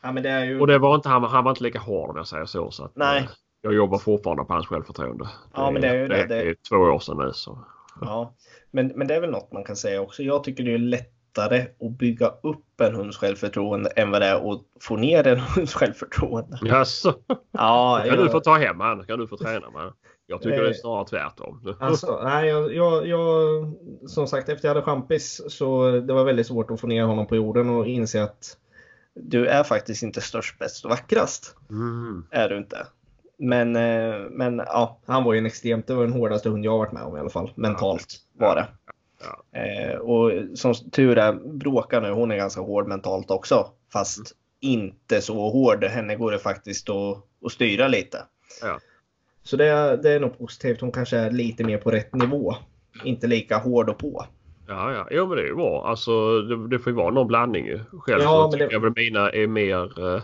[0.02, 0.60] ja men det är ju...
[0.60, 2.70] Och det var inte, han, han var inte lika hård om jag säger så.
[2.70, 3.28] så att, Nej.
[3.62, 5.28] Eh, Jag jobbar fortfarande på hans självförtroende.
[5.54, 6.26] Ja, men det är ju det.
[6.26, 6.42] det.
[6.42, 7.30] är två år sedan nu.
[7.34, 7.58] Så.
[8.00, 8.34] Ja,
[8.70, 10.22] men, men det är väl något man kan säga också.
[10.22, 14.52] Jag tycker det är lättare att bygga upp en hunds självförtroende än vad det är
[14.52, 16.58] att få ner en hunds självförtroende.
[16.62, 17.14] Jaså?
[17.50, 19.04] Ja, Kan du jag, få ta hem han?
[19.04, 19.92] Kan du få träna med
[20.26, 21.74] Jag tycker Eh, det är snarare tvärtom.
[21.80, 23.72] alltså, nej, jag, jag, jag,
[24.06, 27.26] som sagt efter jag hade champis så det var väldigt svårt att få ner honom
[27.26, 28.56] på jorden och inse att
[29.14, 31.56] du är faktiskt inte störst, bäst och vackrast.
[31.70, 32.26] Mm.
[32.30, 32.86] Är du inte.
[33.44, 36.78] Men, eh, men ja, han var ju en extremt, det var den hårdaste hund jag
[36.78, 37.50] varit med om i alla fall.
[37.54, 38.06] Mentalt
[38.38, 38.66] var det.
[39.24, 39.58] Ja.
[39.60, 43.66] Eh, och som tur är, Bråka nu, hon är ganska hård mentalt också.
[43.92, 44.18] Fast
[44.64, 44.80] Mm.
[44.80, 45.84] inte så hård.
[45.84, 48.18] Henne går det faktiskt att, att styra lite.
[48.62, 48.78] Ja.
[49.42, 50.80] Så det, är- det är nog positivt.
[50.80, 52.54] Hon kanske är lite mer på rätt nivå.
[53.04, 54.24] Inte lika hård och på.
[54.68, 55.08] Ja, ja.
[55.10, 55.84] Jo, men det är ju bra.
[55.86, 57.80] Alltså, det, det får ju vara någon blandning ju.
[57.92, 60.22] Själv Ja, så tycker det- jag väl mina är mer eh,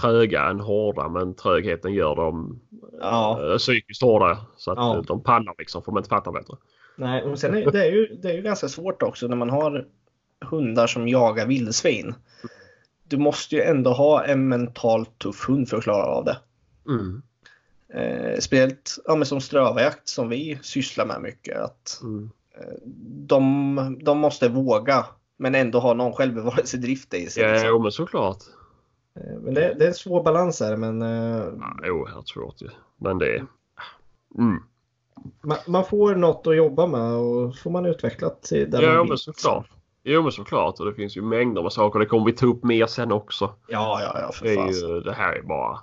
[0.00, 1.08] tröga än hårda.
[1.08, 2.60] Men trögheten gör dem
[3.00, 3.50] Ja.
[3.52, 4.46] eh, psykiskt hårda.
[4.56, 4.96] Så att Ja.
[4.96, 6.54] eh, de pallar liksom för de inte fattar bättre.
[6.96, 9.50] Nej, och sen är, det, är ju, det är ju ganska svårt också när man
[9.50, 9.86] har
[10.50, 12.14] hundar som jagar vildsvin.
[13.08, 16.36] Du måste ju ändå ha en mentalt tuff hund för att klara av det.
[16.88, 17.22] Mm.
[17.94, 21.56] Eh, speciellt ja, men som strövarjakt som vi sysslar med mycket.
[21.60, 22.30] Att Mm.
[23.26, 27.42] de, de måste våga men ändå ha någon självbevarelsedrift i sig.
[27.42, 27.82] Ja, liksom.
[27.82, 28.38] men såklart.
[29.16, 31.44] Eh, Men det, det är en svår balans här men eh,
[31.82, 32.68] Ja, oerhört svårt ju.
[32.96, 33.46] Men det är...
[34.38, 34.62] Mm.
[35.42, 39.02] man, man får något att jobba med och får man utvecklat till där man Ja,
[39.02, 39.08] vill.
[39.08, 39.66] men såklart.
[40.06, 40.80] Jo, men såklart.
[40.80, 41.98] Och det finns ju mängder med saker.
[41.98, 43.54] Det kommer vi ta upp mer sen också.
[43.68, 45.80] Ja, ja, ja för Det, ju, det här är bara...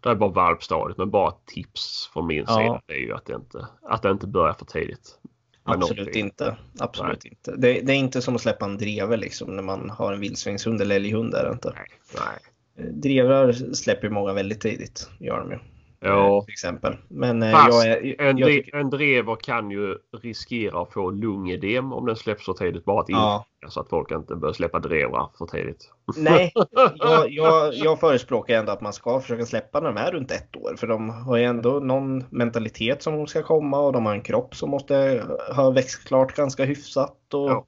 [0.00, 0.98] Det är bara valpstadiet.
[0.98, 2.56] Men bara ett tips från min Ja.
[2.56, 2.82] sida.
[2.86, 5.18] Det är ju att det inte, att det inte börjar för tidigt.
[5.64, 6.24] Absolut någonting.
[6.24, 6.56] inte.
[6.78, 7.54] Absolut inte.
[7.56, 10.80] Det, det är inte som att släppa en dreve liksom när man har en vildsvinshund
[10.80, 11.34] eller älghund.
[11.34, 11.72] Är det inte.
[11.74, 11.86] Nej.
[12.14, 12.38] Nej.
[12.78, 15.10] Eh, Drevar släpper många väldigt tidigt.
[15.20, 15.58] Gör de ju.
[16.00, 16.38] Ja.
[16.38, 16.96] Eh, Till exempel.
[17.08, 18.06] Men eh, Fast jag.
[18.06, 22.44] En, jag dre- tycker, en drever kan ju riskera att få lungedem om den släpps
[22.44, 22.84] för tidigt.
[22.84, 25.90] Bara att ja, inte, så att folk inte börjar släppa drevrar för tidigt.
[26.16, 26.52] nej,
[26.96, 30.56] jag, jag, jag förespråkar ändå att man ska försöka släppa när de är runt ett
[30.56, 30.74] år.
[30.76, 34.54] För de har ju ändå någon mentalitet som ska komma och de har en kropp
[34.56, 35.24] som måste
[35.56, 37.34] ha växt klart ganska hyfsat.
[37.34, 37.66] Och, ja.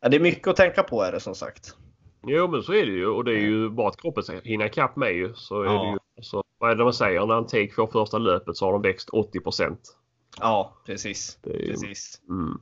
[0.00, 0.08] Ja.
[0.08, 1.76] det är mycket att tänka på är det som sagt.
[2.26, 4.66] Jo men så är det ju och det är ju bara att kroppen ska hinna
[4.66, 5.32] ikapp med ju.
[5.34, 5.82] Så är Ja.
[5.84, 7.26] det ju alltså, vad är det man säger?
[7.26, 9.76] När en tik får första löpet så har de växt 80%
[10.40, 11.38] Ja, precis.
[11.42, 12.20] Är precis.
[12.28, 12.60] mm.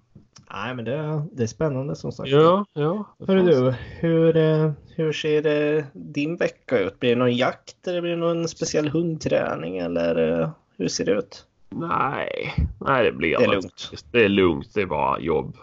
[0.54, 2.28] Nej, men det, det är spännande som sagt.
[2.30, 3.14] Ja, ja.
[3.26, 7.00] Hörru du, hur, eh, hur ser eh, din vecka ut?
[7.00, 11.12] Blir det någon jakt eller blir det någon speciell hundträning eller eh, hur ser det
[11.12, 11.46] ut?
[11.70, 13.90] Nej, nej det blir Det är lugnt.
[14.12, 14.74] Det är lugnt.
[14.74, 15.56] Det är bara jobb.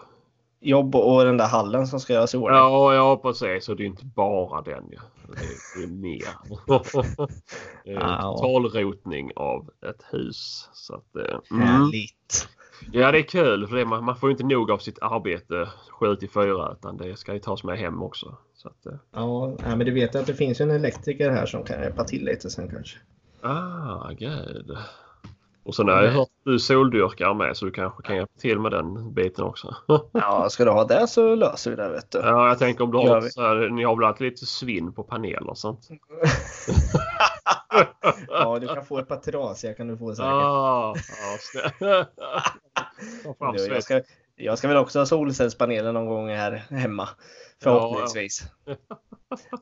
[0.60, 2.58] Jobb och den där hallen som ska göras i ordning.
[2.58, 3.68] Ja, ja precis.
[3.68, 4.98] Och det är inte bara den ju.
[5.76, 6.28] Det är, mer.
[7.84, 8.36] Ja.
[8.38, 10.68] Totalrotning av ett hus.
[10.72, 11.66] Så att, eh, mm.
[11.66, 12.48] Härligt.
[12.92, 15.68] Ja det är kul för det, man, man får ju inte nog av sitt arbete
[15.90, 18.36] 7 till 4 utan det ska ju tas med hem också.
[18.54, 21.80] Så att, eh, Ja, men du vet att det finns en elektriker här som kan
[21.80, 22.98] hjälpa till lite sen kanske.
[23.42, 24.76] ah, gud.
[25.70, 28.58] Och sen har jag hört att du soldyrkar med så du kanske kan hjälpa till
[28.58, 29.76] med den biten också.
[30.12, 32.18] Ja, ska du ha det så löser vi det vet du.
[32.18, 35.02] ja, jag tänker om du har så här, ni har väl alltid lite svinn på
[35.02, 35.88] paneler och sånt?
[38.28, 40.26] Ja, du kan få ett par trasiga kan du få säkert.
[40.26, 40.94] Ah,
[41.80, 44.02] ja, jag, ska,
[44.36, 47.08] jag ska väl också ha solcellspaneler någon gång här hemma.
[47.62, 48.42] Förhoppningsvis.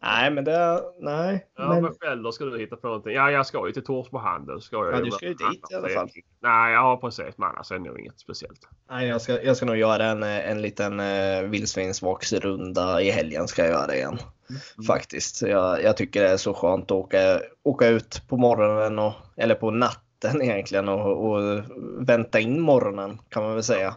[0.03, 0.83] Nej, men det...
[0.99, 1.47] Nej.
[1.57, 3.13] Ja, men, men själv då ska du hitta på någonting.
[3.13, 4.61] Ja, jag ska ju till Torsby handel.
[4.61, 6.09] Ska jag Ja, du ska ju dit i alla fall.
[6.41, 7.39] Nej, ja precis.
[7.39, 8.69] Men annars är det nog inget speciellt.
[8.91, 13.49] nej, jag, ska, jag ska nog göra en, eh, en liten uh, vildsvinsvaksrunda i helgen.
[13.49, 14.19] Ska jag göra igen.
[14.51, 14.87] Mm.
[14.87, 15.43] Faktiskt.
[15.43, 19.55] Jag, jag tycker det är så skönt att åka, åka ut på morgonen och, eller
[19.55, 21.63] på natten egentligen och, och
[21.99, 23.89] vänta in morgonen kan man väl säga.
[23.89, 23.95] Eh,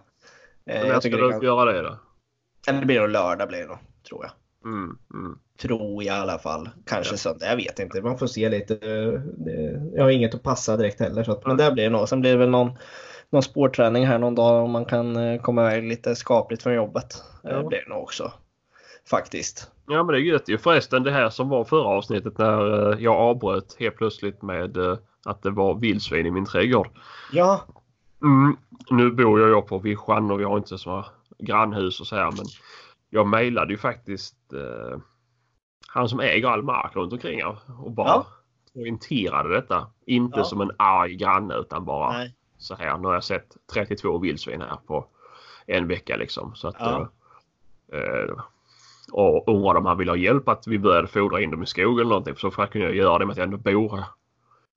[0.65, 1.98] Men när jag ska du kan, göra det då?
[2.68, 3.78] eller det blir nog lördag blir det nog,
[4.12, 4.32] tror jag.
[4.72, 5.38] Mm, mm.
[5.62, 6.70] Tror jag i alla fall.
[6.86, 7.18] Kanske Ja.
[7.18, 8.02] söndag, jag vet inte.
[8.02, 8.74] Man får se lite.
[8.74, 11.24] eh, Det, jag har inget att passa direkt heller.
[11.24, 12.10] Så att, men där blir det nog.
[12.10, 12.72] Sen blir det väl någon,
[13.30, 17.24] någon spårträning här någon dag om man kan eh, komma iväg lite skapligt från jobbet.
[17.44, 17.64] Eh, Ja.
[17.68, 18.32] blir det nog också.
[19.10, 19.72] Faktiskt.
[19.88, 20.58] Ja men det är gött ju.
[20.58, 24.78] Förresten det här som var förra avsnittet när jag avbröt helt plötsligt med
[25.26, 26.88] att det var vildsvin i min trädgård.
[27.32, 27.62] Ja,
[28.24, 28.58] Mm.
[28.90, 31.06] Nu bor jag på vischan och vi har inte så
[31.40, 32.46] grannhus och så här men
[33.14, 35.00] jag mejlade ju faktiskt eh,
[35.88, 37.46] han som äger all mark runt omkring
[37.84, 38.26] och bara Ja.
[38.74, 39.88] poängterade detta.
[40.06, 40.44] Inte Ja.
[40.44, 42.36] som en arg granne utan bara nej.
[42.58, 42.98] så här.
[42.98, 45.06] Nu har jag sett 32 vildsvin här på
[45.66, 46.56] en vecka liksom.
[46.56, 47.10] Så att, Ja.
[47.94, 48.36] eh, eh,
[49.14, 52.00] och undrade om han ville ha hjälp att vi började fodra in dem i skogen
[52.00, 52.36] eller någonting.
[52.36, 54.06] Så för att kunna göra det med att jag ändå bor här.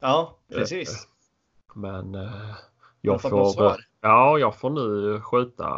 [0.01, 1.09] Ja, precis.
[1.74, 2.20] Men eh,
[3.01, 5.69] Jag jag får får, ja, jag får nu skjuta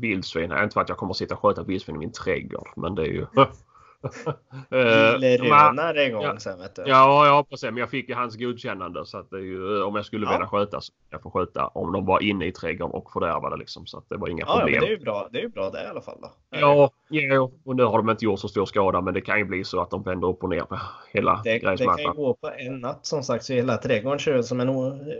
[0.00, 0.52] vildsvin.
[0.52, 2.68] Inte för att jag kommer att sitta och skjuta vildsvin i min trädgård.
[2.76, 3.26] Men det är ju...
[4.70, 6.38] Eh, men- Rönar en gång ja.
[6.38, 6.82] sen vet du.
[6.86, 7.64] Ja, ja precis.
[7.70, 10.32] Men jag fick ju hans godkännande så att det är ju, om jag skulle Ja.
[10.32, 13.86] vilja skjuta så jag får skjuta om de var inne i trädgården och fördärvade liksom.
[13.86, 14.80] Så att det var inga Ja, problem.
[14.80, 15.28] det är ju bra.
[15.32, 16.30] Det är ju bra det i alla fall då.
[16.50, 19.44] Ja, ja, och nu har de inte gjort så stor skada men det kan ju
[19.44, 20.78] bli så att de vänder upp och ner på
[21.12, 22.16] hela Det, det kan ju gräsmattan.
[22.16, 24.68] gå på en natt som sagt så hela trädgården ser ut som en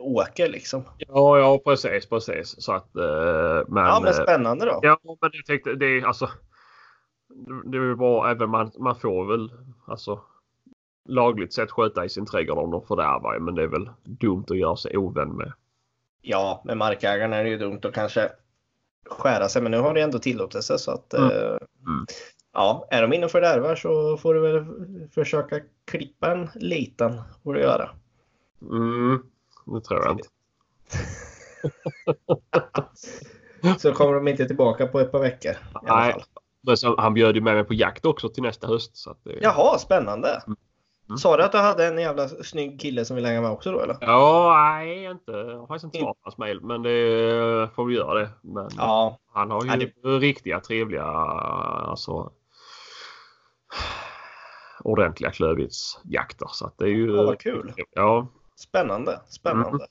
[0.01, 0.85] åker liksom.
[0.99, 2.63] Ja, ja precis, precis.
[2.63, 3.03] Så att, eh,
[3.69, 4.79] men, Ja men eh, spännande då.
[4.83, 6.29] ja, men jag tänkte det är alltså.
[7.65, 9.53] Det är bra även man, man får väl
[9.85, 10.21] alltså
[11.09, 14.45] lagligt sett sköta i sin trädgård om de fördärvar ju, men det är väl dumt
[14.51, 15.53] att göra sig ovän med.
[16.23, 18.31] Ja, med markägarna är det ju dumt att kanske
[19.11, 21.31] skära sig men nu har det ändå tillåtelse så att Mm.
[21.31, 21.57] eh,
[21.87, 22.07] Mm.
[22.53, 24.65] ja, är de inne och fördärvar så får du väl
[25.15, 27.21] försöka klippa en liten.
[27.45, 27.91] Får du göra.
[28.63, 29.23] Mm,
[29.67, 30.29] det tror jag inte.
[33.79, 35.53] Så kommer de inte tillbaka på ett par veckor.
[35.83, 36.15] Nej.
[36.69, 38.97] Men så, han bjöd ju med mig på jakt också till nästa höst.
[38.97, 40.43] Så att det, Jaha, spännande.
[40.47, 41.19] Mm.
[41.19, 43.81] Sa du att du hade en jävla snygg kille som vill hänga med också då
[43.81, 43.97] eller?
[44.01, 45.33] Ja, nej inte.
[45.33, 48.29] Jag har faktiskt inte svarat hans mejl men det får vi göra det.
[48.43, 52.33] Men Ja, han har ju Ja, riktiga trevliga alltså
[54.81, 56.49] ordentliga klövviltsjakter.
[56.53, 57.17] Så att det är ju...
[57.17, 57.73] Ja, vad kul.
[57.91, 58.27] Ja,
[58.57, 59.21] spännande.
[59.29, 59.87] Spännande.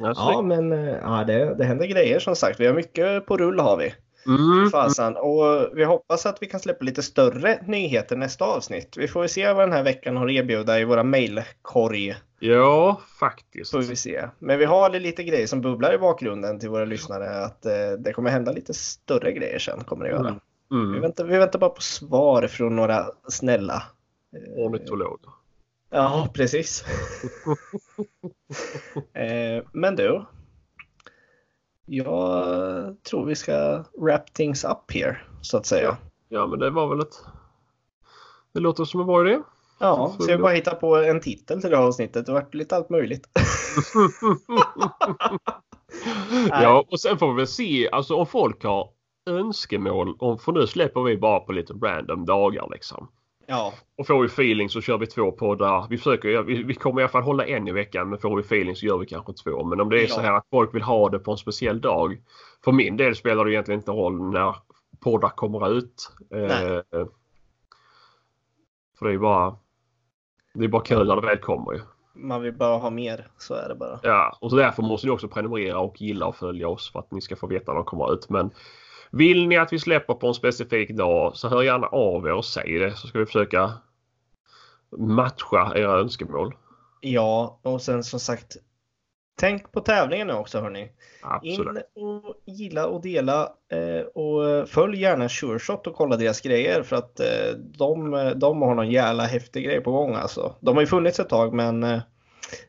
[0.00, 2.60] alltså, Ja, men eh, ja, det, det händer grejer som sagt.
[2.60, 3.94] Vi har mycket på rull har vi.
[4.26, 5.16] Mm, Fasen.
[5.16, 8.96] Och vi hoppas att vi kan släppa lite större nyheter nästa avsnitt.
[8.96, 12.14] Vi får se vad den här veckan har att erbjuda i våra mejlkorg.
[12.38, 13.70] ja, faktiskt.
[13.70, 14.28] Får vi se.
[14.38, 17.44] Men vi har lite grejer som bubblar i bakgrunden till våra lyssnare.
[17.44, 19.84] Att eh, det kommer hända lite större grejer sen.
[19.84, 20.20] Kommer det göra.
[20.28, 20.40] Mm.
[20.70, 21.00] Vi, Mm.
[21.00, 23.82] väntar, vi väntar bara på svar från några snälla.
[24.36, 25.20] eh, Ornitolog.
[25.90, 26.84] Ja, precis.
[29.14, 30.24] eh, men du.
[31.92, 35.96] Jag tror vi ska wrap things up here så att säga.
[36.28, 37.24] Ja, men det var väl ett...
[38.52, 39.38] Det låter som en bra idé.
[39.78, 42.26] Ja, ska vi bara hitta på en titel till det här avsnittet.
[42.26, 43.28] Det vart lite allt möjligt.
[46.48, 48.88] ja, och sen får vi väl se alltså om folk har
[49.26, 50.16] önskemål.
[50.18, 53.08] Om, för nu släpper vi bara på lite random dagar liksom.
[53.50, 55.86] Ja, Och får vi feeling så kör vi två poddar.
[55.90, 58.42] Vi försöker, vi, vi kommer i alla fall hålla en i veckan men får vi
[58.42, 59.64] feeling så gör vi kanske två.
[59.64, 60.08] Men om det är Ja.
[60.14, 62.22] så här att folk vill ha det på en speciell dag.
[62.64, 64.56] För min del spelar det egentligen inte roll när
[65.00, 66.12] poddar kommer ut.
[66.30, 66.74] Nej.
[66.76, 67.06] Eh,
[68.98, 69.56] för det är bara
[70.54, 71.80] det är bara kul när det väl kommer ju.
[72.14, 73.26] man vill bara ha mer.
[73.38, 74.00] Så är det bara.
[74.02, 77.10] Ja, och så därför måste ni också prenumerera och gilla och följa oss för att
[77.10, 78.30] ni ska få veta när de kommer ut.
[78.30, 78.50] Men
[79.10, 82.44] vill ni att vi släpper på en specifik dag så hör gärna av er och
[82.44, 83.72] säg det så ska vi försöka
[84.98, 86.54] matcha era önskemål.
[87.00, 88.56] Ja, och sen som sagt.
[89.40, 90.92] Tänk på tävlingen nu också hörni.
[91.22, 91.84] Absolut.
[91.94, 96.96] In och gilla och dela eh, och följ gärna SureShot och kolla deras grejer för
[96.96, 100.54] att eh, de, de har någon jävla häftig grej på gång alltså.
[100.60, 102.00] De har ju funnits ett tag men eh,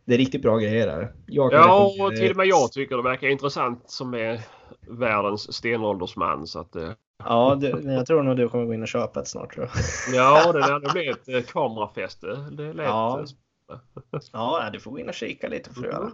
[0.05, 1.13] det är riktigt bra grejer där.
[1.26, 4.41] Ja, och till och med jag tycker det verkar intressant som är
[4.88, 6.48] världens stenåldersman.
[6.48, 6.91] Så att, eh,
[7.23, 10.15] Ja, det, jag tror nog du kommer gå in och köpa ett snart tror jag.
[10.15, 12.27] ja, det där det blir ett eh, kamerafäste.
[12.52, 13.19] Det lät Ja.
[13.69, 13.77] eh,
[14.34, 16.11] Ja, du får gå in och kika lite för göra.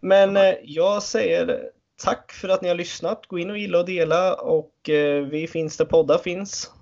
[0.00, 1.70] Men eh, jag säger
[2.04, 3.26] tack för att ni har lyssnat.
[3.26, 6.72] Gå in och gilla och dela och eh, vi finns där poddar finns.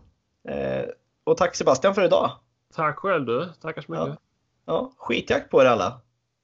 [1.25, 2.31] Och tack Sebastian för idag.
[2.75, 3.49] Tack själv du.
[3.61, 4.07] Tackar så mycket.
[4.09, 4.17] Ja.
[4.65, 6.01] Ja, skitjakt på er alla.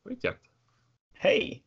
[0.08, 0.40] Skitjakt.
[1.14, 1.62] Hej!